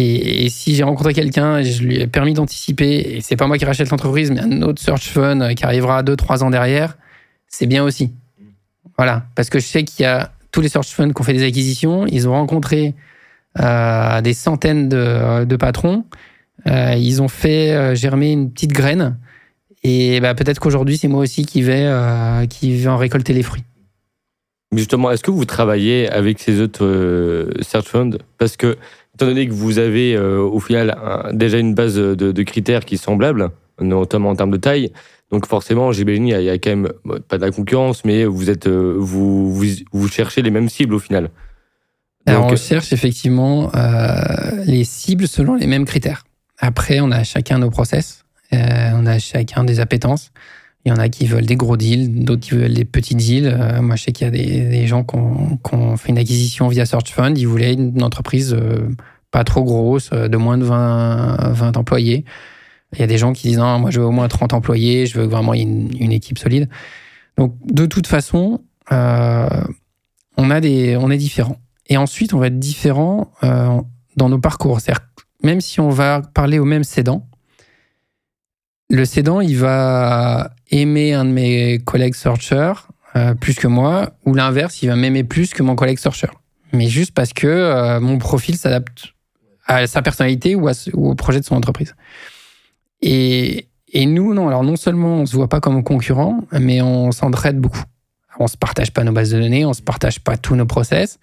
Et, 0.00 0.48
si 0.48 0.76
j'ai 0.76 0.84
rencontré 0.84 1.12
quelqu'un 1.12 1.58
et 1.58 1.64
je 1.64 1.82
lui 1.82 2.00
ai 2.00 2.06
permis 2.06 2.32
d'anticiper, 2.32 3.16
et 3.16 3.20
c'est 3.20 3.36
pas 3.36 3.46
moi 3.46 3.58
qui 3.58 3.64
rachète 3.64 3.90
l'entreprise, 3.90 4.30
mais 4.30 4.40
un 4.40 4.62
autre 4.62 4.80
search 4.80 5.08
fund 5.08 5.54
qui 5.54 5.64
arrivera 5.64 6.02
deux, 6.02 6.16
trois 6.16 6.44
ans 6.44 6.50
derrière, 6.50 6.96
c'est 7.48 7.66
bien 7.66 7.82
aussi. 7.82 8.12
Voilà. 8.96 9.24
Parce 9.34 9.50
que 9.50 9.58
je 9.58 9.66
sais 9.66 9.82
qu'il 9.82 10.04
y 10.04 10.06
a 10.06 10.30
tous 10.52 10.60
les 10.60 10.68
search 10.68 10.88
funds 10.88 11.12
qui 11.12 11.20
ont 11.20 11.24
fait 11.24 11.32
des 11.32 11.44
acquisitions, 11.44 12.06
ils 12.06 12.28
ont 12.28 12.32
rencontré 12.32 12.94
euh, 13.60 14.20
des 14.20 14.34
centaines 14.34 14.88
de, 14.88 15.56
patrons 15.56 16.04
euh, 16.66 16.94
ils 16.96 17.22
ont 17.22 17.28
fait 17.28 17.72
euh, 17.72 17.94
germer 17.94 18.32
une 18.32 18.50
petite 18.50 18.72
graine. 18.72 19.16
Et 19.84 20.20
bah, 20.20 20.34
peut-être 20.34 20.58
qu'aujourd'hui, 20.58 20.98
c'est 20.98 21.08
moi 21.08 21.22
aussi 21.22 21.46
qui 21.46 21.62
vais, 21.62 21.88
qui 22.48 22.76
vais 22.76 22.88
en 22.88 22.96
récolter 22.96 23.32
les 23.32 23.44
fruits. 23.44 23.62
Justement, 24.76 25.10
est-ce 25.10 25.22
que 25.22 25.30
vous 25.30 25.44
travaillez 25.44 26.08
avec 26.10 26.40
ces 26.40 26.60
autres 26.60 27.48
search 27.62 27.86
funds? 27.86 28.18
Parce 28.38 28.56
que, 28.56 28.76
étant 29.18 29.26
donné 29.26 29.48
que 29.48 29.52
vous 29.52 29.78
avez 29.78 30.16
au 30.16 30.60
final 30.60 30.96
déjà 31.32 31.58
une 31.58 31.74
base 31.74 31.96
de, 31.96 32.42
critères 32.42 32.84
qui 32.84 32.94
est 32.94 33.02
semblable, 33.02 33.50
notamment 33.80 34.30
en 34.30 34.36
termes 34.36 34.52
de 34.52 34.56
taille, 34.56 34.92
donc 35.30 35.46
forcément, 35.46 35.92
j'imagine 35.92 36.28
il 36.28 36.42
y, 36.42 36.48
a 36.48 36.54
quand 36.54 36.70
même 36.70 36.88
pas 37.28 37.36
de 37.36 37.44
la 37.44 37.50
concurrence, 37.50 38.04
mais 38.04 38.24
vous 38.24 38.48
êtes, 38.48 38.68
vous, 38.68 39.52
vous, 39.52 39.66
vous 39.92 40.08
cherchez 40.08 40.40
les 40.40 40.50
mêmes 40.50 40.68
cibles 40.68 40.94
au 40.94 40.98
final. 40.98 41.30
Alors 42.26 42.46
on 42.46 42.56
cherche 42.56 42.92
effectivement 42.92 43.70
les 44.66 44.84
cibles 44.84 45.26
selon 45.26 45.56
les 45.56 45.66
mêmes 45.66 45.84
critères. 45.84 46.24
Après, 46.58 47.00
on 47.00 47.10
a 47.10 47.22
chacun 47.22 47.58
nos 47.58 47.70
process, 47.70 48.24
euh, 48.52 48.90
on 48.94 49.06
a 49.06 49.18
chacun 49.18 49.64
des 49.64 49.80
appétences. 49.80 50.32
Il 50.88 50.92
y 50.92 50.94
en 50.94 51.00
a 51.00 51.10
qui 51.10 51.26
veulent 51.26 51.44
des 51.44 51.56
gros 51.56 51.76
deals, 51.76 52.24
d'autres 52.24 52.40
qui 52.40 52.54
veulent 52.54 52.72
des 52.72 52.86
petits 52.86 53.14
deals. 53.14 53.46
Euh, 53.46 53.82
moi, 53.82 53.96
je 53.96 54.04
sais 54.04 54.12
qu'il 54.12 54.24
y 54.24 54.28
a 54.28 54.30
des, 54.30 54.86
gens 54.86 55.04
qui 55.04 55.16
ont, 55.16 55.96
fait 55.98 56.08
une 56.08 56.16
acquisition 56.16 56.66
via 56.68 56.86
Search 56.86 57.10
Fund. 57.10 57.36
Ils 57.36 57.46
voulaient 57.46 57.74
une 57.74 58.02
entreprise 58.02 58.56
euh, 58.58 58.88
pas 59.30 59.44
trop 59.44 59.64
grosse, 59.64 60.08
de 60.08 60.36
moins 60.38 60.56
de 60.56 60.64
20, 60.64 61.52
20 61.52 61.76
employés. 61.76 62.24
Il 62.94 63.00
y 63.00 63.02
a 63.02 63.06
des 63.06 63.18
gens 63.18 63.34
qui 63.34 63.48
disent 63.48 63.58
non, 63.58 63.78
moi 63.78 63.90
je 63.90 64.00
veux 64.00 64.06
au 64.06 64.12
moins 64.12 64.28
30 64.28 64.54
employés, 64.54 65.04
je 65.04 65.20
veux 65.20 65.26
vraiment 65.26 65.52
une, 65.52 66.10
équipe 66.10 66.38
solide. 66.38 66.70
Donc, 67.36 67.54
de 67.66 67.84
toute 67.84 68.06
façon, 68.06 68.62
on, 68.90 70.50
a 70.50 70.60
des, 70.62 70.96
on 70.96 71.10
est 71.10 71.18
différents. 71.18 71.58
Et 71.90 71.98
ensuite, 71.98 72.32
on 72.32 72.38
va 72.38 72.46
être 72.46 72.58
différent 72.58 73.30
dans 73.42 74.30
nos 74.30 74.38
parcours. 74.38 74.80
C'est-à-dire 74.80 75.06
même 75.42 75.60
si 75.60 75.80
on 75.80 75.90
va 75.90 76.22
parler 76.22 76.58
au 76.58 76.64
même 76.64 76.82
cédant, 76.82 77.27
le 78.90 79.04
cédant, 79.04 79.40
il 79.40 79.56
va 79.56 80.50
aimer 80.70 81.14
un 81.14 81.24
de 81.24 81.30
mes 81.30 81.78
collègues 81.78 82.14
searchers 82.14 82.72
euh, 83.16 83.34
plus 83.34 83.54
que 83.54 83.66
moi, 83.66 84.10
ou 84.24 84.34
l'inverse, 84.34 84.82
il 84.82 84.88
va 84.88 84.96
m'aimer 84.96 85.24
plus 85.24 85.52
que 85.52 85.62
mon 85.62 85.74
collègue 85.74 85.98
searcher. 85.98 86.28
Mais 86.72 86.88
juste 86.88 87.12
parce 87.12 87.32
que 87.32 87.46
euh, 87.46 88.00
mon 88.00 88.18
profil 88.18 88.56
s'adapte 88.56 89.14
à 89.66 89.86
sa 89.86 90.02
personnalité 90.02 90.54
ou, 90.54 90.68
au 90.94 91.14
projet 91.14 91.40
de 91.40 91.44
son 91.44 91.56
entreprise. 91.56 91.94
Et, 93.00 93.68
et 93.92 94.06
nous, 94.06 94.34
non. 94.34 94.48
Alors 94.48 94.64
non 94.64 94.76
seulement 94.76 95.16
on 95.16 95.26
se 95.26 95.36
voit 95.36 95.48
pas 95.48 95.60
comme 95.60 95.82
concurrents, 95.82 96.40
mais 96.52 96.82
on 96.82 97.12
s'entraide 97.12 97.58
beaucoup. 97.58 97.82
On 98.38 98.46
se 98.46 98.56
partage 98.56 98.92
pas 98.92 99.04
nos 99.04 99.12
bases 99.12 99.30
de 99.30 99.40
données, 99.40 99.64
on 99.64 99.72
se 99.72 99.82
partage 99.82 100.20
pas 100.20 100.36
tous 100.36 100.54
nos 100.54 100.66
process, 100.66 101.18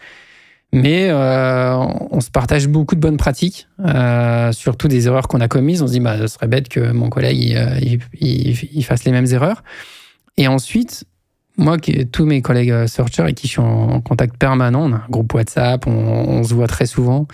mais 0.75 1.07
euh, 1.09 1.73
on 2.11 2.19
se 2.19 2.29
partage 2.29 2.67
beaucoup 2.67 2.95
de 2.95 2.99
bonnes 2.99 3.15
pratiques, 3.15 3.67
euh, 3.79 4.51
surtout 4.51 4.89
des 4.89 5.07
erreurs 5.07 5.29
qu'on 5.29 5.39
a 5.39 5.47
commises. 5.47 5.81
On 5.81 5.87
se 5.87 5.93
dit, 5.93 6.01
bah, 6.01 6.17
ce 6.19 6.27
serait 6.27 6.47
bête 6.47 6.67
que 6.67 6.91
mon 6.91 7.09
collègue 7.09 7.39
il, 7.81 7.99
il, 8.19 8.83
fasse 8.83 9.05
les 9.05 9.13
mêmes 9.13 9.25
erreurs. 9.31 9.63
Et 10.35 10.49
ensuite, 10.49 11.05
moi, 11.57 11.77
tous 12.11 12.25
mes 12.25 12.41
collègues 12.41 12.71
euh, 12.71 12.87
searchers 12.87 13.23
avec 13.23 13.35
qui 13.35 13.47
je 13.47 13.53
suis 13.53 13.61
en 13.61 14.01
contact 14.01 14.37
permanent, 14.37 14.83
on 14.83 14.91
a 14.91 14.97
un 14.97 15.09
groupe 15.09 15.33
WhatsApp, 15.33 15.87
on, 15.87 16.43
se 16.43 16.53
voit 16.53 16.67
très 16.67 16.85
souvent 16.85 17.25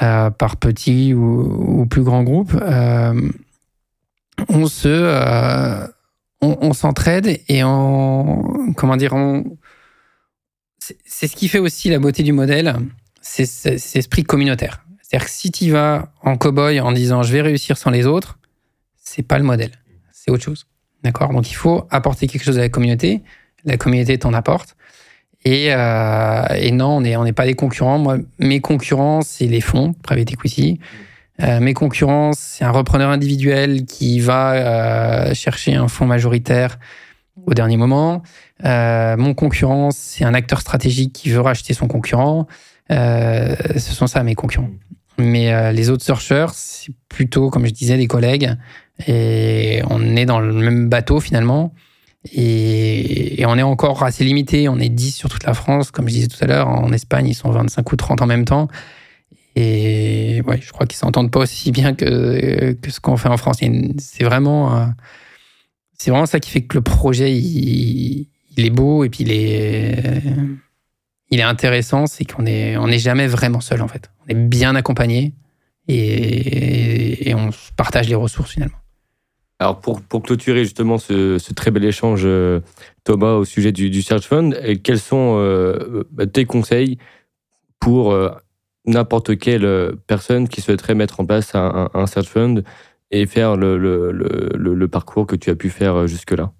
euh, 0.00 0.30
par 0.30 0.56
petits 0.56 1.14
ou, 1.14 1.84
plus 1.86 2.02
grands 2.02 2.22
groupes. 2.22 2.56
Euh, 2.62 3.28
on 4.48 4.66
se, 4.66 4.88
euh, 4.88 5.84
on, 6.40 6.72
s'entraide 6.72 7.40
et 7.48 7.64
on, 7.64 8.72
comment 8.76 8.96
dire, 8.96 9.14
on, 9.14 9.44
c'est 11.04 11.28
ce 11.28 11.36
qui 11.36 11.48
fait 11.48 11.58
aussi 11.58 11.88
la 11.88 11.98
beauté 11.98 12.22
du 12.22 12.32
modèle, 12.32 12.74
c'est 13.20 13.46
cet 13.46 13.96
esprit 13.96 14.24
communautaire. 14.24 14.84
C'est-à-dire 15.02 15.26
que 15.26 15.32
si 15.32 15.50
tu 15.50 15.70
vas 15.70 16.12
en 16.22 16.36
cow-boy 16.36 16.80
en 16.80 16.92
disant 16.92 17.22
je 17.22 17.32
vais 17.32 17.42
réussir 17.42 17.76
sans 17.76 17.90
les 17.90 18.06
autres, 18.06 18.38
c'est 18.96 19.22
pas 19.22 19.38
le 19.38 19.44
modèle, 19.44 19.72
c'est 20.12 20.30
autre 20.30 20.44
chose. 20.44 20.66
D'accord? 21.02 21.32
Donc 21.32 21.50
il 21.50 21.54
faut 21.54 21.86
apporter 21.90 22.26
quelque 22.26 22.44
chose 22.44 22.58
à 22.58 22.62
la 22.62 22.68
communauté, 22.68 23.22
la 23.64 23.76
communauté 23.76 24.18
t'en 24.18 24.32
apporte. 24.32 24.76
Et, 25.44 25.74
euh, 25.74 26.70
non, 26.72 26.96
on 26.96 27.24
n'est 27.24 27.32
pas 27.32 27.46
des 27.46 27.54
concurrents. 27.54 28.16
Mes 28.38 28.60
concurrents, 28.60 29.22
c'est 29.22 29.46
les 29.46 29.60
fonds, 29.60 29.92
private 29.92 30.32
equity. 30.32 30.78
Euh, 31.42 31.58
mes 31.60 31.74
concurrents, 31.74 32.32
c'est 32.32 32.64
un 32.64 32.70
repreneur 32.70 33.10
individuel 33.10 33.84
qui 33.84 34.20
va 34.20 34.52
euh, 34.52 35.34
chercher 35.34 35.74
un 35.74 35.88
fonds 35.88 36.06
majoritaire 36.06 36.78
au 37.46 37.54
dernier 37.54 37.76
moment. 37.76 38.22
Euh, 38.64 39.16
mon 39.16 39.34
concurrent, 39.34 39.90
c'est 39.90 40.24
un 40.24 40.34
acteur 40.34 40.60
stratégique 40.60 41.12
qui 41.12 41.30
veut 41.30 41.40
racheter 41.40 41.74
son 41.74 41.88
concurrent. 41.88 42.46
Euh, 42.90 43.54
ce 43.74 43.92
sont 43.92 44.06
ça 44.06 44.22
mes 44.22 44.34
concurrents. 44.34 44.70
Mais 45.18 45.52
euh, 45.52 45.72
les 45.72 45.90
autres 45.90 46.04
searchers, 46.04 46.46
c'est 46.54 46.92
plutôt, 47.08 47.50
comme 47.50 47.66
je 47.66 47.72
disais, 47.72 47.96
des 47.96 48.06
collègues. 48.06 48.54
Et 49.06 49.82
on 49.90 50.16
est 50.16 50.26
dans 50.26 50.40
le 50.40 50.52
même 50.52 50.88
bateau 50.88 51.20
finalement. 51.20 51.72
Et, 52.32 53.44
on 53.46 53.58
est 53.58 53.62
encore 53.62 54.02
assez 54.04 54.24
limité. 54.24 54.68
On 54.68 54.78
est 54.78 54.88
10 54.88 55.10
sur 55.10 55.28
toute 55.28 55.44
la 55.44 55.54
France. 55.54 55.90
Comme 55.90 56.08
je 56.08 56.14
disais 56.14 56.28
tout 56.28 56.38
à 56.40 56.46
l'heure, 56.46 56.68
en 56.68 56.92
Espagne, 56.92 57.28
ils 57.28 57.34
sont 57.34 57.50
25 57.50 57.90
ou 57.92 57.96
30 57.96 58.22
en 58.22 58.26
même 58.26 58.44
temps. 58.44 58.68
Et 59.54 60.42
ouais, 60.46 60.60
je 60.62 60.72
crois 60.72 60.86
qu'ils 60.86 60.96
s'entendent 60.96 61.30
pas 61.30 61.40
aussi 61.40 61.72
bien 61.72 61.94
que, 61.94 62.72
que 62.72 62.90
ce 62.90 63.00
qu'on 63.00 63.16
fait 63.16 63.28
en 63.28 63.36
France. 63.36 63.58
C'est 63.98 64.24
vraiment, 64.24 64.76
euh, 64.76 64.86
c'est 65.98 66.10
vraiment 66.10 66.26
ça 66.26 66.40
qui 66.40 66.50
fait 66.50 66.62
que 66.62 66.76
le 66.76 66.82
projet, 66.82 67.32
il, 67.36 68.28
est 68.56 68.70
beau 68.70 69.04
et 69.04 69.08
puis 69.08 69.24
il 69.24 69.32
est, 69.32 70.22
il 71.30 71.38
est 71.38 71.44
intéressant. 71.44 72.06
C'est 72.06 72.24
qu'on 72.24 72.46
est, 72.46 72.76
on 72.76 72.88
n'est 72.88 72.98
jamais 72.98 73.26
vraiment 73.26 73.60
seul 73.60 73.82
en 73.82 73.88
fait. 73.88 74.10
On 74.24 74.30
est 74.30 74.34
bien 74.34 74.74
accompagné 74.74 75.34
et, 75.88 77.32
on 77.34 77.50
partage 77.76 78.08
les 78.08 78.14
ressources 78.14 78.52
finalement. 78.52 78.76
Alors 79.58 79.80
pour, 79.80 80.02
clôturer 80.22 80.64
justement 80.64 80.98
ce, 80.98 81.38
très 81.52 81.70
bel 81.70 81.84
échange, 81.84 82.22
euh, 82.24 82.60
Thomas, 83.04 83.34
au 83.34 83.44
sujet 83.44 83.70
du, 83.70 84.02
Search 84.02 84.26
Fund, 84.26 84.56
quels 84.82 84.98
sont 84.98 85.36
euh, 85.38 86.02
tes 86.32 86.46
conseils 86.46 86.98
pour 87.78 88.12
n'importe 88.86 89.38
quelle 89.38 89.64
euh, 89.64 89.92
personne 90.06 90.48
qui 90.48 90.60
souhaiterait 90.60 90.94
mettre 90.94 91.20
en 91.20 91.26
place 91.26 91.52
un 91.54 92.06
search 92.06 92.28
fund 92.28 92.62
et 93.12 93.26
faire 93.26 93.56
le, 93.56 93.78
le, 93.78 94.10
le, 94.12 94.74
le, 94.74 94.88
parcours 94.88 95.26
que 95.26 95.36
tu 95.36 95.50
as 95.50 95.54
pu 95.54 95.70
faire 95.70 95.94
euh, 95.94 96.06
jusque-là 96.06 96.52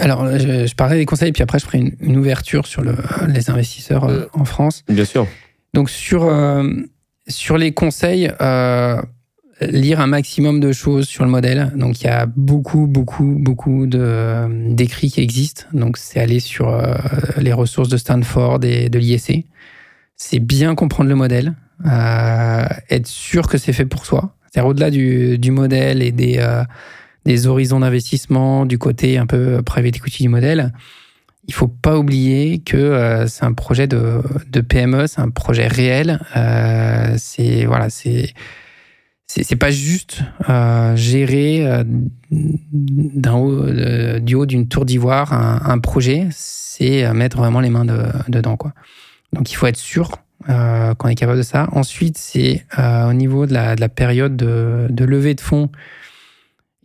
Alors, 0.00 0.26
je, 0.38 0.66
je 0.66 0.74
parlais 0.74 0.96
des 0.96 1.06
conseils, 1.06 1.32
puis 1.32 1.42
après, 1.42 1.58
je 1.58 1.64
ferai 1.64 1.92
une, 2.00 2.16
ouverture 2.16 2.66
sur 2.66 2.82
le, 2.82 2.94
les 3.28 3.50
investisseurs 3.50 4.04
euh, 4.04 4.26
en 4.32 4.44
France. 4.44 4.84
Bien 4.88 5.04
sûr. 5.04 5.26
Donc, 5.74 5.90
sur, 5.90 6.32
sur 7.26 7.58
les 7.58 7.72
conseils, 7.72 8.30
lire 9.60 10.00
un 10.00 10.06
maximum 10.06 10.60
de 10.60 10.72
choses 10.72 11.06
sur 11.06 11.24
le 11.24 11.30
modèle. 11.30 11.72
Donc, 11.76 12.00
il 12.00 12.04
y 12.04 12.10
a 12.10 12.26
beaucoup, 12.26 12.86
beaucoup, 12.86 13.36
beaucoup 13.38 13.86
d'écrits 13.86 15.10
qui 15.10 15.20
existent. 15.20 15.64
Donc, 15.74 15.98
c'est 15.98 16.20
aller 16.20 16.40
sur 16.40 16.80
les 17.36 17.52
ressources 17.52 17.90
de 17.90 17.98
Stanford 17.98 18.64
et 18.64 18.88
de 18.88 18.98
l'ISC 18.98 19.44
c'est 20.18 20.40
bien 20.40 20.74
comprendre 20.74 21.08
le 21.08 21.14
modèle, 21.14 21.54
euh, 21.86 22.66
être 22.90 23.06
sûr 23.06 23.46
que 23.46 23.56
c'est 23.56 23.72
fait 23.72 23.86
pour 23.86 24.04
soi. 24.04 24.34
C'est-à-dire 24.50 24.68
au-delà 24.68 24.90
du, 24.90 25.50
modèle 25.50 26.02
et 26.02 26.12
des, 26.12 26.36
euh, 26.38 26.62
des 27.24 27.46
horizons 27.46 27.80
d'investissement, 27.80 28.66
du 28.66 28.78
côté 28.78 29.18
un 29.18 29.26
peu 29.26 29.62
private 29.62 29.96
equity 29.96 30.22
du 30.22 30.28
modèle, 30.28 30.72
il 31.48 31.54
faut 31.54 31.66
pas 31.66 31.98
oublier 31.98 32.58
que 32.58 32.76
euh, 32.76 33.26
c'est 33.26 33.44
un 33.44 33.54
projet 33.54 33.86
de, 33.86 34.20
PME, 34.60 35.06
c'est 35.06 35.20
un 35.20 35.30
projet 35.30 35.66
réel. 35.66 36.20
Euh, 36.36 37.14
c'est 37.16 37.64
voilà, 37.64 37.90
c'est 37.90 38.34
c'est 39.26 39.56
pas 39.56 39.70
juste 39.70 40.22
euh, 40.48 40.96
gérer 40.96 41.84
du 42.30 44.34
haut 44.34 44.46
d'une 44.46 44.68
tour 44.68 44.86
d'ivoire 44.86 45.34
un, 45.34 45.78
projet, 45.78 46.28
c'est 46.30 47.12
mettre 47.12 47.36
vraiment 47.36 47.60
les 47.60 47.68
mains 47.68 47.84
de, 47.84 48.04
dedans 48.28 48.56
quoi. 48.56 48.72
Donc 49.34 49.52
il 49.52 49.54
faut 49.54 49.66
être 49.66 49.76
sûr 49.76 50.12
euh, 50.48 50.94
qu'on 50.94 51.08
est 51.08 51.14
capable 51.14 51.38
de 51.38 51.42
ça. 51.42 51.68
Ensuite, 51.72 52.16
c'est 52.16 52.64
euh, 52.78 53.10
au 53.10 53.12
niveau 53.12 53.46
de 53.46 53.52
la, 53.52 53.74
de 53.74 53.80
la 53.80 53.88
période 53.88 54.36
de, 54.36 54.86
de, 54.88 55.04
levée 55.04 55.34
de 55.34 55.40
fonds. 55.40 55.68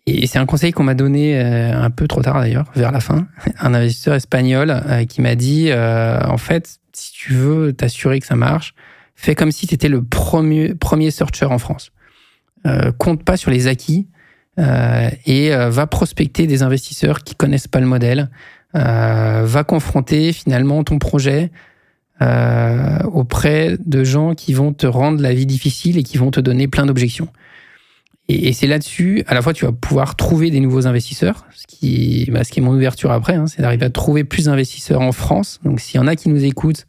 Et 0.06 0.28
c'est 0.28 0.40
un 0.40 0.46
conseil 0.46 0.72
qu'on 0.72 0.84
m'a 0.84 0.96
donné 0.96 1.40
euh, 1.40 1.82
un 1.82 1.90
peu 1.90 2.08
trop 2.08 2.22
tard 2.22 2.40
d'ailleurs, 2.40 2.66
vers 2.76 2.92
la 2.92 3.00
fin. 3.00 3.28
Un 3.60 3.74
investisseur 3.74 4.16
espagnol 4.16 4.70
euh, 4.72 5.06
qui 5.06 5.22
m'a 5.22 5.36
dit, 5.36 5.68
euh, 5.70 6.20
en 6.26 6.38
fait, 6.38 6.80
si 6.92 7.14
tu 7.14 7.34
veux 7.34 7.74
t'assurer 7.74 8.20
que 8.20 8.26
ça 8.26 8.36
marche, 8.36 8.74
fais 9.16 9.36
comme 9.36 9.52
si 9.52 9.68
tu 9.68 9.76
étais 9.76 9.88
le 9.88 10.04
premier, 10.04 10.74
premier 10.76 11.12
searcher 11.12 11.46
en 11.46 11.58
France. 11.58 11.92
compte 12.98 13.24
pas 13.24 13.38
sur 13.38 13.52
les 13.52 13.68
acquis 13.68 14.08
et 14.58 15.50
va 15.50 15.88
prospecter 15.88 16.46
des 16.46 16.62
investisseurs 16.62 17.24
qui 17.24 17.34
connaissent 17.34 17.68
pas 17.68 17.80
le 17.80 17.88
modèle. 17.88 18.30
va 18.74 19.64
confronter 19.66 20.34
finalement 20.34 20.84
ton 20.84 21.00
projet 21.00 21.52
euh, 22.24 23.00
auprès 23.12 23.78
de 23.86 24.04
gens 24.04 24.34
qui 24.34 24.54
vont 24.54 24.74
te 24.74 24.88
rendre 24.88 25.22
la 25.22 25.34
vie 25.34 25.46
difficile 25.46 25.98
et 25.98 26.04
qui 26.04 26.18
vont 26.18 26.32
te 26.32 26.40
donner 26.40 26.68
plein 26.68 26.86
d'objections. 26.86 27.28
Et, 28.30 28.54
c'est 28.54 28.68
là-dessus, 28.68 29.24
à 29.28 29.34
la 29.34 29.42
fois, 29.42 29.52
tu 29.52 29.66
vas 29.66 29.74
pouvoir 29.74 30.16
trouver 30.16 30.50
des 30.50 30.62
nouveaux 30.62 30.88
investisseurs, 30.88 31.46
ce 31.54 31.68
qui, 31.68 32.30
bah, 32.32 32.46
ce 32.46 32.52
qui 32.52 32.60
est 32.60 32.64
mon 32.64 32.74
ouverture 32.74 33.12
après, 33.12 33.36
hein, 33.36 33.48
c'est 33.48 33.62
d'arriver 33.62 33.86
à 33.86 33.90
trouver 33.90 34.24
plus 34.24 34.46
d'investisseurs 34.46 35.02
en 35.02 35.12
France. 35.12 35.60
Donc, 35.66 35.82
s'il 35.82 36.00
y 36.00 36.00
en 36.00 36.08
a 36.08 36.16
qui 36.16 36.30
nous 36.30 36.46
écoutent, 36.46 36.88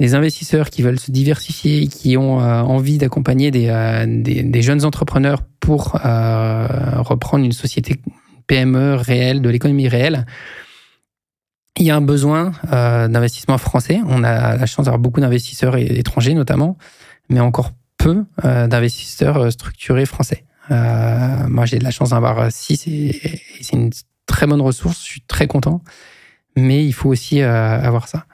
des 0.00 0.14
investisseurs 0.14 0.70
qui 0.70 0.82
veulent 0.82 0.98
se 0.98 1.12
diversifier, 1.12 1.86
qui 1.86 2.16
ont 2.16 2.40
euh, 2.40 2.60
envie 2.60 2.98
d'accompagner 2.98 3.50
des, 3.50 3.68
euh, 3.68 4.04
des, 4.06 4.62
jeunes 4.62 4.84
entrepreneurs 4.84 5.42
pour 5.60 5.92
reprendre 5.92 7.44
une 7.44 7.52
société 7.52 7.96
PME 8.46 8.96
réelle, 8.96 9.40
de 9.40 9.48
l'économie 9.48 9.88
réelle, 9.88 10.26
il 11.78 11.84
y 11.84 11.90
a 11.90 11.96
un 11.96 12.00
besoin 12.00 12.52
euh, 12.72 13.08
d'investissement 13.08 13.58
français. 13.58 14.00
On 14.06 14.24
a 14.24 14.56
la 14.56 14.66
chance 14.66 14.86
d'avoir 14.86 14.98
beaucoup 14.98 15.20
d'investisseurs 15.20 15.76
étrangers 15.76 16.34
notamment, 16.34 16.78
mais 17.28 17.40
encore 17.40 17.72
peu 17.98 18.24
euh, 18.44 18.66
d'investisseurs 18.66 19.38
euh, 19.38 19.50
structurés 19.50 20.06
français. 20.06 20.44
Euh, 20.70 21.48
moi, 21.48 21.66
j'ai 21.66 21.78
de 21.78 21.84
la 21.84 21.90
chance 21.90 22.10
d'en 22.10 22.16
avoir 22.16 22.50
six 22.50 22.86
et, 22.86 23.40
c'est 23.60 23.76
une 23.76 23.90
très 24.26 24.46
bonne 24.46 24.60
ressource. 24.60 25.00
Je 25.00 25.06
suis 25.06 25.20
très 25.22 25.46
content, 25.46 25.82
mais 26.56 26.84
il 26.84 26.92
faut 26.92 27.08
aussi 27.08 27.40
euh, 27.40 27.80
avoir 27.80 28.08
ça. 28.08 28.26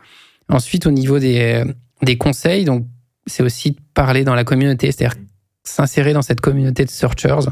Ensuite, 0.49 0.86
au 0.86 0.90
niveau 0.90 1.18
des, 1.18 1.64
des 2.03 2.16
conseils, 2.16 2.64
donc 2.64 2.86
c'est 3.26 3.43
aussi 3.43 3.72
de 3.72 3.78
parler 3.95 4.24
dans 4.24 4.34
la 4.34 4.45
communauté, 4.45 4.90
c'est-à-dire 4.90 5.20
s'insérer 5.64 6.12
dans 6.12 6.22
cette 6.22 6.40
communauté 6.40 6.84
de 6.84 6.90
searchers. 6.90 7.51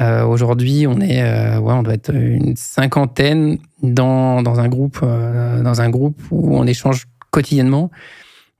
Euh, 0.00 0.24
Aujourd'hui, 0.24 0.86
on 0.86 1.00
est, 1.00 1.22
euh, 1.22 1.58
ouais, 1.58 1.72
on 1.72 1.82
doit 1.82 1.94
être 1.94 2.14
une 2.14 2.54
cinquantaine 2.56 3.58
dans, 3.82 4.42
dans 4.42 4.60
un 4.60 4.68
groupe, 4.68 5.00
euh, 5.02 5.60
dans 5.62 5.80
un 5.80 5.90
groupe 5.90 6.22
où 6.30 6.56
on 6.56 6.66
échange 6.66 7.06
quotidiennement 7.30 7.90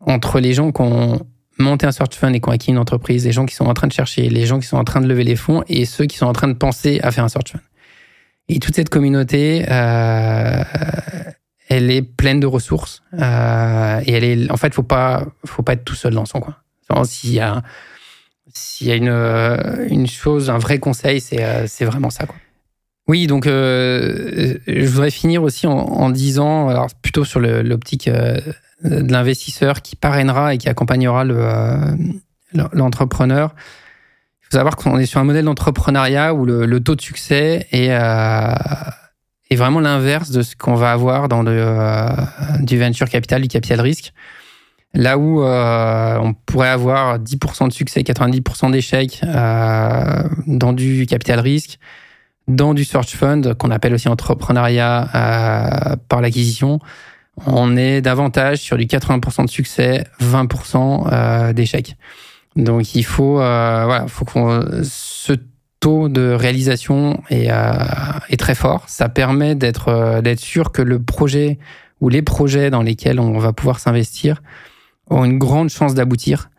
entre 0.01 0.41
les 0.41 0.53
gens 0.53 0.73
qui 0.73 0.83
ont 0.83 1.25
monté 1.59 1.87
un 1.87 1.93
search 1.93 2.17
fund 2.17 2.35
et 2.35 2.41
qui 2.41 2.49
ont 2.49 2.53
acquis 2.53 2.71
une 2.71 2.79
entreprise, 2.79 3.25
les 3.25 3.31
gens 3.31 3.47
qui 3.47 3.55
sont 3.55 3.67
en 3.67 3.75
train 3.75 3.87
de 3.87 3.93
chercher, 3.93 4.29
les 4.29 4.47
gens 4.47 4.59
qui 4.59 4.67
sont 4.67 4.79
en 4.79 4.85
train 4.85 5.01
de 5.01 5.07
lever 5.07 5.23
les 5.23 5.37
fonds 5.37 5.63
et 5.69 5.85
ceux 5.85 6.07
qui 6.07 6.17
sont 6.17 6.27
en 6.27 6.33
train 6.33 6.49
de 6.49 6.55
penser 6.55 6.99
à 7.03 7.13
faire 7.13 7.23
un 7.25 7.29
search 7.29 7.53
fund. 7.53 7.61
Et 8.49 8.59
toute 8.59 8.75
cette 8.75 8.89
communauté, 8.89 9.65
elle 9.69 10.67
est 11.69 12.03
pleine 12.03 12.41
de 12.41 12.47
ressources 12.47 13.05
et 13.13 14.13
elle 14.13 14.25
est, 14.25 14.51
en 14.51 14.57
fait, 14.57 14.75
faut 14.75 14.83
pas, 14.83 15.25
faut 15.47 15.63
pas 15.63 15.75
être 15.75 15.85
tout 15.85 15.95
seul 15.95 16.15
dans 16.15 16.25
son 16.27 16.41
coin. 16.41 16.57
S'il 17.05 17.33
y 17.33 17.41
a 17.41 17.63
s'il 18.55 18.89
y 18.89 18.93
a 18.93 18.97
une, 18.97 19.09
euh, 19.09 19.87
une 19.89 20.07
chose, 20.07 20.51
un 20.51 20.59
vrai 20.59 20.79
conseil, 20.79 21.21
c'est 21.21 21.43
euh, 21.43 21.67
vraiment 21.81 22.11
ça. 22.11 22.27
Quoi. 22.27 22.37
Oui, 23.09 23.27
donc 23.27 23.47
euh, 23.47 24.59
je 24.67 24.87
voudrais 24.87 25.11
finir 25.11 25.43
aussi 25.43 25.67
en, 25.67 26.11
disant, 26.11 26.69
alors 26.69 26.89
plutôt 27.03 27.25
sur 27.25 27.41
l'optique 27.41 28.09
de 28.09 29.13
l'investisseur 29.13 29.83
qui 29.83 29.97
parrainera 29.97 30.55
et 30.55 30.59
qui 30.59 30.69
accompagnera 30.69 31.25
l'entrepreneur. 32.73 33.49
Le, 33.49 34.47
faut 34.49 34.57
savoir 34.57 34.77
qu'on 34.77 34.99
est 34.99 35.07
sur 35.07 35.19
un 35.21 35.25
modèle 35.25 35.47
d'entrepreneuriat 35.47 36.33
où 36.33 36.47
le, 36.47 36.81
taux 36.81 36.95
de 36.95 37.01
succès 37.01 37.67
est, 37.73 37.89
est 37.89 39.57
vraiment 39.57 39.81
l'inverse 39.81 40.31
de 40.31 40.43
ce 40.43 40.55
qu'on 40.55 40.77
va 40.77 40.93
avoir 40.93 41.29
dans 41.29 41.43
du 41.43 42.79
venture 42.79 43.09
capital, 43.09 43.43
du 43.43 43.49
capital 43.49 43.81
risque. 43.81 44.13
Là 44.95 45.17
où 45.17 45.43
euh, 45.43 46.19
on 46.21 46.35
pourrait 46.35 46.69
avoir 46.69 47.19
10% 47.19 47.69
de 47.69 47.73
succès, 47.73 48.03
90% 48.03 48.71
d'échecs 48.73 49.21
dans 50.47 50.73
du 50.73 51.07
capital 51.07 51.41
risque, 51.41 51.79
dans 52.49 52.75
du 52.75 52.85
search 52.85 53.17
fund, 53.17 53.55
qu'on 53.55 53.71
appelle 53.71 53.95
aussi 53.95 54.09
entrepreneuriat 54.09 55.97
par 56.09 56.21
l'acquisition, 56.21 56.79
on 57.47 57.77
est 57.77 58.03
davantage 58.03 58.59
sur 58.59 58.77
du 58.77 58.85
80% 58.85 59.47
de 59.47 59.51
succès, 59.51 60.05
20% 60.21 61.55
d'échecs. 61.55 61.97
Donc 62.57 62.95
il 62.95 63.05
faut, 63.05 63.41
euh, 63.41 63.85
voilà, 63.85 64.07
faut 64.09 64.25
qu'on 64.25 64.65
ce 64.83 65.33
taux 65.81 66.09
de 66.09 66.33
réalisation 66.33 67.23
est, 67.31 67.51
euh, 67.51 67.73
est 68.29 68.37
très 68.37 68.55
fort. 68.55 68.85
Ça 68.89 69.09
permet 69.09 69.55
d'être 69.55 69.89
euh, 69.89 70.21
d'être 70.21 70.41
sûr 70.41 70.71
que 70.71 70.83
le 70.83 71.03
projet 71.03 71.59
ou 72.01 72.09
les 72.09 72.23
projets 72.23 72.71
dans 72.71 72.83
lesquels 72.83 73.21
on 73.21 73.39
va 73.39 73.53
pouvoir 73.53 73.79
s'investir 73.81 74.43
ont 75.13 75.25
une 75.25 75.39
grande 75.39 75.69
chance 75.69 75.95
d'aboutir. 75.95 76.51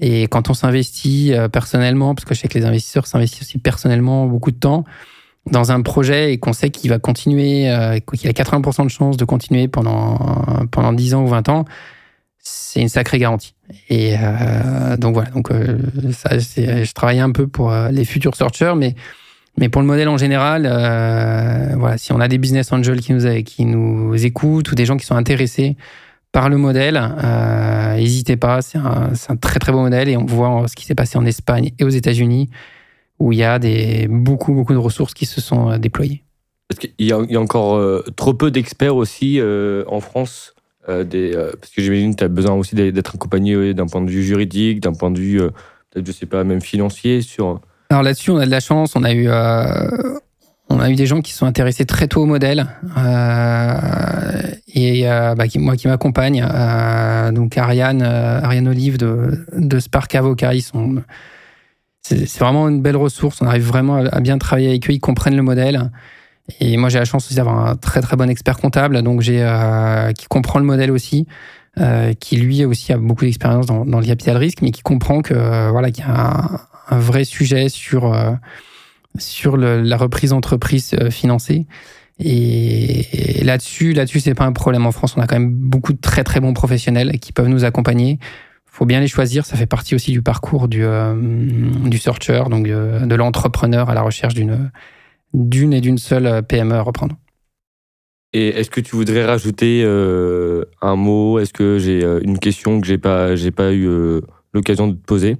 Et 0.00 0.22
quand 0.24 0.48
on 0.48 0.54
s'investit 0.54 1.34
euh, 1.34 1.48
personnellement, 1.48 2.14
parce 2.14 2.24
que 2.24 2.34
je 2.34 2.40
sais 2.40 2.48
que 2.48 2.58
les 2.58 2.64
investisseurs 2.64 3.06
s'investissent 3.06 3.42
aussi 3.42 3.58
personnellement 3.58 4.26
beaucoup 4.26 4.50
de 4.50 4.56
temps 4.56 4.84
dans 5.50 5.72
un 5.72 5.82
projet 5.82 6.32
et 6.32 6.38
qu'on 6.38 6.52
sait 6.52 6.70
qu'il 6.70 6.88
va 6.90 7.00
continuer, 7.00 7.68
qu'il 8.14 8.28
a 8.28 8.32
80% 8.32 8.84
de 8.84 8.88
chances 8.88 9.16
de 9.16 9.24
continuer 9.24 9.66
pendant 9.66 10.16
pendant 10.70 10.92
10 10.92 11.14
ans 11.14 11.24
ou 11.24 11.26
20 11.26 11.48
ans, 11.48 11.64
c'est 12.42 12.80
une 12.80 12.88
sacrée 12.88 13.18
garantie. 13.18 13.54
Et 13.88 14.16
euh, 14.18 14.96
donc 14.96 15.14
voilà, 15.14 15.30
donc 15.30 15.50
euh, 15.50 15.78
ça, 16.12 16.38
je 16.38 16.92
travaille 16.92 17.20
un 17.20 17.30
peu 17.30 17.46
pour 17.46 17.72
euh, 17.72 17.88
les 17.90 18.04
futurs 18.04 18.34
searchers, 18.34 18.74
mais 18.76 18.94
mais 19.58 19.68
pour 19.68 19.82
le 19.82 19.86
modèle 19.86 20.08
en 20.08 20.16
général, 20.16 20.66
euh, 20.66 21.74
voilà, 21.76 21.98
si 21.98 22.12
on 22.12 22.20
a 22.20 22.28
des 22.28 22.38
business 22.38 22.72
angels 22.72 23.00
qui 23.00 23.12
nous 23.12 23.42
qui 23.42 23.64
nous 23.64 24.26
écoutent 24.26 24.70
ou 24.72 24.74
des 24.74 24.86
gens 24.86 24.96
qui 24.96 25.06
sont 25.06 25.14
intéressés 25.14 25.76
par 26.32 26.48
le 26.48 26.56
modèle, 26.56 27.00
n'hésitez 27.96 28.36
pas, 28.36 28.62
c'est 28.62 28.78
un, 28.78 29.12
un, 29.28 29.36
très 29.36 29.58
très 29.58 29.70
beau 29.70 29.80
modèle 29.80 30.08
et 30.08 30.16
on 30.16 30.24
voit 30.24 30.66
ce 30.66 30.74
qui 30.74 30.84
s'est 30.84 30.94
passé 30.94 31.18
en 31.18 31.26
Espagne 31.26 31.72
et 31.78 31.84
aux 31.84 31.90
États-Unis 31.90 32.48
où 33.18 33.32
il 33.32 33.38
y 33.38 33.44
a 33.44 33.58
des 33.58 34.08
beaucoup 34.08 34.54
beaucoup 34.54 34.72
de 34.72 34.78
ressources 34.78 35.14
qui 35.14 35.26
se 35.26 35.40
sont 35.40 35.76
déployées. 35.78 36.24
Parce 36.68 36.78
qu'il 36.78 36.92
y, 36.98 37.08
y, 37.08 37.36
a 37.36 37.40
encore 37.40 38.02
trop 38.16 38.32
peu 38.32 38.50
d'experts 38.50 38.96
aussi 38.96 39.40
en 39.86 40.00
France 40.00 40.54
euh, 40.88 41.04
des, 41.04 41.32
euh, 41.36 41.52
parce 41.60 41.72
que 41.72 41.80
j'imagine 41.80 42.12
que 42.12 42.18
tu 42.18 42.24
as 42.24 42.28
besoin 42.28 42.54
aussi 42.54 42.74
d'être 42.74 43.14
accompagné 43.14 43.72
d'un 43.72 43.86
point 43.86 44.00
de 44.00 44.10
vue 44.10 44.24
juridique, 44.24 44.80
d'un 44.80 44.92
point 44.92 45.12
de 45.12 45.18
vue, 45.18 45.40
euh, 45.40 45.50
peut-être, 45.90 46.06
je 46.06 46.12
sais 46.12 46.26
pas, 46.26 46.42
même 46.42 46.60
financier 46.60 47.22
sur. 47.22 47.60
Alors 47.90 48.02
là-dessus, 48.02 48.32
on 48.32 48.38
a 48.38 48.46
de 48.46 48.50
la 48.50 48.58
chance. 48.58 48.96
On 48.96 49.04
a 49.04 49.12
eu, 49.12 49.28
on 50.68 50.80
a 50.80 50.90
eu 50.90 50.94
des 50.94 51.06
gens 51.06 51.20
qui 51.20 51.32
sont 51.32 51.46
intéressés 51.46 51.84
très 51.84 52.08
tôt 52.08 52.22
au 52.22 52.26
modèle 52.26 52.66
et 54.74 55.04
bah, 55.04 55.46
qui, 55.48 55.58
moi 55.58 55.76
qui 55.76 55.86
m'accompagne. 55.86 56.46
donc 57.34 57.58
Ariane, 57.58 58.02
Ariane 58.02 58.68
Olive 58.68 58.96
de, 58.96 59.46
de 59.56 59.78
Spark 59.78 60.14
Avocat, 60.14 60.54
ils 60.54 60.62
sont. 60.62 61.02
C'est 62.00 62.38
vraiment 62.38 62.68
une 62.68 62.80
belle 62.80 62.96
ressource. 62.96 63.42
On 63.42 63.46
arrive 63.46 63.66
vraiment 63.66 63.96
à 63.96 64.20
bien 64.20 64.38
travailler 64.38 64.68
avec 64.68 64.88
eux. 64.88 64.92
Ils 64.94 65.00
comprennent 65.00 65.36
le 65.36 65.42
modèle. 65.42 65.90
Et 66.60 66.76
moi, 66.76 66.88
j'ai 66.88 66.98
la 66.98 67.04
chance 67.04 67.26
aussi 67.26 67.34
d'avoir 67.34 67.66
un 67.66 67.76
très 67.76 68.00
très 68.00 68.16
bon 68.16 68.28
expert 68.28 68.58
comptable, 68.58 69.02
donc 69.02 69.20
j'ai 69.20 69.42
euh, 69.42 70.12
qui 70.12 70.26
comprend 70.26 70.58
le 70.58 70.64
modèle 70.64 70.90
aussi, 70.90 71.26
euh, 71.78 72.12
qui 72.14 72.36
lui 72.36 72.64
aussi 72.64 72.92
a 72.92 72.98
beaucoup 72.98 73.24
d'expérience 73.24 73.66
dans, 73.66 73.84
dans, 73.84 74.00
le 74.00 74.06
capital 74.06 74.36
risque, 74.36 74.60
mais 74.62 74.70
qui 74.70 74.82
comprend 74.82 75.22
que 75.22 75.34
euh, 75.34 75.70
voilà 75.70 75.90
qu'il 75.90 76.04
y 76.04 76.06
a 76.06 76.10
un, 76.10 76.60
un, 76.90 76.98
vrai 76.98 77.24
sujet 77.24 77.68
sur 77.68 78.12
euh, 78.12 78.32
sur 79.18 79.56
la 79.56 79.96
reprise 79.96 80.30
d'entreprise 80.30 80.94
euh, 81.00 81.10
financée. 81.10 81.66
Et, 82.18 83.42
là-dessus, 83.44 83.92
là-dessus, 83.92 84.20
c'est 84.20 84.34
pas 84.34 84.44
un 84.44 84.52
problème. 84.52 84.86
En 84.86 84.92
France, 84.92 85.14
on 85.16 85.20
a 85.20 85.26
quand 85.26 85.38
même 85.38 85.52
beaucoup 85.52 85.92
de 85.92 86.00
très 86.00 86.24
très 86.24 86.40
bons 86.40 86.54
professionnels 86.54 87.18
qui 87.20 87.32
peuvent 87.32 87.48
nous 87.48 87.64
accompagner. 87.64 88.18
Faut 88.66 88.86
bien 88.86 89.00
les 89.00 89.08
choisir. 89.08 89.44
Ça 89.44 89.56
fait 89.56 89.66
partie 89.66 89.94
aussi 89.94 90.12
du 90.12 90.22
parcours 90.22 90.68
du 90.68 90.84
du 91.84 91.98
searcher, 91.98 92.44
donc 92.48 92.66
de 92.66 93.14
l'entrepreneur 93.14 93.90
à 93.90 93.94
la 93.94 94.02
recherche 94.02 94.34
d'une 94.34 94.70
d'une 95.34 95.72
et 95.72 95.80
d'une 95.80 95.98
seule 95.98 96.26
euh, 96.26 96.42
PME 96.42 96.74
à 96.74 96.82
reprendre. 96.82 97.16
Et 98.32 98.48
est-ce 98.48 98.70
que 98.70 98.80
tu 98.80 98.96
voudrais 98.96 99.24
rajouter 99.24 99.82
euh, 99.84 100.64
un 100.80 100.96
mot? 100.96 101.38
Est-ce 101.38 101.52
que 101.52 101.78
j'ai 101.78 102.02
euh, 102.02 102.20
une 102.22 102.38
question 102.38 102.80
que 102.80 102.86
j'ai 102.86 102.98
pas 102.98 103.36
j'ai 103.36 103.50
pas 103.50 103.72
eu 103.72 103.88
l'occasion 104.54 104.88
de 104.88 104.94
te 104.94 105.04
poser? 105.04 105.36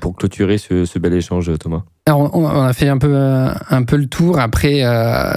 Pour 0.00 0.14
clôturer 0.14 0.58
ce, 0.58 0.98
bel 0.98 1.12
échange, 1.12 1.50
Thomas 1.58 1.82
Alors, 2.06 2.34
on, 2.36 2.46
a 2.46 2.72
fait 2.72 2.88
un 2.88 2.98
peu 2.98 3.16
un 3.16 3.82
peu 3.82 3.96
le 3.96 4.06
tour. 4.06 4.38
Après, 4.38 4.82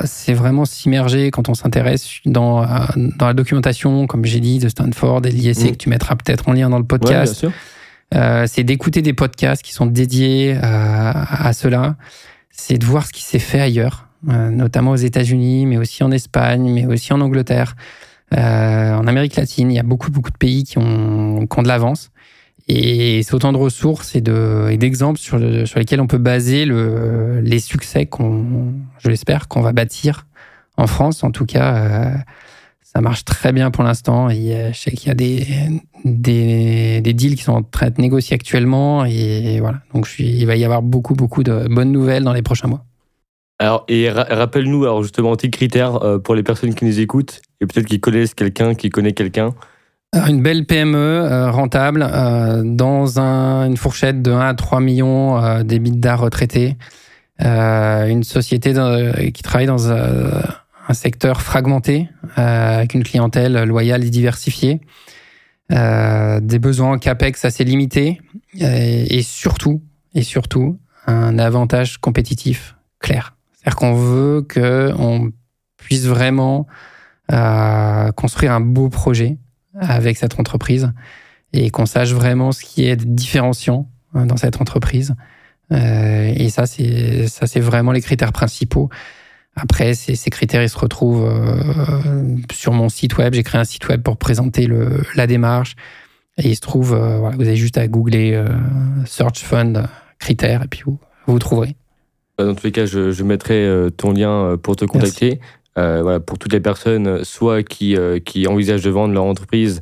c'est 0.06 0.34
vraiment 0.34 0.66
s'immerger 0.66 1.32
quand 1.32 1.50
on 1.50 1.56
s'intéresse 1.56 2.20
dans 2.26 2.64
dans 2.96 3.26
la 3.26 3.34
documentation, 3.34 4.06
comme 4.06 4.26
j'ai 4.26 4.40
dit, 4.40 4.60
de 4.60 4.70
Stanford 4.70 5.26
et 5.26 5.30
de 5.30 5.36
l'ISC 5.36 5.64
mm. 5.64 5.72
que 5.72 5.78
tu 5.78 5.90
mettras 5.90 6.16
peut-être 6.16 6.48
en 6.48 6.54
lien 6.54 6.70
dans 6.70 6.78
le 6.78 6.86
podcast. 6.86 7.48
c'est 8.12 8.64
d'écouter 8.64 9.02
des 9.02 9.14
podcasts 9.14 9.64
qui 9.64 9.74
sont 9.74 9.88
dédiés 9.88 10.58
à, 10.62 11.48
à 11.48 11.54
cela 11.54 11.96
c'est 12.56 12.78
de 12.78 12.86
voir 12.86 13.06
ce 13.06 13.12
qui 13.12 13.24
s'est 13.24 13.40
fait 13.40 13.60
ailleurs, 13.60 14.08
euh, 14.30 14.50
notamment 14.50 14.92
aux 14.92 14.96
États-Unis, 14.96 15.66
mais 15.66 15.78
aussi 15.78 16.04
en 16.04 16.12
Espagne, 16.12 16.72
mais 16.72 16.86
aussi 16.86 17.14
en 17.14 17.22
Angleterre, 17.22 17.76
euh, 18.34 18.94
en 18.94 19.08
Amérique 19.08 19.36
latine. 19.36 19.72
Il 19.72 19.76
y 19.76 19.80
a 19.80 19.84
beaucoup, 19.84 20.10
beaucoup 20.10 20.32
de 20.32 20.38
pays 20.38 20.64
qui 20.64 20.78
ont, 20.78 21.46
qui 21.46 21.60
ont 21.60 21.64
de 21.64 21.68
l'avance. 21.68 22.12
Et 22.68 23.22
c'est 23.24 23.34
autant 23.34 23.52
de 23.52 23.58
ressources 23.58 24.16
et 24.16 24.22
d'exemples 24.22 25.20
sur, 25.20 25.38
lesquels 25.38 26.02
on 26.02 26.08
peut 26.08 26.18
baser 26.18 26.66
le, 26.66 27.40
les 27.42 27.60
succès 27.60 28.08
qu'on, 28.08 28.74
je 28.98 29.10
l'espère, 29.10 29.48
qu'on 29.48 29.62
va 29.62 29.72
bâtir 29.72 30.26
en 30.78 30.88
France. 30.88 31.24
En 31.24 31.30
tout 31.30 31.46
cas, 31.46 31.76
euh, 31.76 32.16
ça 32.82 33.02
marche 33.02 33.24
très 33.24 33.54
bien 33.54 33.70
pour 33.70 33.84
l'instant. 33.84 34.32
Et 34.32 34.72
je 34.74 34.78
sais 34.78 34.92
qu'il 34.92 35.10
y 35.10 35.12
a 35.12 35.14
des, 35.14 37.14
deals 37.14 37.36
qui 37.36 37.44
sont 37.44 37.54
en 37.54 37.64
train 37.64 37.92
de 37.92 38.02
négocier 38.02 38.34
actuellement. 38.34 39.06
Et 39.06 39.60
voilà. 39.60 39.82
Donc, 39.94 40.10
il 40.18 40.46
va 40.48 40.56
y 40.56 40.66
avoir 40.66 40.82
beaucoup, 40.82 41.14
beaucoup 41.14 41.44
de 41.44 41.68
bonnes 41.70 41.92
nouvelles 41.92 42.24
dans 42.24 42.34
les 42.34 42.42
prochains 42.42 42.68
mois. 42.68 42.84
Alors, 43.60 43.86
et 43.88 44.10
rappelle-nous, 44.10 44.84
alors 44.84 45.02
justement, 45.02 45.38
tes 45.38 45.50
critères 45.50 46.04
euh, 46.04 46.20
pour 46.20 46.36
les 46.36 46.44
personnes 46.44 46.76
qui 46.76 46.84
nous 46.84 47.00
écoutent 47.00 47.42
et 47.62 47.66
peut-être 47.66 47.86
qui 47.86 48.02
connaissent 48.02 48.34
quelqu'un, 48.34 48.76
qui 48.76 48.90
connaît 48.90 49.14
quelqu'un. 49.14 49.54
Une 50.16 50.42
belle 50.42 50.66
PME 50.66 50.98
euh, 50.98 51.52
rentable 51.52 52.08
euh, 52.10 52.62
dans 52.64 53.20
un, 53.20 53.66
une 53.68 53.78
fourchette 53.78 54.22
de 54.22 54.32
1 54.32 54.40
à 54.40 54.54
3 54.54 54.80
millions 54.80 55.44
euh, 55.44 55.64
d'art 55.64 56.22
retraités. 56.22 56.78
une 57.40 58.24
société 58.24 58.74
qui 59.34 59.44
travaille 59.44 59.68
dans 59.68 59.92
un 59.92 60.94
secteur 60.94 61.42
fragmenté 61.42 62.08
avec 62.36 62.94
une 62.94 63.04
clientèle 63.04 63.64
loyale 63.64 64.06
et 64.06 64.10
diversifiée. 64.10 64.80
Euh, 65.72 66.40
des 66.42 66.60
besoins 66.60 67.00
capex 67.00 67.44
assez 67.44 67.64
limités 67.64 68.22
et, 68.54 69.18
et, 69.18 69.24
surtout 69.24 69.82
et 70.14 70.22
surtout 70.22 70.78
un 71.08 71.40
avantage 71.40 71.98
compétitif 71.98 72.76
clair. 73.00 73.36
C'est-à-dire 73.54 73.76
qu'on 73.76 73.96
veut 73.96 74.46
que 74.48 74.94
on 75.00 75.32
puisse 75.78 76.06
vraiment 76.06 76.68
euh, 77.32 78.12
construire 78.12 78.52
un 78.52 78.60
beau 78.60 78.90
projet 78.90 79.38
avec 79.80 80.18
cette 80.18 80.40
entreprise 80.40 80.92
et 81.54 81.70
qu'on 81.70 81.86
sache 81.86 82.12
vraiment 82.12 82.52
ce 82.52 82.64
qui 82.64 82.86
est 82.86 82.96
différenciant 82.96 83.90
euh, 84.16 84.26
dans 84.26 84.38
cette 84.38 84.62
entreprise. 84.62 85.16
Euh, 85.72 86.34
et 86.36 86.50
ça, 86.50 86.66
c'est 86.66 87.28
ça, 87.28 87.48
c'est 87.48 87.60
vraiment 87.60 87.92
les 87.92 88.02
critères 88.02 88.34
principaux. 88.34 88.90
Après, 89.56 89.94
ces, 89.94 90.16
ces, 90.16 90.30
critères, 90.30 90.62
ils 90.62 90.70
se 90.70 90.78
retrouvent 90.78 91.26
euh, 91.26 92.38
sur 92.52 92.74
mon 92.74 92.90
site 92.90 93.18
web. 93.18 93.34
J'ai 93.34 93.44
créé 93.44 93.60
un 93.60 93.66
site 93.66 93.88
web 93.88 94.02
pour 94.02 94.18
présenter 94.18 94.68
le, 94.68 95.02
la 95.16 95.28
démarche. 95.28 95.76
Et 96.38 96.50
il 96.50 96.56
se 96.56 96.62
trouve, 96.62 96.94
euh, 96.94 97.18
voilà, 97.20 97.38
vous 97.38 97.44
avez 97.44 97.56
juste 97.56 97.78
à 97.78 97.88
googler 97.88 98.44
Search 99.06 99.40
Fund 99.40 99.88
critères 100.20 100.64
et 100.64 100.68
puis 100.68 100.82
vous, 100.86 101.00
vous 101.28 101.40
trouverez. 101.40 101.76
Dans 102.38 102.54
tous 102.54 102.66
les 102.66 102.74
cas, 102.74 102.86
je, 102.86 103.12
je 103.12 103.24
mettrai 103.24 103.66
ton 103.96 104.12
lien 104.12 104.58
pour 104.62 104.76
te 104.76 104.84
contacter. 104.84 105.40
Voilà, 105.76 106.20
pour 106.20 106.38
toutes 106.38 106.54
les 106.54 106.62
personnes, 106.62 107.24
soit 107.24 107.64
qui, 107.64 107.98
qui 108.26 108.48
envisagent 108.48 108.84
de 108.84 108.90
vendre 108.90 109.14
leur 109.14 109.26
entreprise 109.26 109.82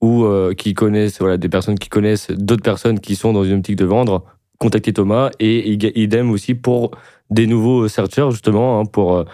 ou 0.00 0.26
qui 0.56 0.74
connaissent, 0.74 1.20
des 1.20 1.48
personnes 1.48 1.78
qui 1.78 1.88
connaissent 1.88 2.30
d'autres 2.30 2.62
personnes 2.62 2.98
qui 3.00 3.16
sont 3.16 3.32
dans 3.32 3.44
une 3.44 3.58
optique 3.58 3.76
de 3.76 3.84
vendre, 3.84 4.24
contactez 4.58 4.92
Thomas 4.92 5.30
et 5.38 5.70
idem 6.00 6.30
aussi 6.30 6.54
pour 6.54 6.90
des 7.30 7.46
nouveaux 7.46 7.88
searchers 7.88 8.30
justement 8.30 8.80
hein, 8.80 8.84
pour 8.84 9.16
euh, 9.16 9.24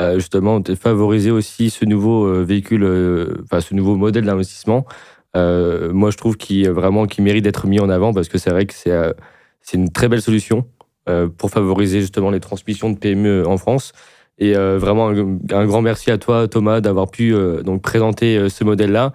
euh, 0.00 0.14
justement 0.14 0.60
favoriser 0.78 1.30
aussi 1.30 1.70
ce 1.70 1.84
nouveau 1.84 2.26
euh, 2.26 2.42
véhicule, 2.42 2.84
enfin 3.44 3.60
ce 3.60 3.74
nouveau 3.74 3.96
modèle 3.96 4.24
d'investissement. 4.24 4.86
moi, 5.34 6.10
je 6.10 6.16
trouve 6.16 6.36
qu'il 6.36 6.68
vraiment 6.70 7.06
qui 7.06 7.22
mérite 7.22 7.44
d'être 7.44 7.66
mis 7.66 7.80
en 7.80 7.88
avant 7.88 8.12
parce 8.12 8.28
que 8.28 8.38
c'est 8.38 8.50
vrai 8.50 8.66
que 8.66 8.74
c'est 8.74 8.96
c'est 9.60 9.76
une 9.76 9.92
très 9.92 10.08
belle 10.08 10.22
solution 10.22 10.66
pour 11.38 11.50
favoriser 11.50 12.00
justement 12.00 12.30
les 12.30 12.40
transmissions 12.40 12.90
de 12.90 12.98
PME 12.98 13.46
en 13.46 13.58
France. 13.58 13.92
Et 14.40 14.54
vraiment 14.54 15.08
un, 15.08 15.66
grand 15.66 15.82
merci 15.82 16.10
à 16.10 16.16
toi 16.16 16.48
Thomas 16.48 16.80
d'avoir 16.80 17.10
pu 17.10 17.34
donc 17.62 17.82
présenter 17.82 18.48
ce 18.48 18.64
modèle-là. 18.64 19.12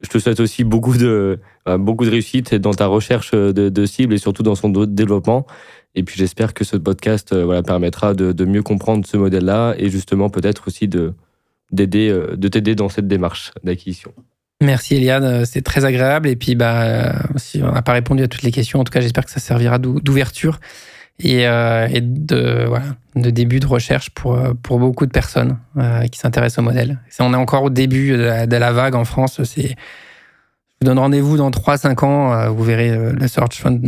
Je 0.00 0.08
te 0.08 0.18
souhaite 0.18 0.40
aussi 0.40 0.64
beaucoup 0.64 0.96
de 0.96 1.38
beaucoup 1.78 2.06
de 2.06 2.10
réussite 2.10 2.54
dans 2.54 2.72
ta 2.72 2.86
recherche 2.86 3.32
de, 3.32 3.52
de 3.52 3.86
cibles 3.86 4.14
et 4.14 4.18
surtout 4.18 4.42
dans 4.42 4.54
son 4.54 4.70
développement. 4.70 5.46
Et 5.94 6.02
puis 6.02 6.16
j'espère 6.16 6.54
que 6.54 6.64
ce 6.64 6.78
podcast 6.78 7.34
permettra 7.66 8.14
de, 8.14 8.32
de 8.32 8.44
mieux 8.46 8.62
comprendre 8.62 9.06
ce 9.06 9.18
modèle-là 9.18 9.74
et 9.76 9.90
justement 9.90 10.30
peut-être 10.30 10.68
aussi 10.68 10.88
de, 10.88 11.12
d'aider, 11.70 12.10
de 12.34 12.48
t'aider 12.48 12.74
dans 12.74 12.88
cette 12.88 13.06
démarche 13.06 13.52
d'acquisition. 13.62 14.14
Merci 14.62 14.94
Eliane, 14.94 15.44
c'est 15.44 15.62
très 15.62 15.84
agréable. 15.84 16.28
Et 16.28 16.36
puis, 16.36 16.54
bah, 16.54 17.14
si 17.36 17.60
on 17.62 17.72
n'a 17.72 17.82
pas 17.82 17.92
répondu 17.92 18.22
à 18.22 18.28
toutes 18.28 18.42
les 18.42 18.52
questions, 18.52 18.78
en 18.78 18.84
tout 18.84 18.92
cas, 18.92 19.00
j'espère 19.00 19.24
que 19.24 19.30
ça 19.30 19.40
servira 19.40 19.78
d'ouverture 19.78 20.60
et, 21.18 21.46
euh, 21.46 21.88
et 21.92 22.00
de, 22.00 22.64
voilà, 22.66 22.86
de 23.14 23.30
début 23.30 23.60
de 23.60 23.66
recherche 23.66 24.10
pour, 24.10 24.38
pour 24.62 24.78
beaucoup 24.78 25.06
de 25.06 25.12
personnes 25.12 25.58
euh, 25.78 26.06
qui 26.06 26.18
s'intéressent 26.18 26.58
au 26.58 26.62
modèle. 26.62 26.98
On 27.20 27.32
est 27.32 27.36
encore 27.36 27.64
au 27.64 27.70
début 27.70 28.12
de 28.12 28.22
la, 28.22 28.46
de 28.46 28.56
la 28.56 28.72
vague 28.72 28.94
en 28.94 29.04
France. 29.04 29.40
Je 29.40 29.62
vous 29.62 30.86
donne 30.86 30.98
rendez-vous 30.98 31.36
dans 31.36 31.50
3-5 31.50 32.04
ans. 32.04 32.32
Euh, 32.32 32.48
vous 32.48 32.64
verrez 32.64 32.96
le 33.12 33.28
Search 33.28 33.56
Fund, 33.60 33.80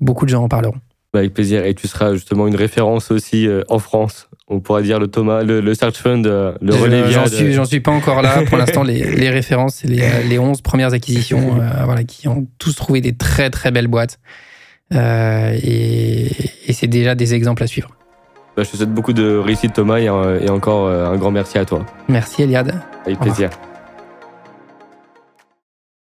beaucoup 0.00 0.26
de 0.26 0.30
gens 0.30 0.44
en 0.44 0.48
parleront. 0.48 0.76
Bah, 1.14 1.20
avec 1.20 1.34
plaisir. 1.34 1.64
Et 1.66 1.74
tu 1.74 1.88
seras 1.88 2.14
justement 2.14 2.46
une 2.46 2.56
référence 2.56 3.10
aussi 3.10 3.48
en 3.68 3.78
France. 3.78 4.28
On 4.48 4.60
pourra 4.60 4.82
dire 4.82 4.98
le 4.98 5.08
Thomas, 5.08 5.42
le, 5.42 5.74
Search 5.74 5.96
Fund, 5.96 6.26
le 6.26 6.74
relais. 6.74 7.10
J'en 7.10 7.26
suis, 7.26 7.52
j'en 7.52 7.64
suis 7.64 7.80
pas 7.80 7.92
encore 7.92 8.20
là. 8.20 8.42
Pour 8.42 8.58
l'instant, 8.58 8.82
les, 8.82 9.14
les, 9.16 9.30
références, 9.30 9.76
c'est 9.76 9.88
les, 9.88 10.24
les 10.28 10.38
11 10.38 10.60
premières 10.62 10.92
acquisitions, 10.92 11.58
voilà, 11.84 12.04
qui 12.04 12.28
ont 12.28 12.46
tous 12.58 12.74
trouvé 12.74 13.00
des 13.00 13.14
très 13.14 13.50
très 13.50 13.70
belles 13.70 13.88
boîtes. 13.88 14.18
Euh, 14.94 15.58
et, 15.62 16.28
c'est 16.72 16.86
déjà 16.86 17.14
des 17.14 17.34
exemples 17.34 17.62
à 17.62 17.66
suivre. 17.66 17.90
Bah, 18.56 18.62
je 18.62 18.70
te 18.70 18.76
souhaite 18.76 18.92
beaucoup 18.92 19.12
de 19.12 19.36
réussite 19.36 19.74
Thomas 19.74 19.98
et, 19.98 20.04
et 20.06 20.50
encore 20.50 20.86
euh, 20.86 21.06
un 21.06 21.16
grand 21.16 21.30
merci 21.30 21.58
à 21.58 21.64
toi. 21.64 21.84
Merci 22.08 22.42
Eliade. 22.42 22.80
Avec 23.06 23.20
plaisir. 23.20 23.50